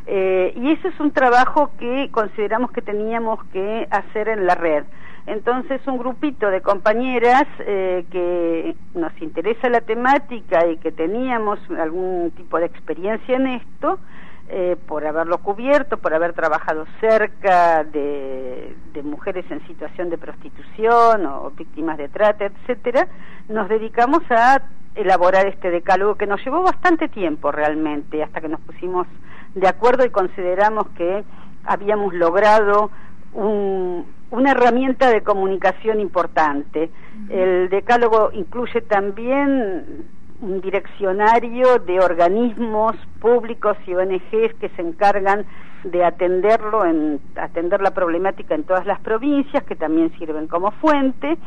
Eh, 0.07 0.53
y 0.57 0.71
eso 0.71 0.89
es 0.89 1.01
un 1.01 1.11
trabajo 1.11 1.73
que 1.79 2.09
consideramos 2.13 2.71
que 2.71 2.83
teníamos 2.83 3.43
que 3.47 3.89
hacer 3.91 4.29
en 4.29 4.47
la 4.47 4.55
red. 4.55 4.85
Entonces, 5.27 5.81
un 5.89 5.99
grupito 5.99 6.49
de 6.51 6.61
compañeras 6.61 7.45
eh, 7.59 8.05
que 8.13 8.77
nos 8.95 9.11
interesa 9.21 9.69
la 9.69 9.81
temática 9.81 10.65
y 10.69 10.77
que 10.77 10.93
teníamos 10.93 11.59
algún 11.81 12.31
tipo 12.37 12.59
de 12.59 12.67
experiencia 12.67 13.35
en 13.35 13.49
esto, 13.49 13.99
eh, 14.49 14.77
por 14.87 15.05
haberlo 15.05 15.39
cubierto, 15.39 15.99
por 15.99 16.15
haber 16.15 16.33
trabajado 16.33 16.87
cerca 17.01 17.83
de, 17.85 18.77
de, 18.93 19.03
mujeres 19.03 19.45
en 19.51 19.67
situación 19.67 20.09
de 20.09 20.19
prostitución 20.19 21.27
o 21.27 21.51
víctimas 21.51 21.99
de 21.99 22.09
trata, 22.09 22.45
etcétera, 22.45 23.09
nos 23.49 23.69
dedicamos 23.69 24.23
a 24.31 24.63
elaborar 24.95 25.47
este 25.47 25.71
decálogo 25.71 26.15
que 26.15 26.27
nos 26.27 26.43
llevó 26.45 26.63
bastante 26.63 27.09
tiempo 27.09 27.51
realmente, 27.51 28.23
hasta 28.23 28.41
que 28.41 28.49
nos 28.49 28.61
pusimos 28.61 29.07
de 29.55 29.69
acuerdo 29.69 30.05
y 30.05 30.11
consideramos 30.11 30.89
que 30.91 31.25
habíamos 31.65 32.15
logrado 32.15 32.91
un, 33.33 34.07
una 34.31 34.53
herramienta 34.53 35.11
de 35.11 35.23
comunicación 35.23 36.01
importante. 36.01 36.91
El 37.29 37.69
decálogo 37.69 38.31
incluye 38.33 38.81
también 38.83 40.07
un 40.41 40.61
direccionario 40.61 41.79
de 41.79 42.01
organismos 42.01 42.97
públicos 43.21 43.77
y 43.87 43.95
ONGs 43.95 44.55
que 44.61 44.71
se 44.77 44.83
encargan 44.83 45.47
de 45.85 46.05
atenderlo, 46.05 46.85
en, 46.85 47.21
atender 47.37 47.81
la 47.81 47.93
problemática 47.93 48.55
en 48.55 48.65
todas 48.65 48.87
las 48.87 49.01
provincias, 49.01 49.63
que 49.65 49.77
también 49.77 50.13
sirven 50.19 50.49
como 50.49 50.73
fuente, 50.73 51.39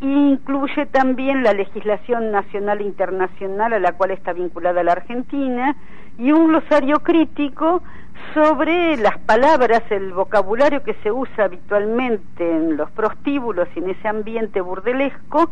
incluye 0.00 0.86
también 0.86 1.42
la 1.42 1.52
legislación 1.52 2.30
nacional 2.30 2.80
e 2.80 2.84
internacional 2.84 3.72
a 3.72 3.78
la 3.78 3.92
cual 3.92 4.12
está 4.12 4.32
vinculada 4.32 4.82
la 4.82 4.92
Argentina 4.92 5.76
y 6.18 6.32
un 6.32 6.48
glosario 6.48 7.00
crítico 7.00 7.82
sobre 8.34 8.96
las 8.96 9.18
palabras, 9.18 9.82
el 9.90 10.12
vocabulario 10.12 10.82
que 10.82 10.94
se 11.02 11.10
usa 11.10 11.44
habitualmente 11.44 12.50
en 12.50 12.76
los 12.76 12.90
prostíbulos 12.92 13.68
y 13.74 13.78
en 13.80 13.90
ese 13.90 14.08
ambiente 14.08 14.60
burdelesco 14.60 15.50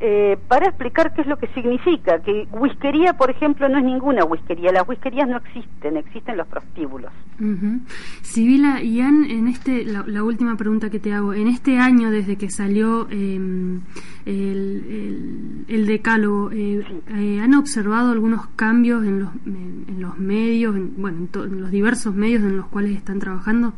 eh, 0.00 0.38
para 0.48 0.68
explicar 0.68 1.12
qué 1.12 1.22
es 1.22 1.26
lo 1.26 1.38
que 1.38 1.48
significa, 1.48 2.20
que 2.20 2.46
whiskería, 2.52 3.14
por 3.14 3.30
ejemplo, 3.30 3.68
no 3.68 3.78
es 3.78 3.84
ninguna 3.84 4.24
whiskería, 4.24 4.72
las 4.72 4.88
whiskerías 4.88 5.28
no 5.28 5.38
existen, 5.38 5.96
existen 5.96 6.36
los 6.36 6.46
prostíbulos. 6.46 7.12
Uh 7.40 7.80
Sibila, 8.22 8.82
y 8.82 9.00
en 9.00 9.48
este, 9.48 9.84
la, 9.84 10.22
última 10.22 10.56
pregunta 10.56 10.90
que 10.90 10.98
te 10.98 11.12
hago, 11.12 11.34
en 11.34 11.48
este 11.48 11.78
año 11.78 12.10
desde 12.10 12.36
que 12.36 12.50
salió 12.50 13.08
eh, 13.10 13.80
el, 14.26 15.64
el, 15.68 15.86
decálogo, 15.86 16.50
eh, 16.52 16.84
eh, 17.08 17.40
¿han 17.40 17.54
observado 17.54 18.12
algunos 18.12 18.46
cambios 18.56 19.04
en 19.04 19.20
los, 19.20 19.30
en, 19.46 20.00
los 20.00 20.18
medios, 20.18 20.76
en, 20.76 21.00
bueno, 21.00 21.28
en 21.34 21.60
los 21.60 21.70
diversos 21.70 22.14
medios 22.14 22.42
en 22.42 22.56
los 22.56 22.66
cuales 22.66 22.96
están 22.96 23.18
trabajando? 23.18 23.72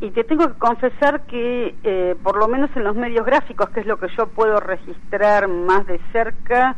Y 0.00 0.10
te 0.10 0.24
tengo 0.24 0.48
que 0.48 0.58
confesar 0.58 1.26
que 1.26 1.74
eh, 1.82 2.16
por 2.22 2.36
lo 2.38 2.48
menos 2.48 2.70
en 2.74 2.84
los 2.84 2.96
medios 2.96 3.26
gráficos, 3.26 3.68
que 3.70 3.80
es 3.80 3.86
lo 3.86 3.98
que 3.98 4.08
yo 4.16 4.26
puedo 4.28 4.58
registrar 4.58 5.46
más 5.48 5.86
de 5.86 6.00
cerca, 6.12 6.76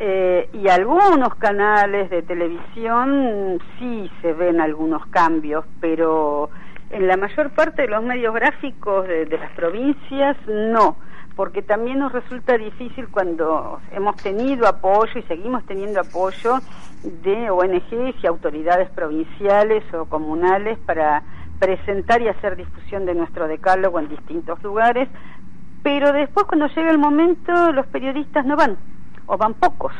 eh, 0.00 0.48
y 0.52 0.68
algunos 0.68 1.34
canales 1.36 2.10
de 2.10 2.22
televisión 2.22 3.60
sí 3.78 4.10
se 4.22 4.32
ven 4.32 4.60
algunos 4.60 5.06
cambios, 5.06 5.64
pero 5.80 6.50
en 6.90 7.06
la 7.06 7.16
mayor 7.16 7.50
parte 7.50 7.82
de 7.82 7.88
los 7.88 8.02
medios 8.02 8.34
gráficos 8.34 9.06
de, 9.06 9.26
de 9.26 9.38
las 9.38 9.50
provincias 9.52 10.36
no 10.48 10.96
porque 11.36 11.62
también 11.62 11.98
nos 11.98 12.12
resulta 12.12 12.56
difícil 12.56 13.08
cuando 13.08 13.80
hemos 13.90 14.16
tenido 14.16 14.68
apoyo 14.68 15.18
y 15.18 15.22
seguimos 15.22 15.64
teniendo 15.66 16.00
apoyo 16.00 16.60
de 17.02 17.50
ONGs 17.50 18.22
y 18.22 18.26
autoridades 18.26 18.88
provinciales 18.90 19.82
o 19.92 20.04
comunales 20.06 20.78
para 20.86 21.22
presentar 21.64 22.20
y 22.20 22.28
hacer 22.28 22.56
difusión 22.56 23.06
de 23.06 23.14
nuestro 23.14 23.48
decálogo 23.48 23.98
en 23.98 24.10
distintos 24.10 24.62
lugares, 24.62 25.08
pero 25.82 26.12
después 26.12 26.44
cuando 26.46 26.66
llega 26.66 26.90
el 26.90 26.98
momento 26.98 27.72
los 27.72 27.86
periodistas 27.86 28.44
no 28.44 28.54
van, 28.54 28.76
o 29.24 29.38
van 29.38 29.54
pocos, 29.54 29.94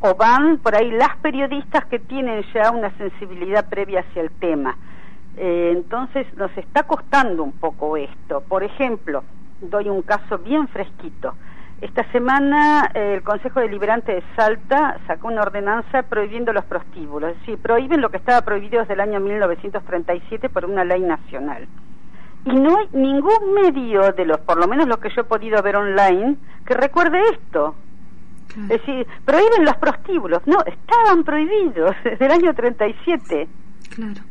o 0.00 0.14
van 0.14 0.56
por 0.56 0.74
ahí 0.74 0.90
las 0.90 1.14
periodistas 1.18 1.84
que 1.84 1.98
tienen 1.98 2.42
ya 2.54 2.70
una 2.70 2.96
sensibilidad 2.96 3.68
previa 3.68 4.00
hacia 4.00 4.22
el 4.22 4.30
tema. 4.30 4.74
Eh, 5.36 5.74
entonces 5.76 6.26
nos 6.34 6.56
está 6.56 6.84
costando 6.84 7.42
un 7.42 7.52
poco 7.52 7.98
esto. 7.98 8.40
Por 8.48 8.64
ejemplo, 8.64 9.22
doy 9.60 9.90
un 9.90 10.00
caso 10.00 10.38
bien 10.38 10.66
fresquito. 10.68 11.34
Esta 11.80 12.10
semana 12.10 12.90
eh, 12.94 13.14
el 13.14 13.22
Consejo 13.22 13.60
Deliberante 13.60 14.12
de 14.12 14.22
Salta 14.34 14.98
sacó 15.06 15.28
una 15.28 15.42
ordenanza 15.42 16.02
prohibiendo 16.04 16.52
los 16.54 16.64
prostíbulos, 16.64 17.32
es 17.32 17.40
decir, 17.40 17.58
prohíben 17.58 18.00
lo 18.00 18.08
que 18.08 18.16
estaba 18.16 18.40
prohibido 18.42 18.80
desde 18.80 18.94
el 18.94 19.00
año 19.00 19.20
1937 19.20 20.48
por 20.48 20.64
una 20.64 20.84
ley 20.84 21.02
nacional. 21.02 21.68
Y 22.46 22.54
no 22.54 22.78
hay 22.78 22.88
ningún 22.92 23.54
medio 23.54 24.12
de 24.12 24.24
los, 24.24 24.38
por 24.40 24.58
lo 24.58 24.68
menos 24.68 24.86
lo 24.86 25.00
que 25.00 25.10
yo 25.10 25.22
he 25.22 25.24
podido 25.24 25.60
ver 25.62 25.76
online, 25.76 26.36
que 26.64 26.74
recuerde 26.74 27.20
esto. 27.32 27.74
Es 28.56 28.68
decir, 28.68 29.06
prohíben 29.24 29.64
los 29.64 29.76
prostíbulos. 29.76 30.46
No, 30.46 30.58
estaban 30.64 31.24
prohibidos 31.24 31.94
desde 32.04 32.24
el 32.24 32.32
año 32.32 32.54
37. 32.54 33.48
Claro. 33.94 34.22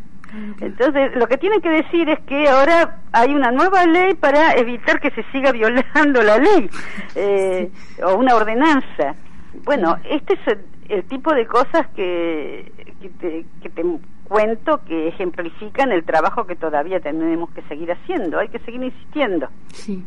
Entonces, 0.59 1.15
lo 1.15 1.27
que 1.27 1.37
tienen 1.37 1.61
que 1.61 1.69
decir 1.69 2.09
es 2.09 2.19
que 2.21 2.47
ahora 2.47 2.99
hay 3.11 3.33
una 3.33 3.51
nueva 3.51 3.85
ley 3.85 4.13
para 4.15 4.53
evitar 4.53 4.99
que 4.99 5.11
se 5.11 5.23
siga 5.31 5.51
violando 5.51 6.21
la 6.21 6.37
ley 6.37 6.69
eh, 7.15 7.71
o 8.03 8.15
una 8.15 8.35
ordenanza. 8.35 9.15
Bueno, 9.63 9.97
este 10.09 10.33
es 10.33 10.57
el, 10.89 11.03
tipo 11.05 11.33
de 11.33 11.47
cosas 11.47 11.87
que, 11.95 12.71
que, 13.01 13.09
te, 13.09 13.45
que 13.61 13.69
te 13.69 13.83
cuento 14.25 14.81
que 14.85 15.07
ejemplifican 15.07 15.91
el 15.91 16.03
trabajo 16.03 16.45
que 16.45 16.55
todavía 16.55 16.99
tenemos 16.99 17.49
que 17.51 17.61
seguir 17.63 17.91
haciendo. 17.91 18.39
Hay 18.39 18.49
que 18.49 18.59
seguir 18.59 18.83
insistiendo. 18.83 19.47
Sí. 19.73 20.03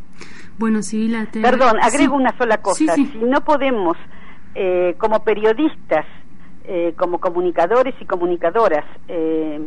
Bueno, 0.59 0.83
Sibila, 0.83 1.27
te... 1.27 1.41
Perdón, 1.41 1.77
agrego 1.81 2.17
una 2.17 2.37
sola 2.37 2.59
cosa. 2.59 2.95
Si 2.95 3.19
no 3.19 3.41
podemos, 3.43 3.97
eh, 4.55 4.97
como 4.99 5.23
periodistas, 5.23 6.05
eh, 6.65 6.95
como 6.99 7.21
comunicadores 7.21 7.95
y 8.01 8.05
comunicadoras, 8.05 8.85
eh, 9.07 9.61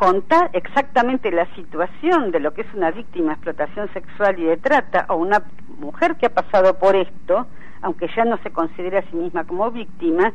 contar 0.00 0.48
exactamente 0.54 1.30
la 1.30 1.44
situación 1.54 2.30
de 2.30 2.40
lo 2.40 2.54
que 2.54 2.62
es 2.62 2.66
una 2.72 2.90
víctima 2.90 3.26
de 3.26 3.32
explotación 3.34 3.92
sexual 3.92 4.38
y 4.38 4.44
de 4.44 4.56
trata 4.56 5.04
o 5.10 5.16
una 5.16 5.42
mujer 5.78 6.16
que 6.16 6.24
ha 6.24 6.30
pasado 6.32 6.78
por 6.78 6.96
esto, 6.96 7.46
aunque 7.82 8.08
ya 8.16 8.24
no 8.24 8.38
se 8.42 8.50
considere 8.50 8.96
a 8.96 9.10
sí 9.10 9.14
misma 9.14 9.44
como 9.44 9.70
víctima, 9.70 10.32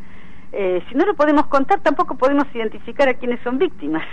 eh, 0.52 0.84
si 0.88 0.94
no 0.94 1.04
lo 1.08 1.16
podemos 1.16 1.48
contar 1.48 1.80
tampoco 1.80 2.16
podemos 2.16 2.46
identificar 2.54 3.10
a 3.10 3.16
quienes 3.16 3.42
son 3.42 3.58
víctimas. 3.58 4.04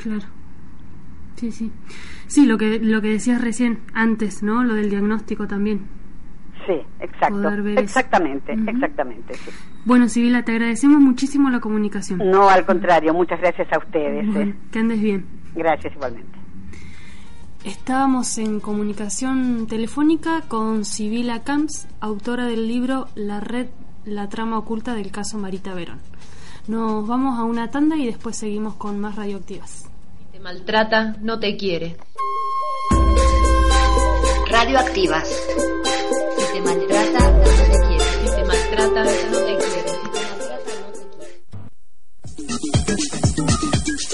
Claro. 0.00 0.26
Sí, 1.34 1.50
sí. 1.50 1.72
Sí, 2.28 2.46
lo 2.46 2.56
que, 2.56 2.78
lo 2.78 3.02
que 3.02 3.08
decías 3.08 3.42
recién, 3.42 3.80
antes, 3.94 4.44
¿no? 4.44 4.62
Lo 4.62 4.74
del 4.74 4.90
diagnóstico 4.90 5.48
también. 5.48 5.88
Sí, 6.66 6.74
exacto. 7.00 7.48
Exactamente, 7.78 8.52
exactamente, 8.52 9.34
sí. 9.34 9.50
Bueno, 9.84 10.08
Sibila, 10.08 10.44
te 10.44 10.52
agradecemos 10.52 11.00
muchísimo 11.00 11.50
la 11.50 11.60
comunicación. 11.60 12.18
No, 12.30 12.48
al 12.48 12.66
contrario, 12.66 13.14
muchas 13.14 13.40
gracias 13.40 13.72
a 13.72 13.78
ustedes. 13.78 14.26
¿eh? 14.36 14.54
Que 14.70 14.78
andes 14.78 15.00
bien. 15.00 15.24
Gracias 15.54 15.94
igualmente. 15.94 16.38
Estábamos 17.64 18.38
en 18.38 18.60
comunicación 18.60 19.66
telefónica 19.66 20.42
con 20.48 20.84
Sibila 20.84 21.42
Camps, 21.42 21.88
autora 22.00 22.46
del 22.46 22.66
libro 22.66 23.08
La 23.14 23.40
red, 23.40 23.68
la 24.06 24.28
trama 24.28 24.58
oculta 24.58 24.94
del 24.94 25.10
caso 25.10 25.36
Marita 25.38 25.74
Verón. 25.74 26.00
Nos 26.68 27.06
vamos 27.06 27.38
a 27.38 27.44
una 27.44 27.70
tanda 27.70 27.96
y 27.96 28.06
después 28.06 28.36
seguimos 28.36 28.76
con 28.76 28.98
más 28.98 29.16
radioactivas. 29.16 29.90
Si 30.18 30.24
te 30.32 30.40
maltrata, 30.40 31.16
no 31.20 31.38
te 31.38 31.56
quiere. 31.56 31.96
Radioactivas. 34.50 35.28
Si 36.50 36.56
te 36.56 36.62
maltrata, 36.62 37.30
no 37.30 37.44
te 37.44 37.78
quiere. 37.86 38.04
Si 38.24 38.28
te 38.34 38.42
maltrata, 38.44 39.04
no 39.04 39.38
te 39.38 39.54
quiere. 39.56 39.90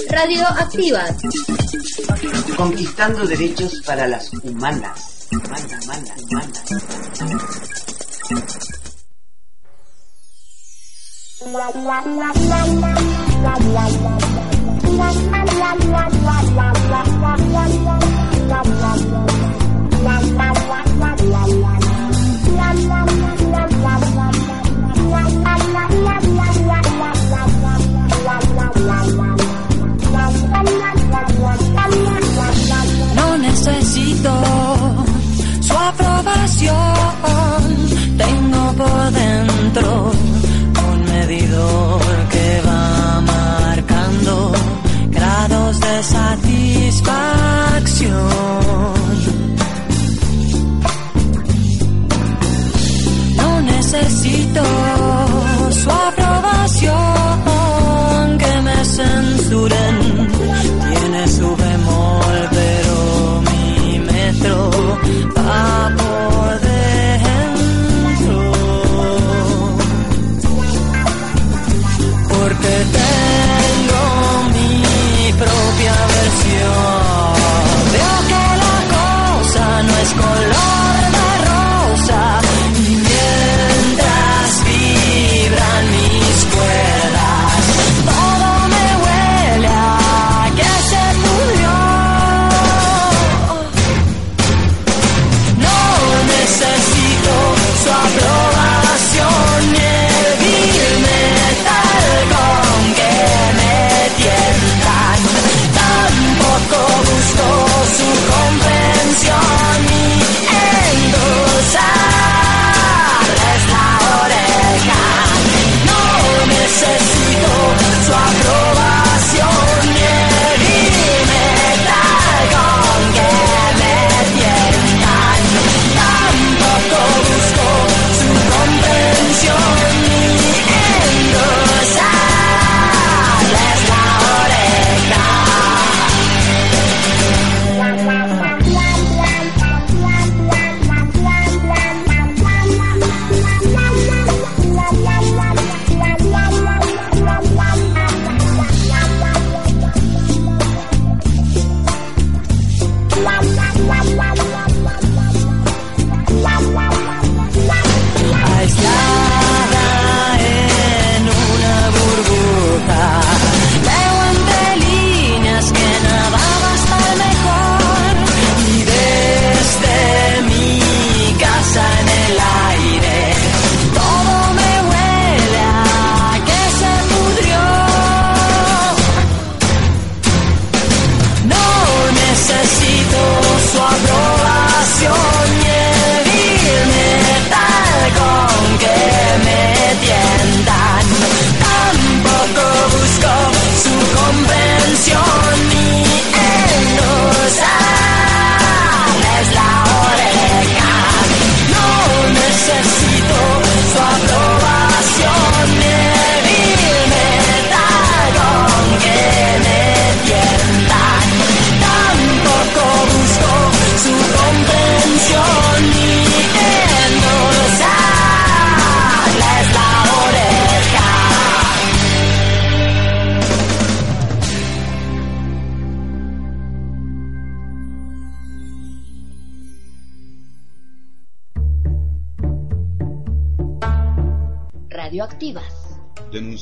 Radioactivas. 0.09 1.15
Conquistando 2.55 3.25
derechos 3.25 3.81
para 3.87 4.07
las 4.07 4.31
humanas. 4.33 5.27
Humanas, 5.31 5.85
humanas, 5.85 6.21
humanas. 6.29 6.63
No 21.41 21.76
You. 48.07 48.56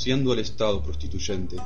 Denunciando 0.06 0.34
al 0.34 0.40
Estado 0.40 0.84
prostituyente. 0.84 1.58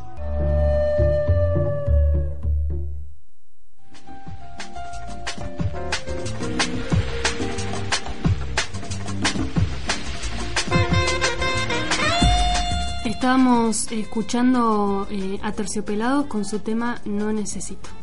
Estábamos 13.03 13.91
escuchando 13.91 15.05
eh, 15.11 15.38
a 15.43 15.51
Terciopelados 15.51 16.28
con 16.28 16.45
su 16.45 16.59
tema 16.59 17.01
No 17.03 17.34
Necesito. 17.34 17.99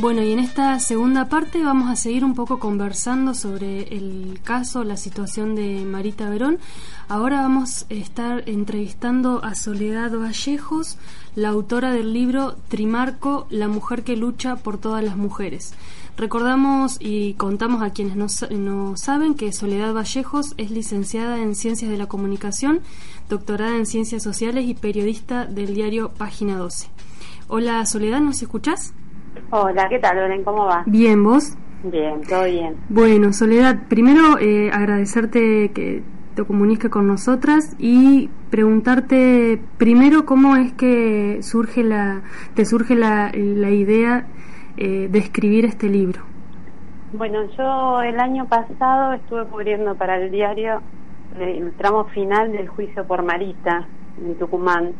Bueno, 0.00 0.22
y 0.22 0.30
en 0.30 0.38
esta 0.38 0.78
segunda 0.78 1.28
parte 1.28 1.60
vamos 1.60 1.90
a 1.90 1.96
seguir 1.96 2.24
un 2.24 2.36
poco 2.36 2.60
conversando 2.60 3.34
sobre 3.34 3.96
el 3.96 4.38
caso, 4.44 4.84
la 4.84 4.96
situación 4.96 5.56
de 5.56 5.84
Marita 5.84 6.30
Verón. 6.30 6.60
Ahora 7.08 7.40
vamos 7.40 7.84
a 7.90 7.94
estar 7.94 8.48
entrevistando 8.48 9.42
a 9.42 9.56
Soledad 9.56 10.12
Vallejos, 10.12 10.98
la 11.34 11.48
autora 11.48 11.90
del 11.90 12.12
libro 12.12 12.54
Trimarco, 12.68 13.48
la 13.50 13.66
mujer 13.66 14.04
que 14.04 14.16
lucha 14.16 14.54
por 14.54 14.78
todas 14.78 15.02
las 15.02 15.16
mujeres. 15.16 15.74
Recordamos 16.16 16.98
y 17.00 17.34
contamos 17.34 17.82
a 17.82 17.90
quienes 17.90 18.14
no, 18.14 18.96
saben 18.96 19.34
que 19.34 19.52
Soledad 19.52 19.94
Vallejos 19.94 20.54
es 20.58 20.70
licenciada 20.70 21.40
en 21.40 21.56
Ciencias 21.56 21.90
de 21.90 21.98
la 21.98 22.06
Comunicación, 22.06 22.82
doctorada 23.28 23.76
en 23.76 23.84
Ciencias 23.84 24.22
Sociales 24.22 24.64
y 24.68 24.74
periodista 24.74 25.44
del 25.44 25.74
diario 25.74 26.10
Página 26.10 26.56
12. 26.56 26.86
Hola 27.48 27.84
Soledad, 27.84 28.20
¿nos 28.20 28.40
escuchás? 28.42 28.92
Hola, 29.50 29.88
¿qué 29.88 29.98
tal, 29.98 30.16
Loren? 30.16 30.44
¿Cómo 30.44 30.66
va? 30.66 30.82
Bien, 30.86 31.22
¿vos? 31.22 31.56
Bien, 31.82 32.20
todo 32.28 32.44
bien. 32.44 32.76
Bueno, 32.88 33.32
Soledad, 33.32 33.86
primero 33.88 34.38
eh, 34.40 34.70
agradecerte 34.72 35.70
que 35.70 36.02
te 36.34 36.44
comuniques 36.44 36.90
con 36.90 37.06
nosotras 37.06 37.74
y 37.78 38.30
preguntarte 38.50 39.60
primero 39.76 40.24
cómo 40.24 40.56
es 40.56 40.72
que 40.72 41.42
surge 41.42 41.82
la, 41.82 42.22
te 42.54 42.64
surge 42.64 42.94
la, 42.94 43.30
la 43.34 43.70
idea 43.70 44.26
eh, 44.76 45.08
de 45.10 45.18
escribir 45.18 45.64
este 45.64 45.88
libro. 45.88 46.22
Bueno, 47.12 47.44
yo 47.56 48.02
el 48.02 48.20
año 48.20 48.46
pasado 48.46 49.14
estuve 49.14 49.46
cubriendo 49.46 49.94
para 49.94 50.16
el 50.16 50.30
diario 50.30 50.82
el 51.38 51.72
tramo 51.72 52.04
final 52.06 52.52
del 52.52 52.68
juicio 52.68 53.04
por 53.04 53.22
Marita 53.22 53.86
en 54.20 54.34
Tucumán 54.36 54.92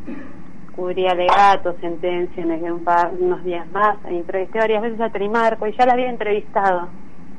cubría 0.79 1.11
alegatos, 1.11 1.75
sentencias 1.81 2.49
en 2.49 2.73
un 2.73 2.85
par, 2.85 3.11
unos 3.19 3.43
días 3.43 3.67
más, 3.73 3.97
entrevisté 4.05 4.61
varias 4.61 4.81
veces 4.81 5.01
a 5.01 5.11
Trimarco 5.11 5.67
y 5.67 5.77
ya 5.77 5.85
la 5.85 5.95
había 5.95 6.09
entrevistado 6.09 6.87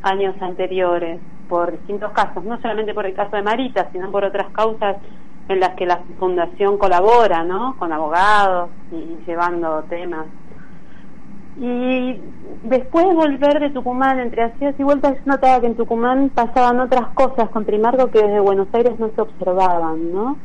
años 0.04 0.36
anteriores 0.42 1.22
por 1.48 1.72
distintos 1.72 2.12
casos, 2.12 2.44
no 2.44 2.60
solamente 2.62 2.94
por 2.94 3.06
el 3.06 3.14
caso 3.14 3.38
de 3.38 3.42
Marita, 3.42 3.88
sino 3.94 4.12
por 4.12 4.26
otras 4.26 4.52
causas 4.52 4.98
en 5.48 5.62
las 5.62 5.70
que 5.76 5.86
la 5.86 6.02
fundación 6.20 6.78
colabora, 6.78 7.46
¿no? 7.46 7.78
Con 7.80 7.94
abogados 7.94 8.72
y 8.92 9.26
llevando 9.26 9.86
temas. 9.90 10.26
Y 11.58 12.20
después 12.64 13.08
de 13.08 13.16
volver 13.16 13.62
de 13.62 13.70
Tucumán, 13.70 14.20
entre 14.20 14.44
hacidas 14.44 14.76
y 14.78 14.84
vueltas, 14.84 15.16
yo 15.16 15.22
notaba 15.26 15.62
que 15.62 15.68
en 15.68 15.78
Tucumán 15.78 16.30
pasaban 16.36 16.82
otras 16.82 17.08
cosas 17.14 17.50
con 17.52 17.64
Trimarco 17.64 18.12
que 18.12 18.22
desde 18.22 18.42
Buenos 18.42 18.68
Aires 18.74 19.00
no 19.00 19.10
se 19.16 19.22
observaban, 19.22 20.14
¿no? 20.14 20.38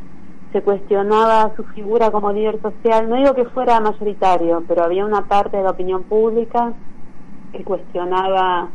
Se 0.55 0.63
cuestionaba 0.63 1.53
su 1.57 1.65
figura 1.65 2.13
como 2.13 2.31
líder 2.31 2.63
social, 2.63 3.11
no 3.11 3.17
digo 3.17 3.35
que 3.35 3.45
fuera 3.47 3.81
mayoritario, 3.81 4.63
pero 4.69 4.85
había 4.85 5.05
una 5.05 5.23
parte 5.23 5.57
de 5.57 5.65
la 5.65 5.71
opinión 5.71 6.05
pública 6.05 6.73
que 7.51 7.65
cuestionaba 7.65 8.69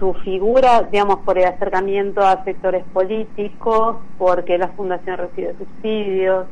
su 0.00 0.12
figura, 0.14 0.88
digamos, 0.90 1.20
por 1.20 1.38
el 1.38 1.44
acercamiento 1.44 2.22
a 2.22 2.42
sectores 2.42 2.82
políticos, 2.92 3.98
porque 4.18 4.58
la 4.58 4.66
fundación 4.70 5.18
recibe 5.18 5.54
subsidios, 5.58 6.46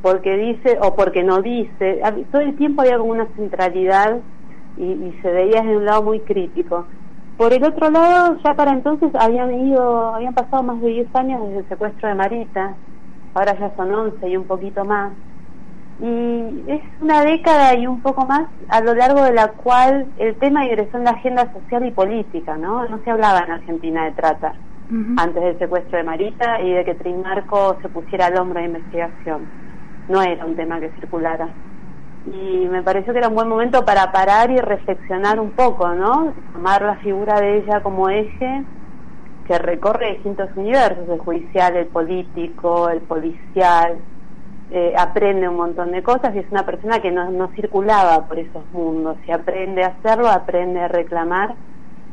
porque 0.00 0.36
dice 0.36 0.78
o 0.80 0.94
porque 0.94 1.24
no 1.24 1.42
dice, 1.42 2.02
todo 2.30 2.40
el 2.40 2.54
tiempo 2.54 2.82
había 2.82 2.98
como 2.98 3.10
una 3.10 3.26
centralidad 3.34 4.20
y, 4.76 4.84
y 4.84 5.18
se 5.22 5.28
veía 5.32 5.60
desde 5.60 5.76
un 5.76 5.86
lado 5.86 6.04
muy 6.04 6.20
crítico. 6.20 6.86
Por 7.36 7.52
el 7.52 7.64
otro 7.64 7.90
lado, 7.90 8.38
ya 8.44 8.54
para 8.54 8.70
entonces 8.70 9.10
habían 9.18 9.52
ido, 9.66 10.14
habían 10.14 10.34
pasado 10.34 10.62
más 10.62 10.80
de 10.80 10.88
10 10.88 11.16
años 11.16 11.40
desde 11.48 11.58
el 11.58 11.68
secuestro 11.68 12.08
de 12.08 12.14
Marita, 12.14 12.76
ahora 13.34 13.58
ya 13.58 13.74
son 13.76 13.94
11 13.94 14.28
y 14.28 14.36
un 14.36 14.44
poquito 14.44 14.84
más. 14.84 15.12
Y 16.00 16.64
es 16.66 16.82
una 17.00 17.22
década 17.22 17.76
y 17.76 17.86
un 17.86 18.00
poco 18.00 18.26
más 18.26 18.48
a 18.68 18.80
lo 18.80 18.94
largo 18.94 19.22
de 19.22 19.32
la 19.32 19.48
cual 19.48 20.06
el 20.18 20.34
tema 20.36 20.64
ingresó 20.64 20.96
en 20.96 21.04
la 21.04 21.10
agenda 21.10 21.52
social 21.52 21.86
y 21.86 21.90
política, 21.90 22.56
¿no? 22.56 22.88
No 22.88 22.98
se 23.04 23.10
hablaba 23.10 23.40
en 23.40 23.52
Argentina 23.52 24.04
de 24.04 24.12
trata 24.12 24.52
antes 25.16 25.42
del 25.42 25.58
secuestro 25.58 25.96
de 25.96 26.04
Marita 26.04 26.60
y 26.60 26.70
de 26.72 26.84
que 26.84 26.94
Trimarco 26.94 27.78
se 27.80 27.88
pusiera 27.88 28.26
al 28.26 28.36
hombro 28.36 28.60
de 28.60 28.66
investigación. 28.66 29.46
No 30.08 30.22
era 30.22 30.44
un 30.44 30.54
tema 30.54 30.80
que 30.80 30.90
circulara. 31.00 31.48
Y 32.26 32.66
me 32.68 32.82
pareció 32.82 33.12
que 33.12 33.18
era 33.20 33.28
un 33.28 33.34
buen 33.34 33.48
momento 33.48 33.84
para 33.84 34.12
parar 34.12 34.50
y 34.50 34.58
reflexionar 34.58 35.40
un 35.40 35.52
poco, 35.52 35.88
¿no? 35.94 36.34
Tomar 36.52 36.82
la 36.82 36.96
figura 36.96 37.40
de 37.40 37.58
ella 37.58 37.80
como 37.82 38.10
eje 38.10 38.64
que 39.46 39.58
recorre 39.58 40.12
distintos 40.12 40.50
universos, 40.56 41.08
el 41.08 41.18
judicial, 41.18 41.76
el 41.76 41.86
político, 41.86 42.88
el 42.88 43.00
policial, 43.00 43.96
eh, 44.70 44.94
aprende 44.96 45.48
un 45.48 45.56
montón 45.56 45.92
de 45.92 46.02
cosas 46.02 46.34
y 46.34 46.38
es 46.38 46.46
una 46.50 46.64
persona 46.64 47.00
que 47.00 47.10
no, 47.10 47.30
no 47.30 47.48
circulaba 47.48 48.26
por 48.26 48.38
esos 48.38 48.64
mundos, 48.72 49.18
si 49.26 49.32
aprende 49.32 49.84
a 49.84 49.88
hacerlo, 49.88 50.28
aprende 50.28 50.80
a 50.80 50.88
reclamar, 50.88 51.54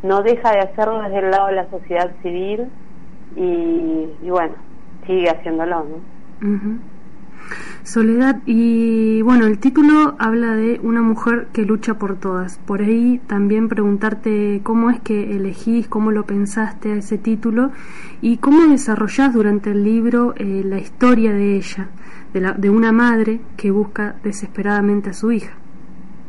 no 0.04 0.22
deja 0.22 0.52
de 0.52 0.60
hacerlo 0.60 1.02
desde 1.04 1.20
el 1.20 1.32
lado 1.32 1.48
de 1.48 1.54
la 1.54 1.70
sociedad 1.70 2.12
civil 2.22 2.68
y, 3.36 4.30
bueno, 4.30 4.56
sigue 5.06 5.30
haciéndolo, 5.30 5.86
¿no? 5.86 6.99
Soledad, 7.84 8.38
y 8.46 9.22
bueno, 9.22 9.46
el 9.46 9.60
título 9.60 10.16
habla 10.20 10.56
de 10.56 10.80
una 10.84 11.02
mujer 11.02 11.48
que 11.54 11.64
lucha 11.64 11.96
por 11.96 12.18
todas. 12.20 12.60
Por 12.60 12.82
ahí 12.82 13.20
también 13.28 13.70
preguntarte 13.70 14.62
cómo 14.64 14.90
es 14.90 15.00
que 15.00 15.36
elegís, 15.36 15.88
cómo 15.88 16.12
lo 16.12 16.24
pensaste 16.26 16.92
a 16.92 16.96
ese 16.96 17.18
título 17.18 17.72
y 18.22 18.38
cómo 18.38 18.68
desarrollás 18.68 19.34
durante 19.34 19.72
el 19.72 19.84
libro 19.84 20.34
eh, 20.38 20.64
la 20.66 20.80
historia 20.80 21.34
de 21.34 21.56
ella, 21.56 21.90
de, 22.34 22.42
la, 22.42 22.52
de 22.54 22.70
una 22.70 22.92
madre 22.92 23.40
que 23.58 23.72
busca 23.72 24.16
desesperadamente 24.24 25.10
a 25.12 25.14
su 25.14 25.32
hija. 25.32 25.54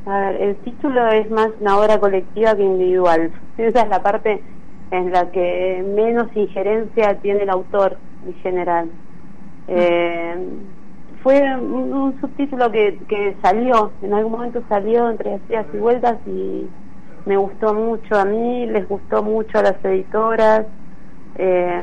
A 0.06 0.18
ver, 0.18 0.42
el 0.42 0.56
título 0.56 1.06
es 1.08 1.30
más 1.30 1.50
una 1.60 1.76
obra 1.78 2.00
colectiva 2.00 2.56
que 2.56 2.62
individual. 2.62 3.30
Esa 3.58 3.82
es 3.82 3.88
la 3.88 4.02
parte 4.02 4.40
en 4.90 5.12
la 5.12 5.30
que 5.30 5.84
menos 5.94 6.34
injerencia 6.34 7.18
tiene 7.20 7.42
el 7.42 7.50
autor 7.50 7.96
en 8.26 8.34
general. 8.42 8.88
Eh, 9.68 10.34
fue 11.22 11.42
un, 11.56 12.18
subtítulo 12.20 12.70
que, 12.70 12.98
que 13.08 13.36
salió, 13.42 13.92
en 14.02 14.14
algún 14.14 14.32
momento 14.32 14.62
salió 14.68 15.10
entre 15.10 15.38
días 15.48 15.66
y 15.72 15.76
vueltas 15.76 16.16
y 16.26 16.66
me 17.26 17.36
gustó 17.36 17.74
mucho 17.74 18.18
a 18.18 18.24
mí, 18.24 18.66
les 18.66 18.88
gustó 18.88 19.22
mucho 19.22 19.58
a 19.58 19.62
las 19.62 19.84
editoras 19.84 20.66
eh, 21.36 21.82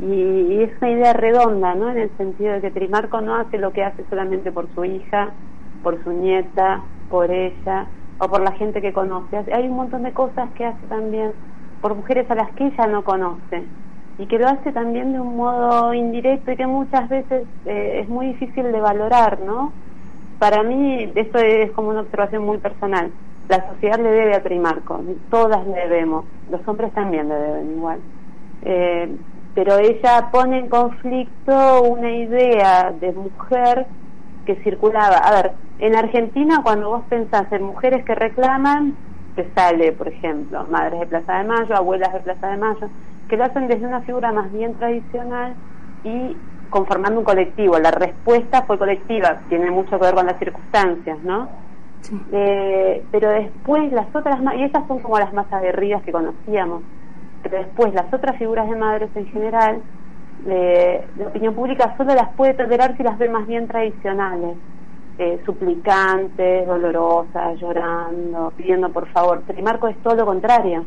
y, 0.00 0.62
es 0.62 0.70
una 0.80 0.90
idea 0.90 1.12
redonda, 1.12 1.74
¿no? 1.74 1.90
En 1.90 1.98
el 1.98 2.10
sentido 2.16 2.54
de 2.54 2.60
que 2.60 2.70
Trimarco 2.70 3.20
no 3.20 3.36
hace 3.36 3.58
lo 3.58 3.72
que 3.72 3.84
hace 3.84 4.04
solamente 4.10 4.50
por 4.50 4.68
su 4.74 4.84
hija, 4.84 5.30
por 5.82 6.02
su 6.02 6.12
nieta, 6.12 6.82
por 7.08 7.30
ella 7.30 7.86
o 8.18 8.28
por 8.28 8.40
la 8.40 8.52
gente 8.52 8.80
que 8.80 8.92
conoce. 8.92 9.36
Hay 9.52 9.68
un 9.68 9.76
montón 9.76 10.02
de 10.02 10.12
cosas 10.12 10.50
que 10.56 10.66
hace 10.66 10.86
también 10.88 11.32
por 11.80 11.94
mujeres 11.94 12.30
a 12.30 12.34
las 12.34 12.50
que 12.52 12.66
ella 12.66 12.86
no 12.86 13.04
conoce 13.04 13.64
y 14.20 14.26
que 14.26 14.38
lo 14.38 14.48
hace 14.48 14.70
también 14.70 15.14
de 15.14 15.20
un 15.20 15.34
modo 15.34 15.94
indirecto 15.94 16.52
y 16.52 16.56
que 16.56 16.66
muchas 16.66 17.08
veces 17.08 17.44
eh, 17.64 18.00
es 18.02 18.08
muy 18.08 18.26
difícil 18.26 18.70
de 18.70 18.78
valorar, 18.78 19.40
¿no? 19.40 19.72
Para 20.38 20.62
mí 20.62 21.10
esto 21.14 21.38
es 21.38 21.70
como 21.72 21.88
una 21.88 22.00
observación 22.00 22.44
muy 22.44 22.58
personal. 22.58 23.10
La 23.48 23.66
sociedad 23.70 23.98
le 23.98 24.10
debe 24.10 24.34
a 24.34 24.42
Trimarco, 24.42 25.00
todas 25.30 25.66
le 25.66 25.74
debemos, 25.88 26.26
los 26.50 26.60
hombres 26.68 26.92
también 26.92 27.30
le 27.30 27.34
deben 27.34 27.70
igual. 27.70 27.98
Eh, 28.62 29.16
pero 29.54 29.78
ella 29.78 30.28
pone 30.30 30.58
en 30.58 30.68
conflicto 30.68 31.82
una 31.82 32.10
idea 32.10 32.92
de 32.92 33.12
mujer 33.12 33.86
que 34.44 34.56
circulaba. 34.56 35.16
A 35.16 35.32
ver, 35.32 35.52
en 35.78 35.96
Argentina 35.96 36.60
cuando 36.62 36.90
vos 36.90 37.04
pensás 37.08 37.50
en 37.52 37.62
mujeres 37.62 38.04
que 38.04 38.14
reclaman, 38.14 38.94
te 39.34 39.50
sale, 39.54 39.92
por 39.92 40.08
ejemplo, 40.08 40.66
madres 40.70 41.00
de 41.00 41.06
Plaza 41.06 41.38
de 41.38 41.44
Mayo, 41.44 41.74
abuelas 41.74 42.12
de 42.12 42.20
Plaza 42.20 42.48
de 42.48 42.56
Mayo, 42.58 42.90
que 43.30 43.36
lo 43.36 43.44
hacen 43.44 43.68
desde 43.68 43.86
una 43.86 44.00
figura 44.00 44.32
más 44.32 44.52
bien 44.52 44.74
tradicional 44.74 45.54
y 46.02 46.36
conformando 46.68 47.20
un 47.20 47.24
colectivo. 47.24 47.78
La 47.78 47.92
respuesta 47.92 48.62
fue 48.62 48.76
colectiva, 48.76 49.40
tiene 49.48 49.70
mucho 49.70 49.90
que 49.98 50.04
ver 50.04 50.14
con 50.14 50.26
las 50.26 50.38
circunstancias, 50.38 51.16
¿no? 51.22 51.48
Eh, 52.32 53.04
pero 53.12 53.30
después 53.30 53.92
las 53.92 54.14
otras, 54.14 54.40
y 54.56 54.64
esas 54.64 54.86
son 54.88 54.98
como 54.98 55.18
las 55.18 55.32
más 55.32 55.50
aguerridas 55.52 56.02
que 56.02 56.10
conocíamos, 56.10 56.82
pero 57.42 57.58
después 57.58 57.94
las 57.94 58.12
otras 58.12 58.36
figuras 58.36 58.68
de 58.68 58.76
madres 58.76 59.10
en 59.14 59.26
general, 59.26 59.80
de, 60.44 61.04
opinión 61.24 61.54
pública 61.54 61.94
solo 61.96 62.14
las 62.14 62.30
puede 62.30 62.54
tolerar 62.54 62.96
si 62.96 63.04
las 63.04 63.16
ve 63.16 63.28
más 63.28 63.46
bien 63.46 63.68
tradicionales, 63.68 64.56
eh, 65.18 65.40
suplicantes, 65.44 66.66
dolorosas, 66.66 67.60
llorando, 67.60 68.52
pidiendo 68.56 68.88
por 68.88 69.06
favor. 69.08 69.42
Trimarco 69.46 69.86
es 69.86 69.96
todo 69.98 70.16
lo 70.16 70.26
contrario 70.26 70.84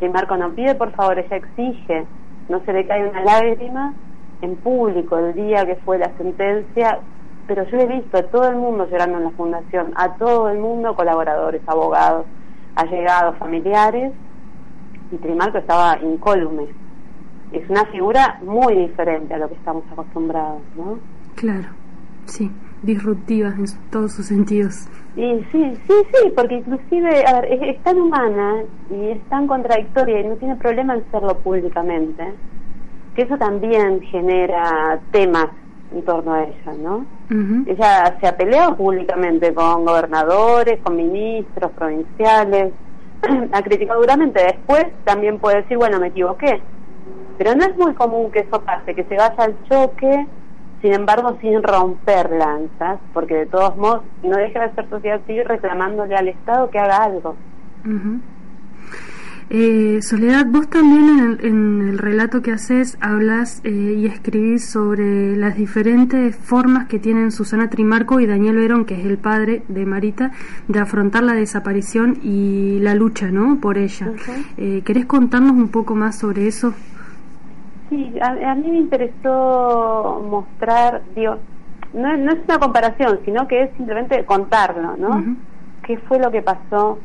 Primarco 0.00 0.36
no 0.36 0.50
pide 0.50 0.74
por 0.74 0.92
favor, 0.92 1.18
ella 1.18 1.36
exige, 1.36 2.06
no 2.48 2.60
se 2.64 2.72
le 2.72 2.86
cae 2.86 3.06
una 3.06 3.22
lágrima 3.22 3.92
en 4.40 4.56
público 4.56 5.18
el 5.18 5.34
día 5.34 5.66
que 5.66 5.76
fue 5.76 5.98
la 5.98 6.10
sentencia, 6.16 6.98
pero 7.46 7.64
yo 7.66 7.78
he 7.78 7.86
visto 7.86 8.16
a 8.16 8.22
todo 8.22 8.48
el 8.48 8.56
mundo 8.56 8.88
llorando 8.90 9.18
en 9.18 9.24
la 9.24 9.30
fundación, 9.32 9.92
a 9.96 10.14
todo 10.14 10.48
el 10.48 10.58
mundo, 10.58 10.94
colaboradores, 10.94 11.60
abogados, 11.66 12.24
allegados, 12.76 13.36
familiares, 13.36 14.12
y 15.12 15.16
Trimarco 15.16 15.58
estaba 15.58 15.98
incólume. 16.00 16.68
Es 17.52 17.68
una 17.68 17.84
figura 17.86 18.38
muy 18.42 18.74
diferente 18.76 19.34
a 19.34 19.38
lo 19.38 19.48
que 19.48 19.54
estamos 19.54 19.84
acostumbrados, 19.92 20.62
¿no? 20.76 20.98
Claro, 21.34 21.68
sí, 22.24 22.50
disruptiva 22.82 23.48
en 23.48 23.66
todos 23.90 24.12
sus 24.12 24.26
sentidos. 24.26 24.88
Y 25.16 25.44
sí, 25.50 25.76
sí, 25.88 25.94
sí, 26.12 26.32
porque 26.36 26.56
inclusive, 26.56 27.24
a 27.26 27.40
ver, 27.40 27.52
es, 27.52 27.76
es 27.76 27.82
tan 27.82 27.98
humana 27.98 28.62
y 28.90 29.10
es 29.10 29.20
tan 29.28 29.46
contradictoria 29.46 30.20
y 30.20 30.24
no 30.24 30.36
tiene 30.36 30.56
problema 30.56 30.94
en 30.94 31.04
serlo 31.10 31.36
públicamente, 31.38 32.32
que 33.14 33.22
eso 33.22 33.36
también 33.36 34.00
genera 34.02 35.00
temas 35.10 35.48
en 35.92 36.02
torno 36.04 36.34
a 36.34 36.44
ella, 36.44 36.72
¿no? 36.78 37.04
Ella 37.66 38.16
se 38.20 38.26
ha 38.26 38.36
peleado 38.36 38.76
públicamente 38.76 39.52
con 39.52 39.84
gobernadores, 39.84 40.80
con 40.82 40.96
ministros 40.96 41.70
provinciales, 41.72 42.72
ha 43.52 43.62
criticado 43.62 44.00
duramente. 44.00 44.42
Después 44.42 44.86
también 45.04 45.38
puede 45.38 45.62
decir, 45.62 45.76
bueno, 45.76 45.98
me 45.98 46.08
equivoqué. 46.08 46.60
Pero 47.38 47.54
no 47.54 47.64
es 47.64 47.76
muy 47.76 47.94
común 47.94 48.30
que 48.30 48.40
eso 48.40 48.60
pase, 48.62 48.94
que 48.94 49.04
se 49.04 49.16
vaya 49.16 49.34
al 49.38 49.56
choque, 49.68 50.26
sin 50.82 50.94
embargo, 50.94 51.36
sin 51.40 51.62
romper 51.62 52.30
lanzas, 52.30 53.00
porque 53.12 53.34
de 53.34 53.46
todos 53.46 53.76
modos 53.76 54.02
no 54.22 54.36
deja 54.36 54.66
de 54.66 54.74
ser 54.74 54.88
sociedad 54.88 55.20
civil 55.26 55.44
reclamándole 55.44 56.16
al 56.16 56.28
Estado 56.28 56.70
que 56.70 56.78
haga 56.78 57.04
algo. 57.04 57.36
Eh, 59.52 59.98
Soledad, 60.00 60.46
vos 60.46 60.70
también 60.70 61.38
en 61.42 61.88
el, 61.88 61.98
relato 61.98 62.40
que 62.40 62.52
haces 62.52 62.96
hablas 63.00 63.60
eh, 63.64 63.96
y 63.98 64.06
escribís 64.06 64.70
sobre 64.70 65.36
las 65.36 65.56
diferentes 65.56 66.36
formas 66.36 66.86
que 66.86 67.00
tienen 67.00 67.32
Susana 67.32 67.68
Trimarco 67.68 68.20
y 68.20 68.26
Daniel 68.26 68.56
Verón, 68.56 68.84
que 68.84 68.94
es 68.94 69.04
el 69.04 69.18
padre 69.18 69.64
de 69.66 69.84
Marita, 69.86 70.30
de 70.68 70.78
afrontar 70.78 71.24
la 71.24 71.34
desaparición 71.34 72.18
y 72.22 72.78
la 72.78 72.94
lucha 72.94 73.32
¿no? 73.32 73.58
por 73.60 73.76
ella. 73.76 74.12
Eh, 74.56 74.82
¿Querés 74.84 75.06
contarnos 75.06 75.52
un 75.52 75.68
poco 75.68 75.96
más 75.96 76.16
sobre 76.16 76.46
eso? 76.46 76.72
Sí, 77.90 78.14
a, 78.20 78.54
mí 78.54 78.70
me 78.70 78.78
interesó 78.78 80.24
mostrar, 80.28 81.02
digo, 81.14 81.36
no, 81.92 82.16
no, 82.16 82.32
es 82.32 82.38
una 82.44 82.58
comparación, 82.58 83.20
sino 83.24 83.46
que 83.46 83.64
es 83.64 83.70
simplemente 83.76 84.24
contarlo, 84.24 84.96
¿no? 84.96 85.36
¿Qué 85.82 85.98
fue 85.98 86.18
lo 86.18 86.30
que 86.30 86.40
pasó 86.40 86.98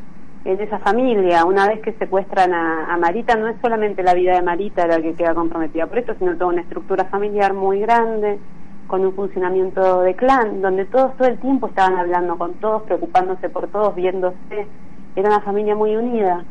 en 0.46 0.62
esa 0.62 0.80
familia. 0.80 1.44
Una 1.44 1.68
vez 1.68 1.82
que 1.82 1.92
secuestran 1.94 2.54
a, 2.54 2.96
Marita, 2.98 3.36
no 3.36 3.48
es 3.48 3.56
solamente 3.62 4.04
la 4.04 4.14
vida 4.14 4.36
de 4.36 4.44
Marita 4.44 4.88
la 4.88 5.02
que 5.02 5.16
queda 5.16 5.34
comprometida 5.34 5.88
por 5.88 5.98
esto, 5.98 6.16
sino 6.18 6.36
toda 6.36 6.52
una 6.52 6.62
estructura 6.62 7.06
familiar 7.06 7.54
muy 7.54 7.80
grande, 7.82 8.40
con 8.88 9.04
un 9.04 9.14
funcionamiento 9.14 10.02
de 10.02 10.16
clan, 10.16 10.62
donde 10.62 10.86
todos 10.86 11.18
todo 11.18 11.28
el 11.28 11.40
tiempo 11.40 11.68
estaban 11.68 11.98
hablando 11.98 12.38
con 12.38 12.54
todos, 12.56 12.84
preocupándose 12.84 13.50
por 13.50 13.68
todos, 13.68 13.96
viéndose. 13.96 14.68
Era 15.16 15.30
una 15.30 15.42
familia 15.42 15.76
muy 15.76 15.96
unida. 15.96 16.44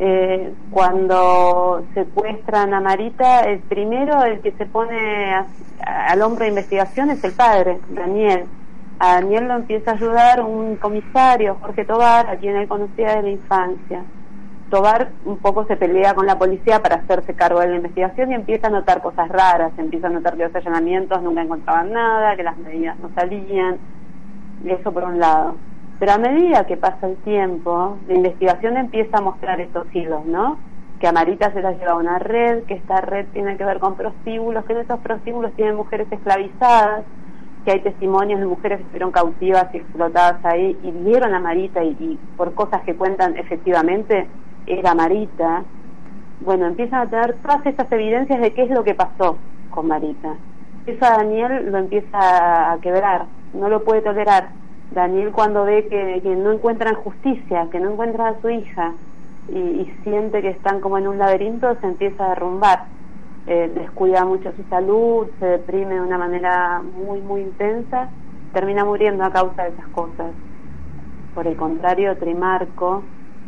Eh, 0.00 0.52
cuando 0.70 1.84
secuestran 1.92 2.72
a 2.72 2.80
Marita, 2.80 3.40
el 3.40 3.58
primero, 3.60 4.22
el 4.22 4.40
que 4.40 4.52
se 4.52 4.66
pone 4.66 5.34
al 5.84 6.22
hombro 6.22 6.44
de 6.44 6.50
investigación 6.50 7.10
es 7.10 7.22
el 7.24 7.32
padre, 7.32 7.80
Daniel 7.90 8.44
a 8.98 9.14
Daniel 9.14 9.46
lo 9.46 9.54
empieza 9.54 9.92
a 9.92 9.94
ayudar 9.94 10.42
un 10.42 10.76
comisario, 10.76 11.56
Jorge 11.60 11.84
Tobar, 11.84 12.28
a 12.28 12.36
quien 12.36 12.56
él 12.56 12.66
conocía 12.66 13.16
de 13.16 13.22
la 13.22 13.30
infancia. 13.30 14.02
Tobar 14.70 15.10
un 15.24 15.38
poco 15.38 15.64
se 15.66 15.76
pelea 15.76 16.14
con 16.14 16.26
la 16.26 16.38
policía 16.38 16.82
para 16.82 16.96
hacerse 16.96 17.34
cargo 17.34 17.60
de 17.60 17.68
la 17.68 17.76
investigación 17.76 18.32
y 18.32 18.34
empieza 18.34 18.66
a 18.66 18.70
notar 18.70 19.00
cosas 19.00 19.28
raras, 19.28 19.72
empieza 19.78 20.08
a 20.08 20.10
notar 20.10 20.36
que 20.36 20.44
los 20.44 20.54
allanamientos 20.54 21.22
nunca 21.22 21.42
encontraban 21.42 21.92
nada, 21.92 22.36
que 22.36 22.42
las 22.42 22.58
medidas 22.58 22.98
no 22.98 23.08
salían, 23.14 23.78
y 24.64 24.70
eso 24.70 24.92
por 24.92 25.04
un 25.04 25.20
lado. 25.20 25.54
Pero 25.98 26.12
a 26.12 26.18
medida 26.18 26.66
que 26.66 26.76
pasa 26.76 27.06
el 27.08 27.16
tiempo, 27.18 27.98
la 28.06 28.14
investigación 28.14 28.76
empieza 28.76 29.18
a 29.18 29.20
mostrar 29.20 29.60
estos 29.60 29.86
hilos, 29.92 30.24
¿no? 30.26 30.58
Que 31.00 31.08
a 31.08 31.12
Marita 31.12 31.52
se 31.52 31.60
la 31.60 31.72
lleva 31.72 31.92
a 31.92 31.96
una 31.96 32.18
red, 32.18 32.64
que 32.64 32.74
esta 32.74 33.00
red 33.00 33.26
tiene 33.32 33.56
que 33.56 33.64
ver 33.64 33.80
con 33.80 33.96
prostíbulos, 33.96 34.64
que 34.64 34.74
en 34.74 34.80
esos 34.80 35.00
prostíbulos 35.00 35.52
tienen 35.54 35.74
mujeres 35.74 36.06
esclavizadas, 36.10 37.04
que 37.64 37.72
hay 37.72 37.80
testimonios 37.80 38.40
de 38.40 38.46
mujeres 38.46 38.78
que 38.78 38.84
estuvieron 38.84 39.10
cautivas 39.10 39.66
y 39.74 39.78
explotadas 39.78 40.44
ahí 40.44 40.78
y 40.82 40.90
vieron 40.90 41.34
a 41.34 41.40
Marita 41.40 41.82
y, 41.82 42.18
por 42.36 42.54
cosas 42.54 42.82
que 42.82 42.94
cuentan 42.94 43.36
efectivamente 43.36 44.26
era 44.66 44.94
Marita, 44.94 45.64
bueno, 46.40 46.66
empiezan 46.66 47.00
a 47.00 47.10
tener 47.10 47.34
todas 47.42 47.66
estas 47.66 47.90
evidencias 47.90 48.40
de 48.40 48.52
qué 48.52 48.62
es 48.62 48.70
lo 48.70 48.84
que 48.84 48.94
pasó 48.94 49.36
con 49.70 49.88
Marita. 49.88 50.34
Eso 50.86 51.04
a 51.04 51.18
Daniel 51.18 51.70
lo 51.70 51.78
empieza 51.78 52.72
a 52.72 52.78
quebrar, 52.78 53.26
no 53.52 53.68
lo 53.68 53.82
puede 53.84 54.02
tolerar. 54.02 54.48
Daniel 54.92 55.32
cuando 55.32 55.64
ve 55.64 55.86
que, 55.88 56.36
no 56.36 56.52
encuentran 56.52 56.94
justicia, 56.94 57.68
que 57.70 57.80
no 57.80 57.92
encuentran 57.92 58.34
a 58.34 58.40
su 58.40 58.48
hija 58.50 58.94
y, 59.48 59.58
y 59.58 59.94
siente 60.02 60.42
que 60.42 60.50
están 60.50 60.80
como 60.80 60.98
en 60.98 61.08
un 61.08 61.18
laberinto, 61.18 61.74
se 61.80 61.86
empieza 61.86 62.24
a 62.24 62.28
derrumbar 62.30 62.98
eh, 63.50 63.72
descuida 63.74 64.26
mucho 64.26 64.52
su 64.52 64.62
salud, 64.64 65.26
se 65.38 65.46
deprime 65.46 65.94
de 65.94 66.02
una 66.02 66.18
manera 66.18 66.82
muy, 66.82 67.18
muy 67.22 67.40
intensa, 67.40 68.10
termina 68.52 68.84
muriendo 68.84 69.24
a 69.24 69.32
causa 69.32 69.62
de 69.62 69.70
esas 69.70 69.88
cosas. 69.88 70.32
Por 71.34 71.46
el 71.46 71.56
contrario, 71.56 72.14
Trimarco 72.18 73.02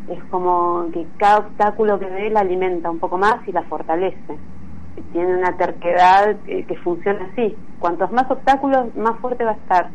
es 0.09 0.25
como 0.31 0.87
que 0.91 1.07
cada 1.19 1.41
obstáculo 1.41 1.99
que 1.99 2.07
ve 2.07 2.31
la 2.31 2.41
alimenta 2.41 2.91
un 2.91 2.99
poco 2.99 3.19
más 3.19 3.47
y 3.47 3.53
la 3.53 3.63
fortalece. 3.65 4.39
Tiene 5.13 5.37
una 5.37 5.55
terquedad 5.59 6.35
que, 6.47 6.65
que 6.65 6.77
funciona 6.77 7.29
así. 7.33 7.55
Cuantos 7.79 8.11
más 8.11 8.31
obstáculos, 8.31 8.97
más 8.97 9.19
fuerte 9.19 9.45
va 9.45 9.51
a 9.51 9.55
estar, 9.55 9.91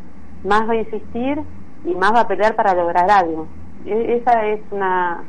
más 0.46 0.68
va 0.68 0.72
a 0.72 0.76
insistir 0.76 1.40
y 1.84 1.94
más 1.94 2.12
va 2.12 2.20
a 2.20 2.28
pelear 2.28 2.54
para 2.54 2.74
lograr 2.74 3.10
algo. 3.10 3.46
E, 3.84 4.16
esa 4.16 4.46
es 4.46 4.60
una, 4.70 5.22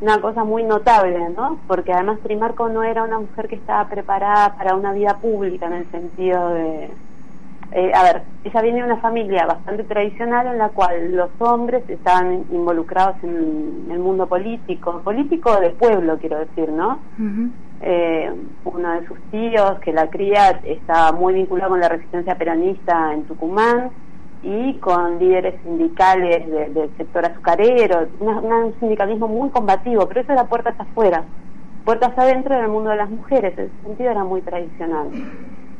una 0.00 0.20
cosa 0.20 0.44
muy 0.44 0.64
notable, 0.64 1.18
¿no? 1.36 1.58
Porque 1.66 1.92
además 1.92 2.20
Trimarco 2.22 2.68
no 2.68 2.82
era 2.82 3.02
una 3.02 3.18
mujer 3.18 3.48
que 3.48 3.56
estaba 3.56 3.88
preparada 3.88 4.54
para 4.56 4.74
una 4.74 4.92
vida 4.92 5.16
pública 5.18 5.66
en 5.66 5.72
el 5.74 5.90
sentido 5.90 6.48
de... 6.50 6.90
Eh, 7.72 7.90
a 7.92 8.04
ver, 8.04 8.22
ella 8.44 8.62
viene 8.62 8.78
de 8.78 8.84
una 8.84 8.98
familia 8.98 9.46
bastante 9.46 9.82
tradicional 9.82 10.46
en 10.46 10.58
la 10.58 10.68
cual 10.68 11.16
los 11.16 11.30
hombres 11.40 11.82
estaban 11.88 12.44
involucrados 12.52 13.16
en 13.24 13.88
el 13.90 13.98
mundo 13.98 14.28
político, 14.28 15.00
político 15.02 15.58
de 15.58 15.70
pueblo, 15.70 16.18
quiero 16.18 16.38
decir, 16.38 16.68
¿no? 16.68 17.00
eh, 17.80 18.32
uno 18.64 18.92
de 18.92 19.06
sus 19.06 19.18
tíos, 19.30 19.78
que 19.80 19.92
la 19.92 20.08
cría, 20.08 20.60
estaba 20.64 21.12
muy 21.12 21.34
vinculado 21.34 21.70
con 21.70 21.80
la 21.80 21.88
resistencia 21.88 22.36
peronista 22.36 23.12
en 23.12 23.24
Tucumán, 23.24 23.90
y 24.44 24.74
con 24.74 25.18
líderes 25.18 25.54
sindicales 25.62 26.46
del 26.74 26.90
sector 26.98 27.24
azucarero, 27.24 28.06
un 28.20 28.74
sindicalismo 28.78 29.26
muy 29.26 29.48
combativo, 29.48 30.06
pero 30.06 30.20
eso 30.20 30.32
era 30.32 30.44
puertas 30.44 30.78
afuera, 30.78 31.24
puertas 31.84 32.16
adentro 32.16 32.54
del 32.54 32.68
mundo 32.68 32.90
de 32.90 32.96
las 32.96 33.10
mujeres, 33.10 33.56
el 33.58 33.70
sentido 33.82 34.10
era 34.10 34.22
muy 34.22 34.42
tradicional. 34.42 35.08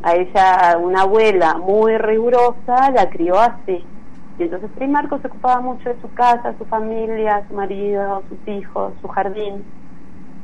A 0.03 0.15
ella, 0.15 0.79
una 0.79 1.03
abuela 1.03 1.59
muy 1.59 1.97
rigurosa, 1.99 2.91
la 2.91 3.09
crió 3.11 3.39
así. 3.39 3.85
Y 4.39 4.43
entonces 4.43 4.71
Primarco 4.75 5.19
se 5.19 5.29
ocupaba 5.29 5.61
mucho 5.61 5.89
de 5.89 6.01
su 6.01 6.13
casa, 6.13 6.55
su 6.59 6.65
familia, 6.65 7.45
su 7.49 7.55
marido, 7.55 8.23
sus 8.29 8.49
hijos, 8.49 8.93
su 9.01 9.09
jardín. 9.09 9.63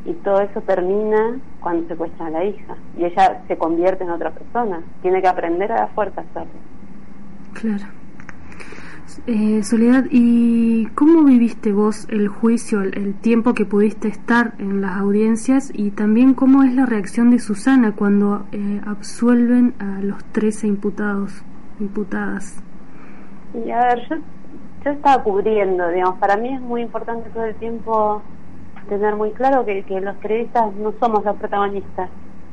Y 0.06 0.12
todo 0.14 0.40
eso 0.40 0.60
termina 0.62 1.38
cuando 1.60 1.88
secuestran 1.88 2.28
a 2.28 2.38
la 2.38 2.44
hija. 2.44 2.76
Y 2.96 3.04
ella 3.04 3.42
se 3.48 3.58
convierte 3.58 4.04
en 4.04 4.10
otra 4.10 4.30
persona. 4.30 4.80
Tiene 5.02 5.20
que 5.20 5.28
aprender 5.28 5.72
a 5.72 5.80
la 5.80 5.86
fuerza 5.88 6.22
hacerlo. 6.22 6.60
Claro. 7.52 7.99
Eh, 9.26 9.62
Soledad, 9.62 10.04
¿y 10.10 10.86
cómo 10.94 11.24
viviste 11.24 11.72
vos 11.72 12.08
el 12.08 12.28
juicio, 12.28 12.80
el, 12.80 13.14
tiempo 13.20 13.52
que 13.52 13.66
pudiste 13.66 14.08
estar 14.08 14.54
en 14.58 14.80
las 14.80 14.96
audiencias 14.96 15.70
y 15.74 15.90
también 15.90 16.32
cómo 16.32 16.62
es 16.62 16.74
la 16.74 16.86
reacción 16.86 17.30
de 17.30 17.38
Susana 17.38 17.94
cuando 17.94 18.46
eh, 18.50 18.80
absuelven 18.86 19.74
a 19.78 20.00
los 20.00 20.24
13 20.32 20.68
imputados, 20.68 21.44
imputadas? 21.80 22.62
Y 23.52 23.70
a 23.70 23.80
ver, 23.80 24.08
yo, 24.08 24.16
yo 24.84 24.90
estaba 24.90 25.22
cubriendo, 25.22 25.88
digamos, 25.90 26.18
para 26.18 26.38
mí 26.38 26.54
es 26.54 26.60
muy 26.62 26.80
importante 26.80 27.28
todo 27.30 27.44
el 27.44 27.54
tiempo 27.56 28.22
tener 28.88 29.16
muy 29.16 29.32
claro 29.32 29.66
que, 29.66 29.82
que 29.82 30.00
los 30.00 30.16
periodistas 30.16 30.74
no 30.76 30.94
somos 30.98 31.24
los 31.26 31.36
protagonistas, 31.36 32.08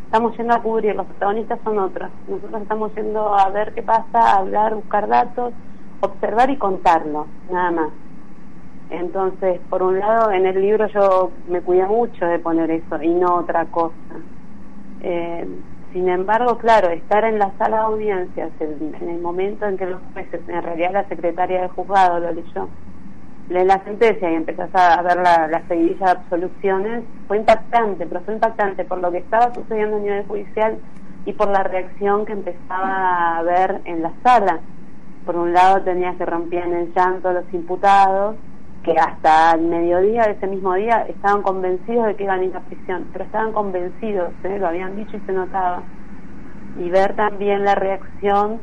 estamos 0.06 0.36
yendo 0.38 0.54
a 0.54 0.62
cubrir, 0.62 0.96
los 0.96 1.06
protagonistas 1.06 1.60
son 1.64 1.80
otros, 1.80 2.10
nosotros 2.28 2.62
estamos 2.62 2.94
yendo 2.94 3.34
a 3.34 3.50
ver 3.52 3.74
qué 3.74 3.84
pasa, 3.84 4.20
a 4.20 4.38
hablar, 4.40 4.76
buscar 4.76 5.08
datos 5.08 5.54
observar 6.02 6.50
y 6.50 6.58
contarlo, 6.58 7.28
nada 7.52 7.72
más. 7.72 7.90
Entonces, 8.90 9.60
por 9.70 9.84
un 9.84 10.00
lado, 10.00 10.32
en 10.32 10.46
el 10.46 10.62
libro 10.62 10.88
yo 10.88 11.32
me 11.48 11.62
cuidé 11.62 11.86
mucho 11.86 12.26
de 12.26 12.40
poner 12.40 12.72
eso 12.72 13.02
y 13.02 13.10
no 13.10 13.36
otra 13.36 13.66
cosa. 13.66 13.94
Eh, 15.02 15.46
sin 15.92 16.10
embargo, 16.10 16.58
claro, 16.58 16.90
estar 16.90 17.26
en 17.26 17.40
la 17.40 17.52
sala 17.58 17.78
de 17.78 17.84
audiencias 17.84 18.52
en, 18.60 19.10
el 19.10 19.20
momento 19.20 19.66
en 19.66 19.78
que 19.78 19.86
los 19.86 20.02
jueces, 20.14 20.42
en 20.48 20.64
realidad 20.64 20.92
la 20.94 21.08
secretaria 21.08 21.62
del 21.62 21.70
juzgado 21.70 22.20
lo 22.20 22.32
leyó, 22.32 22.70
lee 23.50 23.66
la 23.66 23.84
sentencia 23.84 24.32
y 24.32 24.36
empezás 24.36 24.70
a 24.74 25.02
ver 25.02 25.18
la, 25.18 25.48
la 25.48 25.68
seguidilla 25.68 26.06
de 26.06 26.12
absoluciones, 26.12 27.04
fue 27.28 27.38
impactante, 27.38 28.06
pero 28.06 28.22
fue 28.22 28.36
impactante 28.36 28.86
por 28.86 29.00
lo 29.00 29.12
que 29.12 29.18
estaba 29.20 29.54
sucediendo 29.54 29.98
a 29.98 30.00
nivel 30.00 30.26
judicial 30.28 30.78
y 31.26 31.34
por 31.34 31.50
la 31.50 31.64
reacción 31.64 32.26
que 32.26 32.34
empezaba 32.34 33.38
a 33.38 33.44
ver 33.44 33.82
en 33.86 34.02
la 34.02 34.12
sala 34.24 34.60
por 35.28 35.36
un 35.36 35.54
lado 35.54 35.82
tenía 35.82 36.16
que 36.16 36.26
rompían 36.26 36.74
en 36.74 36.94
llanto 36.94 37.32
los 37.34 37.44
imputados, 37.54 38.38
que 38.82 38.94
hasta 38.94 39.52
el 39.52 39.64
mediodía 39.64 40.24
de 40.24 40.32
ese 40.32 40.48
mismo 40.48 40.74
día 40.74 41.06
estaban 41.10 41.42
convencidos 41.42 42.08
de 42.08 42.16
que 42.16 42.24
iban 42.24 42.40
a 42.40 42.44
ir 42.46 42.56
a 42.56 42.62
prisión, 42.62 43.06
pero 43.12 43.26
estaban 43.26 43.52
convencidos, 43.52 44.32
¿eh? 44.46 44.58
lo 44.58 44.68
habían 44.70 44.96
dicho 44.96 45.18
y 45.18 45.20
se 45.26 45.34
notaba. 45.34 45.84
Y 46.80 46.90
ver 46.90 47.14
también 47.18 47.66
la 47.66 47.76
reacción 47.76 48.60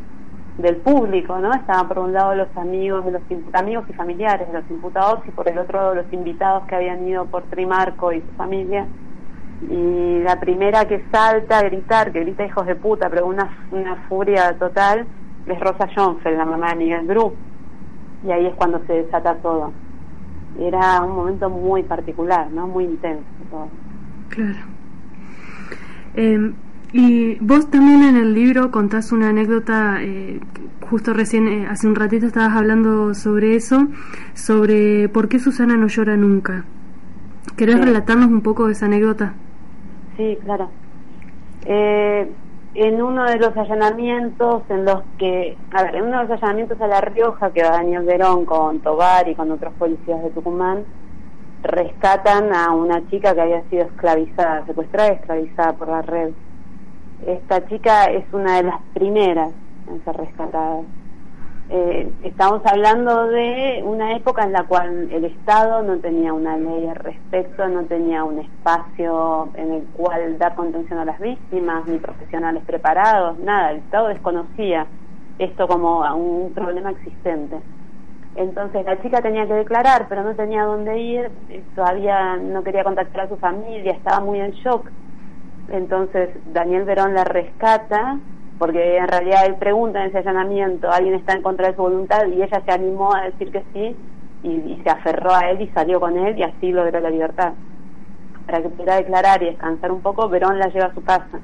del 0.56 0.76
público, 0.76 1.38
¿no? 1.38 1.52
Estaban 1.52 1.86
por 1.86 1.98
un 1.98 2.14
lado 2.14 2.34
los 2.34 2.56
amigos 2.56 3.04
de 3.04 3.10
los 3.12 3.22
amigos 3.52 3.84
y 3.90 3.92
familiares 3.92 4.48
de 4.48 4.54
los 4.54 4.70
imputados 4.70 5.20
y 5.28 5.32
por 5.32 5.46
el 5.48 5.58
otro 5.58 5.94
los 5.94 6.10
invitados 6.12 6.64
que 6.66 6.76
habían 6.76 7.06
ido 7.06 7.26
por 7.26 7.42
Trimarco 7.44 8.10
y 8.12 8.22
su 8.22 8.30
familia. 8.36 8.86
Y 9.68 10.22
la 10.22 10.40
primera 10.40 10.86
que 10.86 11.04
salta 11.12 11.58
a 11.58 11.62
gritar, 11.62 12.12
que 12.12 12.20
grita 12.20 12.46
hijos 12.46 12.66
de 12.66 12.76
puta, 12.76 13.10
pero 13.10 13.26
una, 13.26 13.50
una 13.72 13.96
furia 14.08 14.56
total, 14.58 15.06
es 15.47 15.61
Rosa 15.61 15.88
Jonfeld, 15.95 16.38
la 16.38 16.45
mamá 16.45 16.70
de 16.70 16.76
Miguel 16.76 17.07
Bru. 17.07 17.32
Y 18.26 18.30
ahí 18.32 18.47
es 18.47 18.55
cuando 18.55 18.80
se 18.86 18.95
desata 18.95 19.34
todo. 19.36 19.72
Era 20.59 21.03
un 21.03 21.16
momento 21.16 21.51
muy 21.51 21.82
particular, 21.82 22.51
¿no? 22.51 22.66
Muy 22.66 22.84
intenso 22.84 23.24
todo. 23.51 23.68
Claro. 24.30 24.59
Eh, 26.14 26.53
y 26.92 27.34
vos 27.40 27.70
también 27.70 28.05
en 28.05 28.16
el 28.16 28.34
libro 28.34 28.70
contás 28.70 29.11
una 29.11 29.30
anécdota, 29.30 29.97
eh, 30.01 30.40
justo 30.88 31.12
recién, 31.12 31.49
eh, 31.49 31.66
hace 31.68 31.88
un 31.88 31.97
ratito 31.97 32.26
estabas 32.26 32.57
hablando 32.57 33.14
sobre 33.14 33.57
eso, 33.57 33.88
sobre 34.32 35.09
por 35.09 35.28
qué 35.28 35.40
Susana 35.40 35.76
no 35.76 35.88
llora 35.88 36.16
nunca. 36.16 36.64
¿Querés 37.57 37.80
relatarnos 37.80 38.28
un 38.28 38.42
poco 38.42 38.66
de 38.66 38.72
esa 38.72 38.86
anécdota? 38.86 39.34
Sí, 40.16 40.38
claro. 40.45 40.70
En 42.75 43.01
uno 43.01 43.25
de 43.25 43.39
los 43.39 43.57
allanamientos 43.57 44.62
en 44.68 44.85
los 44.85 45.03
que, 45.16 45.57
a 45.70 45.85
ver, 45.85 45.95
en 45.95 46.07
uno 46.07 46.22
de 46.22 46.29
los 46.29 46.43
allanamientos 46.43 46.81
a 46.81 46.89
La 46.89 47.01
Rioja 47.01 47.53
que 47.53 47.62
va 47.62 47.70
Daniel 47.70 48.05
Verón 48.05 48.45
con 48.45 48.81
Tobar 48.81 49.29
y 49.29 49.37
con 49.37 49.53
otros 49.53 49.72
policías 49.75 50.20
de 50.25 50.31
Tucumán, 50.31 50.85
rescatan 51.62 52.53
a 52.53 52.72
una 52.72 53.09
chica 53.09 53.33
que 53.33 53.41
había 53.43 53.62
sido 53.70 53.85
esclavizada, 53.85 54.66
secuestrada 54.66 55.12
y 55.12 55.14
esclavizada 55.14 55.72
por 55.75 55.89
la 55.89 56.03
red. 56.03 56.31
Esta 57.25 57.64
chica 57.68 58.07
es 58.07 58.25
una 58.33 58.57
de 58.57 58.64
las 58.64 58.81
primeras 58.93 59.53
en 59.89 60.05
ser 60.05 60.16
rescatada. 60.16 60.81
Eh, 61.70 62.12
estamos 62.22 62.60
hablando 62.66 63.26
de 63.28 63.82
una 63.84 64.14
época 64.14 64.44
en 64.44 64.52
la 64.52 64.64
cual 64.64 65.08
el 65.10 65.24
Estado 65.24 65.82
no 65.82 65.98
tenía 65.98 66.34
una 66.34 66.58
ley 66.58 66.86
al 66.86 66.96
respecto, 66.96 67.66
no 67.68 67.84
tenía 67.84 68.22
un 68.22 68.38
espacio 68.38 69.48
en 69.54 69.72
el 69.72 69.82
cual 69.96 70.36
dar 70.38 70.54
contención 70.56 70.98
a 70.98 71.06
las 71.06 71.18
víctimas, 71.18 71.86
ni 71.86 71.98
profesionales 71.98 72.62
preparados, 72.66 73.38
nada. 73.38 73.70
El 73.70 73.78
Estado 73.78 74.08
desconocía 74.08 74.86
esto 75.38 75.66
como 75.66 76.00
un 76.14 76.52
problema 76.52 76.90
existente. 76.90 77.56
Entonces 78.36 78.84
la 78.84 79.00
chica 79.00 79.22
tenía 79.22 79.46
que 79.46 79.54
declarar, 79.54 80.06
pero 80.08 80.22
no 80.22 80.34
tenía 80.34 80.64
dónde 80.64 80.98
ir, 80.98 81.30
todavía 81.74 82.36
no 82.36 82.62
quería 82.62 82.84
contactar 82.84 83.22
a 83.22 83.28
su 83.28 83.36
familia, 83.36 83.92
estaba 83.92 84.20
muy 84.20 84.38
en 84.40 84.50
shock. 84.50 84.90
Entonces 85.70 86.30
Daniel 86.52 86.84
Verón 86.84 87.14
la 87.14 87.24
rescata, 87.24 88.18
porque 88.59 88.96
en 88.96 89.09
realidad 89.09 89.46
él 89.46 89.57
pregunta 89.57 90.02
en 90.02 90.09
ese 90.09 90.18
allanamiento, 90.18 90.90
alguien 90.90 91.14
está 91.14 91.32
en 91.34 91.42
contra 91.42 91.68
de 91.68 91.76
su 91.76 91.82
voluntad 91.82 92.26
y 92.26 92.42
ella 92.42 92.62
se 92.64 92.72
animó 92.72 93.14
a 93.14 93.22
decir 93.22 93.50
que 93.50 93.62
sí 93.72 93.96
y, 94.42 94.80
se 94.82 94.90
aferró 94.90 95.34
a 95.34 95.50
él 95.50 95.62
y 95.62 95.68
salió 95.68 96.00
con 96.00 96.16
él 96.16 96.38
y 96.38 96.42
así 96.42 96.70
logró 96.72 97.00
la 97.00 97.11
libertad. 97.11 97.52
Para 98.46 98.62
que 98.62 98.68
pudiera 98.68 98.96
declarar 98.96 99.42
y 99.42 99.46
descansar 99.46 99.90
un 99.90 100.02
poco, 100.02 100.28
Verón 100.28 100.59
la 100.59 100.68
lleva 100.68 100.86
a 100.86 100.94
su 100.94 101.02
casa 101.02 101.40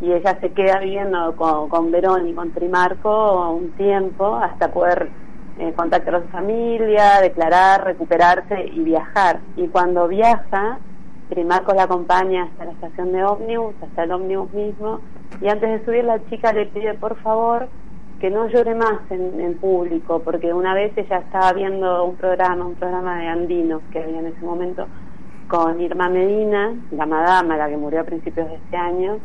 y 0.00 0.12
ella 0.12 0.36
se 0.40 0.50
queda 0.52 0.78
viviendo 0.80 1.36
con, 1.36 1.68
con 1.68 1.90
Verón 1.92 2.28
y 2.28 2.34
con 2.34 2.50
Trimarco 2.50 3.50
un 3.50 3.70
tiempo 3.72 4.36
hasta 4.36 4.72
poder 4.72 5.10
eh, 5.58 5.72
contactar 5.76 6.16
a 6.16 6.22
su 6.22 6.28
familia, 6.28 7.20
declarar, 7.20 7.84
recuperarse 7.84 8.64
y 8.72 8.80
viajar. 8.80 9.40
Y 9.56 9.68
cuando 9.68 10.08
viaja, 10.08 10.78
Trimarco 11.32 11.72
la 11.72 11.84
acompaña 11.84 12.42
hasta 12.42 12.66
la 12.66 12.72
estación 12.72 13.10
de 13.10 13.24
ómnibus, 13.24 13.74
hasta 13.80 14.04
el 14.04 14.12
ómnibus 14.12 14.52
mismo, 14.52 15.00
y 15.40 15.48
antes 15.48 15.70
de 15.70 15.84
subir 15.86 16.04
la 16.04 16.22
chica 16.26 16.52
le 16.52 16.66
pide 16.66 16.92
por 16.92 17.16
favor 17.22 17.68
que 18.20 18.28
no 18.28 18.48
llore 18.48 18.74
más 18.74 19.00
en, 19.08 19.54
público, 19.54 20.20
porque 20.20 20.52
una 20.52 20.74
vez 20.74 20.92
ella 20.94 21.20
estaba 21.20 21.54
viendo 21.54 22.04
un 22.04 22.16
programa, 22.16 22.66
un 22.66 22.74
programa 22.74 23.18
de 23.18 23.28
andinos 23.28 23.80
que 23.90 24.02
había 24.02 24.18
en 24.18 24.26
ese 24.26 24.44
momento, 24.44 24.86
con 25.48 25.80
Irma 25.80 26.10
Medina, 26.10 26.74
la 26.90 27.06
madama, 27.06 27.56
la 27.56 27.66
que 27.70 27.78
murió 27.78 28.02
a 28.02 28.04
principios 28.04 28.48
de 28.48 28.56
este 28.56 28.76
año, 28.76 29.16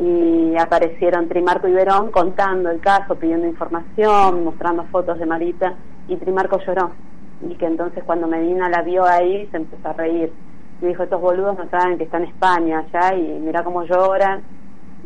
y 0.00 0.56
aparecieron 0.58 1.28
Trimarco 1.28 1.68
y 1.68 1.72
Verón 1.72 2.10
contando 2.12 2.70
el 2.70 2.80
caso, 2.80 3.14
pidiendo 3.16 3.46
información, 3.46 4.42
mostrando 4.42 4.84
fotos 4.84 5.18
de 5.18 5.26
Marita, 5.26 5.74
y 6.08 6.16
Trimarco 6.16 6.58
lloró. 6.60 6.92
Y 7.46 7.54
que 7.56 7.66
entonces 7.66 8.02
cuando 8.04 8.26
Medina 8.26 8.70
la 8.70 8.80
vio 8.80 9.04
ahí 9.04 9.46
se 9.50 9.58
empezó 9.58 9.88
a 9.90 9.92
reír. 9.92 10.32
Y 10.80 10.86
dijo, 10.86 11.02
estos 11.02 11.20
boludos 11.20 11.56
no 11.56 11.68
saben 11.70 11.98
que 11.98 12.04
está 12.04 12.18
en 12.18 12.24
España 12.24 12.84
allá 12.92 13.14
y 13.16 13.38
mira 13.40 13.64
cómo 13.64 13.84
lloran. 13.84 14.42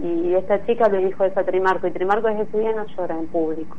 Y 0.03 0.35
esta 0.35 0.65
chica 0.67 0.89
le 0.89 1.05
dijo 1.05 1.25
eso 1.25 1.41
a 1.41 1.45
Trimarco, 1.45 1.87
y 1.87 1.91
Trimarco 1.91 2.29
desde 2.29 2.43
ese 2.43 2.59
día 2.59 2.73
no 2.73 2.87
llora 2.87 3.19
en 3.19 3.27
público. 3.27 3.77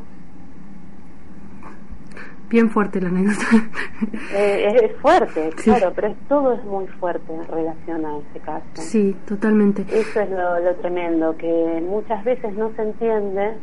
Bien 2.51 2.69
fuerte 2.69 2.99
la 2.99 3.07
anécdota. 3.09 3.45
Eh, 4.33 4.75
es, 4.83 4.95
fuerte, 5.01 5.51
claro, 5.63 5.91
pero 5.93 6.07
es, 6.07 6.15
todo 6.27 6.53
es 6.53 6.63
muy 6.63 6.87
fuerte 6.87 7.33
en 7.33 7.45
relación 7.47 8.05
a 8.05 8.17
ese 8.17 8.39
caso. 8.39 8.65
Sí, 8.73 9.15
totalmente. 9.27 9.85
Eso 9.89 10.21
es 10.21 10.29
lo, 10.29 10.59
lo 10.59 10.75
tremendo, 10.75 11.35
que 11.37 11.83
muchas 11.87 12.23
veces 12.23 12.53
no 12.55 12.71
se 12.75 12.81
entiende 12.81 13.57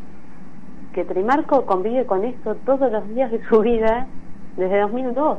que 0.92 1.04
Trimarco 1.04 1.66
convive 1.66 2.06
con 2.06 2.24
esto 2.24 2.54
todos 2.66 2.92
los 2.92 3.08
días 3.08 3.30
de 3.30 3.42
su 3.48 3.60
vida 3.60 4.06
desde 4.56 4.80
2002. 4.80 5.38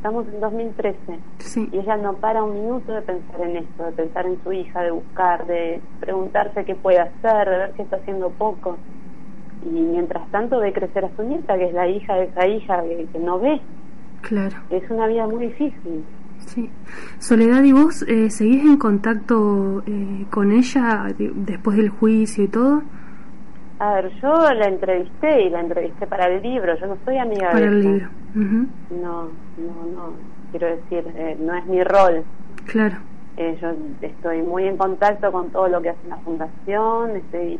Estamos 0.00 0.26
en 0.28 0.40
2013 0.40 0.96
sí. 1.40 1.68
y 1.70 1.76
ella 1.76 1.98
no 1.98 2.14
para 2.14 2.42
un 2.42 2.54
minuto 2.54 2.90
de 2.90 3.02
pensar 3.02 3.38
en 3.42 3.58
esto, 3.58 3.84
de 3.84 3.92
pensar 3.92 4.24
en 4.24 4.42
su 4.42 4.50
hija, 4.50 4.80
de 4.80 4.92
buscar, 4.92 5.46
de 5.46 5.78
preguntarse 6.00 6.64
qué 6.64 6.74
puede 6.74 7.00
hacer, 7.00 7.50
de 7.50 7.58
ver 7.58 7.72
si 7.76 7.82
está 7.82 7.96
haciendo 7.96 8.30
poco 8.30 8.78
y 9.62 9.68
mientras 9.68 10.26
tanto 10.30 10.58
ve 10.58 10.72
crecer 10.72 11.04
a 11.04 11.14
su 11.16 11.22
nieta, 11.22 11.58
que 11.58 11.66
es 11.66 11.74
la 11.74 11.86
hija 11.86 12.14
de 12.14 12.24
esa 12.24 12.46
hija 12.46 12.82
que, 13.12 13.18
no 13.18 13.40
ve. 13.40 13.60
Claro. 14.22 14.56
Es 14.70 14.90
una 14.90 15.06
vida 15.06 15.26
muy 15.26 15.48
difícil. 15.48 16.02
Sí. 16.46 16.70
Soledad, 17.18 17.62
¿y 17.64 17.72
vos 17.72 18.00
eh, 18.08 18.30
seguís 18.30 18.64
en 18.64 18.78
contacto 18.78 19.82
eh, 19.86 20.24
con 20.30 20.50
ella 20.50 21.08
después 21.18 21.76
del 21.76 21.90
juicio 21.90 22.44
y 22.44 22.48
todo? 22.48 22.82
A 23.80 23.96
ver, 23.96 24.10
yo 24.22 24.50
la 24.54 24.64
entrevisté 24.64 25.42
y 25.42 25.50
la 25.50 25.60
entrevisté 25.60 26.06
para 26.06 26.26
el 26.26 26.40
libro, 26.40 26.74
yo 26.78 26.86
no 26.86 26.96
soy 27.04 27.18
amiga 27.18 27.50
para 27.50 27.60
de 27.60 27.66
el 27.66 27.80
libro. 27.82 28.19
No, 28.34 29.24
no, 29.58 29.86
no, 29.94 30.12
quiero 30.50 30.68
decir, 30.68 31.04
eh, 31.16 31.36
no 31.40 31.54
es 31.54 31.66
mi 31.66 31.82
rol. 31.82 32.24
Claro. 32.66 32.96
yo 33.36 33.72
estoy 34.02 34.42
muy 34.42 34.66
en 34.66 34.76
contacto 34.76 35.32
con 35.32 35.50
todo 35.50 35.68
lo 35.68 35.80
que 35.82 35.90
hace 35.90 36.08
la 36.08 36.18
fundación, 36.18 37.16
estoy 37.16 37.58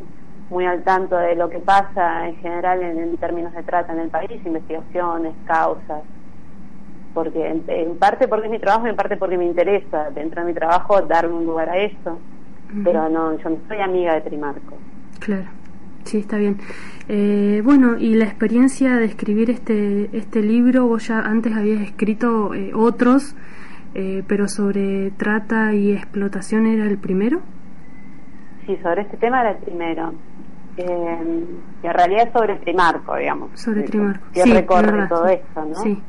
muy 0.51 0.67
al 0.67 0.83
tanto 0.83 1.17
de 1.17 1.37
lo 1.37 1.49
que 1.49 1.59
pasa 1.59 2.29
en 2.29 2.37
general 2.37 2.83
en, 2.83 3.17
términos 3.17 3.53
de 3.55 3.63
trata 3.63 3.93
en 3.93 4.01
el 4.01 4.09
país, 4.09 4.45
investigaciones, 4.45 5.33
causas, 5.47 6.03
porque 7.15 7.49
en, 7.49 7.97
parte 7.97 8.29
porque 8.29 8.47
es 8.47 8.51
mi 8.51 8.59
trabajo 8.59 8.87
y 8.87 8.91
en 8.91 8.97
parte 8.97 9.17
porque 9.17 9.39
me 9.39 9.47
interesa 9.47 10.11
dentro 10.11 10.43
de 10.43 10.49
mi 10.49 10.55
trabajo 10.55 11.01
darle 11.03 11.33
un 11.33 11.47
lugar 11.47 11.69
a 11.71 11.79
eso, 11.79 12.19
pero 12.85 13.09
no, 13.09 13.37
yo 13.39 13.51
no 13.51 13.57
soy 13.69 13.81
amiga 13.81 14.15
de 14.15 14.21
Trimarco. 14.23 14.77
Claro. 15.21 15.60
Sí, 16.05 16.19
está 16.19 16.39
bien. 16.39 16.59
Eh, 17.09 17.63
bueno, 17.65 17.97
y 17.99 18.15
la 18.15 18.25
experiencia 18.25 18.97
de 18.97 19.05
escribir 19.05 19.51
este, 19.51 20.11
este 20.17 20.43
libro, 20.43 20.87
vos 20.87 21.09
ya 21.09 21.21
antes 21.21 21.55
habías 21.55 21.83
escrito 21.83 22.55
eh, 22.55 22.73
otros, 22.75 23.37
eh, 23.95 24.23
pero 24.27 24.49
sobre 24.49 25.11
trata 25.13 25.75
y 25.75 25.93
explotación 25.93 26.67
era 26.67 26.85
el 26.85 26.99
primero. 26.99 27.41
Sí, 28.67 28.77
sobre 28.83 29.03
este 29.03 29.17
tema 29.17 29.41
era 29.41 29.53
el 29.53 29.59
primero 29.59 30.15
eh, 30.77 31.47
y 31.83 31.87
en 31.87 31.95
realidad 31.95 32.27
es 32.27 32.33
sobre 32.33 32.57
Trimarco, 32.57 33.17
digamos. 33.17 33.61
Sobre 33.61 33.83
Trimarco. 33.83 34.27
Que 34.33 34.43
sí, 34.43 34.53
recorre 34.53 35.09
todo 35.09 35.27
esto, 35.27 35.65
¿no? 35.65 35.75
Sí. 35.75 36.03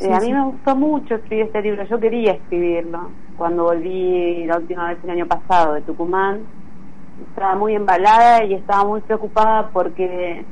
Eh, 0.00 0.12
a 0.12 0.20
mí 0.20 0.32
me 0.32 0.44
gustó 0.44 0.76
mucho 0.76 1.14
escribir 1.16 1.46
este 1.46 1.62
libro, 1.62 1.84
yo 1.84 2.00
quería 2.00 2.32
escribirlo. 2.32 3.10
Cuando 3.36 3.64
volví 3.64 4.44
la 4.46 4.58
última 4.58 4.88
vez 4.88 4.98
el 5.04 5.10
año 5.10 5.26
pasado 5.26 5.74
de 5.74 5.82
Tucumán, 5.82 6.40
estaba 7.28 7.54
muy 7.54 7.74
embalada 7.74 8.44
y 8.44 8.54
estaba 8.54 8.84
muy 8.84 9.00
preocupada 9.00 9.70
porque 9.72 10.44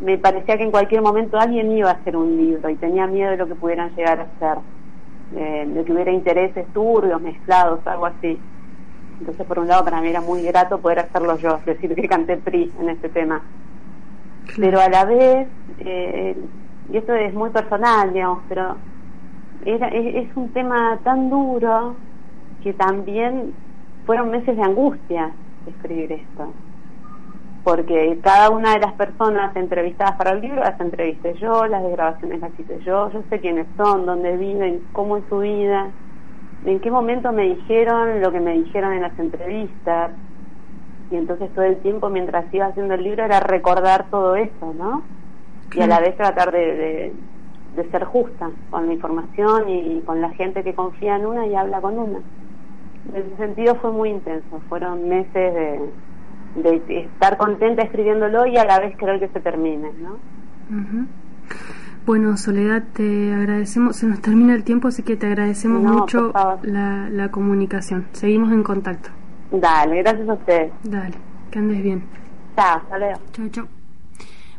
me 0.00 0.18
parecía 0.18 0.56
que 0.56 0.64
en 0.64 0.70
cualquier 0.70 1.02
momento 1.02 1.38
alguien 1.38 1.72
iba 1.72 1.90
a 1.90 1.94
hacer 1.94 2.16
un 2.16 2.36
libro 2.36 2.68
y 2.68 2.76
tenía 2.76 3.06
miedo 3.06 3.30
de 3.30 3.36
lo 3.36 3.46
que 3.46 3.54
pudieran 3.54 3.94
llegar 3.94 4.20
a 4.20 4.38
ser, 4.38 4.58
eh, 5.36 5.66
de 5.66 5.84
que 5.84 5.92
hubiera 5.92 6.10
intereses 6.10 6.66
turbios, 6.72 7.20
mezclados, 7.20 7.86
algo 7.86 8.06
así. 8.06 8.38
Entonces, 9.20 9.46
por 9.46 9.58
un 9.58 9.68
lado, 9.68 9.84
para 9.84 10.00
mí 10.00 10.08
era 10.08 10.20
muy 10.20 10.42
grato 10.42 10.78
poder 10.78 10.98
hacerlo 10.98 11.38
yo, 11.38 11.56
es 11.56 11.66
decir, 11.66 11.94
que 11.94 12.08
canté 12.08 12.36
PRI 12.36 12.72
en 12.80 12.88
este 12.90 13.08
tema. 13.08 13.42
Pero 14.56 14.80
a 14.80 14.88
la 14.88 15.04
vez, 15.04 15.48
eh, 15.78 16.36
y 16.92 16.96
esto 16.96 17.14
es 17.14 17.32
muy 17.32 17.50
personal, 17.50 18.12
digamos, 18.12 18.40
pero 18.48 18.76
era, 19.64 19.88
es, 19.88 20.28
un 20.36 20.50
tema 20.50 20.98
tan 21.02 21.30
duro 21.30 21.94
que 22.62 22.74
también 22.74 23.54
fueron 24.04 24.30
meses 24.30 24.56
de 24.56 24.62
angustia 24.62 25.32
escribir 25.66 26.12
esto. 26.12 26.52
Porque 27.62 28.18
cada 28.22 28.50
una 28.50 28.74
de 28.74 28.80
las 28.80 28.92
personas 28.92 29.56
entrevistadas 29.56 30.16
para 30.16 30.32
el 30.32 30.42
libro 30.42 30.60
las 30.60 30.78
entrevisté 30.80 31.34
yo, 31.34 31.66
las 31.66 31.82
grabaciones 31.82 32.40
las 32.40 32.50
hice 32.58 32.78
yo, 32.84 33.10
yo 33.10 33.22
sé 33.30 33.40
quiénes 33.40 33.66
son, 33.76 34.04
dónde 34.04 34.36
viven, 34.36 34.82
cómo 34.92 35.16
es 35.16 35.24
su 35.28 35.38
vida 35.38 35.90
en 36.64 36.80
qué 36.80 36.90
momento 36.90 37.32
me 37.32 37.44
dijeron 37.44 38.20
lo 38.22 38.32
que 38.32 38.40
me 38.40 38.54
dijeron 38.54 38.92
en 38.94 39.02
las 39.02 39.18
entrevistas. 39.18 40.12
y 41.10 41.16
entonces 41.16 41.52
todo 41.54 41.64
el 41.64 41.76
tiempo 41.78 42.08
mientras 42.08 42.52
iba 42.52 42.66
haciendo 42.66 42.94
el 42.94 43.04
libro 43.04 43.24
era 43.24 43.40
recordar 43.40 44.06
todo 44.10 44.36
eso, 44.36 44.74
¿no? 44.76 45.02
Y 45.74 45.80
a 45.80 45.86
la 45.86 46.00
vez 46.00 46.16
tratar 46.16 46.50
de, 46.52 47.12
de, 47.76 47.90
ser 47.90 48.04
justa 48.04 48.50
con 48.70 48.86
la 48.86 48.92
información 48.92 49.68
y 49.68 50.00
con 50.02 50.20
la 50.20 50.30
gente 50.30 50.62
que 50.62 50.74
confía 50.74 51.16
en 51.16 51.26
una 51.26 51.46
y 51.46 51.54
habla 51.54 51.80
con 51.80 51.98
una. 51.98 52.20
En 53.12 53.22
ese 53.26 53.36
sentido 53.36 53.74
fue 53.76 53.92
muy 53.92 54.10
intenso, 54.10 54.60
fueron 54.68 55.08
meses 55.08 55.32
de, 55.34 55.80
de 56.62 57.00
estar 57.00 57.36
contenta 57.36 57.82
escribiéndolo 57.82 58.46
y 58.46 58.56
a 58.56 58.64
la 58.64 58.80
vez 58.80 58.96
querer 58.96 59.20
que 59.20 59.28
se 59.28 59.40
termine, 59.40 59.90
¿no? 60.00 60.16
Bueno, 62.06 62.36
Soledad, 62.36 62.84
te 62.92 63.32
agradecemos, 63.32 63.96
se 63.96 64.06
nos 64.06 64.20
termina 64.20 64.54
el 64.54 64.62
tiempo, 64.62 64.88
así 64.88 65.02
que 65.02 65.16
te 65.16 65.26
agradecemos 65.26 65.82
mucho 65.82 66.32
la, 66.62 67.08
la 67.10 67.30
comunicación. 67.30 68.06
Seguimos 68.12 68.52
en 68.52 68.62
contacto. 68.62 69.10
Dale, 69.50 70.02
gracias 70.02 70.28
a 70.28 70.34
ustedes. 70.34 70.72
Dale, 70.82 71.14
que 71.50 71.58
andes 71.58 71.82
bien. 71.82 72.04
Chao, 72.56 72.76
hasta 72.76 73.20
Chao, 73.32 73.48
chao. 73.48 73.68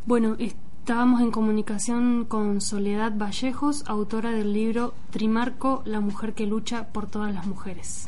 Bueno, 0.06 0.36
estábamos 0.40 1.22
en 1.22 1.32
comunicación 1.32 2.26
con 2.26 2.62
Soledad 2.62 3.14
Vallejos, 3.16 3.84
autora 3.88 4.32
del 4.32 4.54
libro 4.54 4.94
Trimarco, 5.12 5.82
la 5.86 6.00
mujer 6.00 6.34
que 6.34 6.46
lucha 6.46 6.88
por 6.94 7.08
todas 7.08 7.34
las 7.34 7.46
mujeres. 7.48 8.08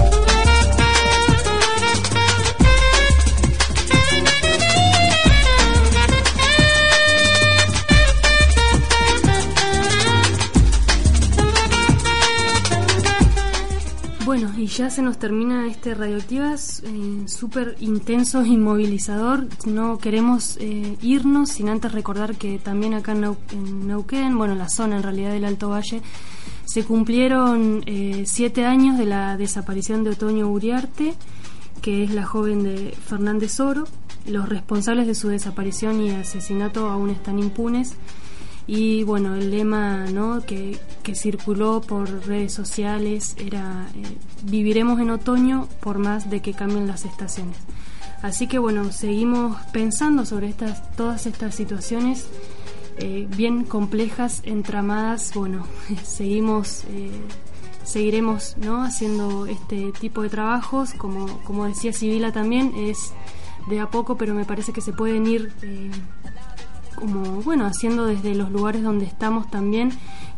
Bueno, 14.31 14.49
y 14.55 14.67
ya 14.67 14.89
se 14.89 15.01
nos 15.01 15.19
termina 15.19 15.67
este 15.67 15.93
Radioactivas, 15.93 16.83
eh, 16.85 17.23
súper 17.27 17.75
intenso 17.81 18.45
y 18.45 18.55
movilizador. 18.55 19.45
No 19.65 19.97
queremos 19.97 20.55
eh, 20.61 20.95
irnos 21.01 21.49
sin 21.49 21.67
antes 21.67 21.91
recordar 21.91 22.37
que 22.37 22.57
también 22.57 22.93
acá 22.93 23.11
en, 23.11 23.87
Neuquén, 23.87 24.37
bueno, 24.37 24.55
la 24.55 24.69
zona 24.69 24.95
en 24.95 25.03
realidad 25.03 25.33
del 25.33 25.43
Alto 25.43 25.67
Valle, 25.67 26.01
se 26.63 26.85
cumplieron 26.85 27.83
eh, 27.85 28.23
siete 28.25 28.65
años 28.65 28.97
de 28.97 29.05
la 29.05 29.35
desaparición 29.35 30.05
de 30.05 30.11
Otoño 30.11 30.47
Uriarte, 30.47 31.13
que 31.81 32.05
es 32.05 32.13
la 32.13 32.25
joven 32.25 32.63
de 32.63 32.95
Fernández 33.05 33.59
Oro. 33.59 33.83
Los 34.25 34.47
responsables 34.47 35.07
de 35.07 35.15
su 35.15 35.27
desaparición 35.27 36.01
y 36.01 36.11
asesinato 36.11 36.89
aún 36.89 37.09
están 37.09 37.37
impunes 37.37 37.97
y 38.67 39.03
bueno, 39.03 39.35
el 39.35 39.51
lema 39.51 40.05
¿no? 40.11 40.41
que, 40.45 40.79
que 41.03 41.15
circuló 41.15 41.81
por 41.81 42.27
redes 42.27 42.53
sociales 42.53 43.35
era 43.37 43.87
eh, 43.95 44.03
viviremos 44.43 44.99
en 44.99 45.09
otoño 45.09 45.67
por 45.81 45.97
más 45.97 46.29
de 46.29 46.41
que 46.41 46.53
cambien 46.53 46.87
las 46.87 47.05
estaciones. 47.05 47.57
Así 48.21 48.47
que 48.47 48.59
bueno, 48.59 48.91
seguimos 48.91 49.57
pensando 49.73 50.25
sobre 50.25 50.47
estas, 50.49 50.95
todas 50.95 51.25
estas 51.25 51.55
situaciones 51.55 52.27
eh, 52.97 53.27
bien 53.35 53.63
complejas, 53.63 54.41
entramadas. 54.45 55.31
Bueno, 55.33 55.65
seguimos, 56.03 56.83
eh, 56.89 57.09
seguiremos 57.83 58.57
¿no? 58.57 58.83
haciendo 58.83 59.47
este 59.47 59.91
tipo 59.99 60.21
de 60.21 60.29
trabajos. 60.29 60.93
Como, 60.93 61.43
como 61.43 61.65
decía 61.65 61.93
Sibila 61.93 62.31
también, 62.31 62.73
es 62.75 63.11
de 63.67 63.79
a 63.79 63.89
poco, 63.89 64.17
pero 64.17 64.35
me 64.35 64.45
parece 64.45 64.71
que 64.71 64.81
se 64.81 64.93
pueden 64.93 65.25
ir 65.25 65.51
como, 67.01 67.41
bueno, 67.41 67.65
haciendo 67.65 68.05
desde 68.05 68.35
los 68.35 68.51
lugares 68.51 68.83
donde 68.83 69.05
estamos 69.05 69.49
también 69.49 69.91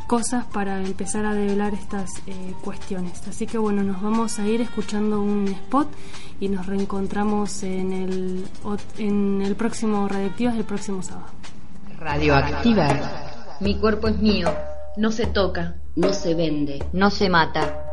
cosas 0.08 0.46
para 0.46 0.82
empezar 0.82 1.26
a 1.26 1.34
develar 1.34 1.74
estas 1.74 2.10
eh, 2.26 2.54
cuestiones. 2.62 3.28
Así 3.28 3.46
que 3.46 3.58
bueno, 3.58 3.84
nos 3.84 4.02
vamos 4.02 4.40
a 4.40 4.48
ir 4.48 4.62
escuchando 4.62 5.22
un 5.22 5.48
spot 5.50 5.90
y 6.40 6.48
nos 6.48 6.66
reencontramos 6.66 7.64
en 7.64 7.92
el, 7.92 8.46
en 8.98 9.42
el 9.42 9.56
próximo 9.56 10.08
Radioactivas 10.08 10.56
el 10.56 10.64
próximo 10.64 11.04
sábado. 11.04 11.28
Radioactivas. 12.00 13.02
Mi 13.60 13.76
cuerpo 13.76 14.08
es 14.08 14.18
mío. 14.20 14.50
No 14.98 15.12
se 15.12 15.28
toca. 15.28 15.76
No 15.96 16.14
se 16.14 16.34
vende. 16.34 16.84
No 16.94 17.10
se 17.10 17.30
mata. 17.30 17.93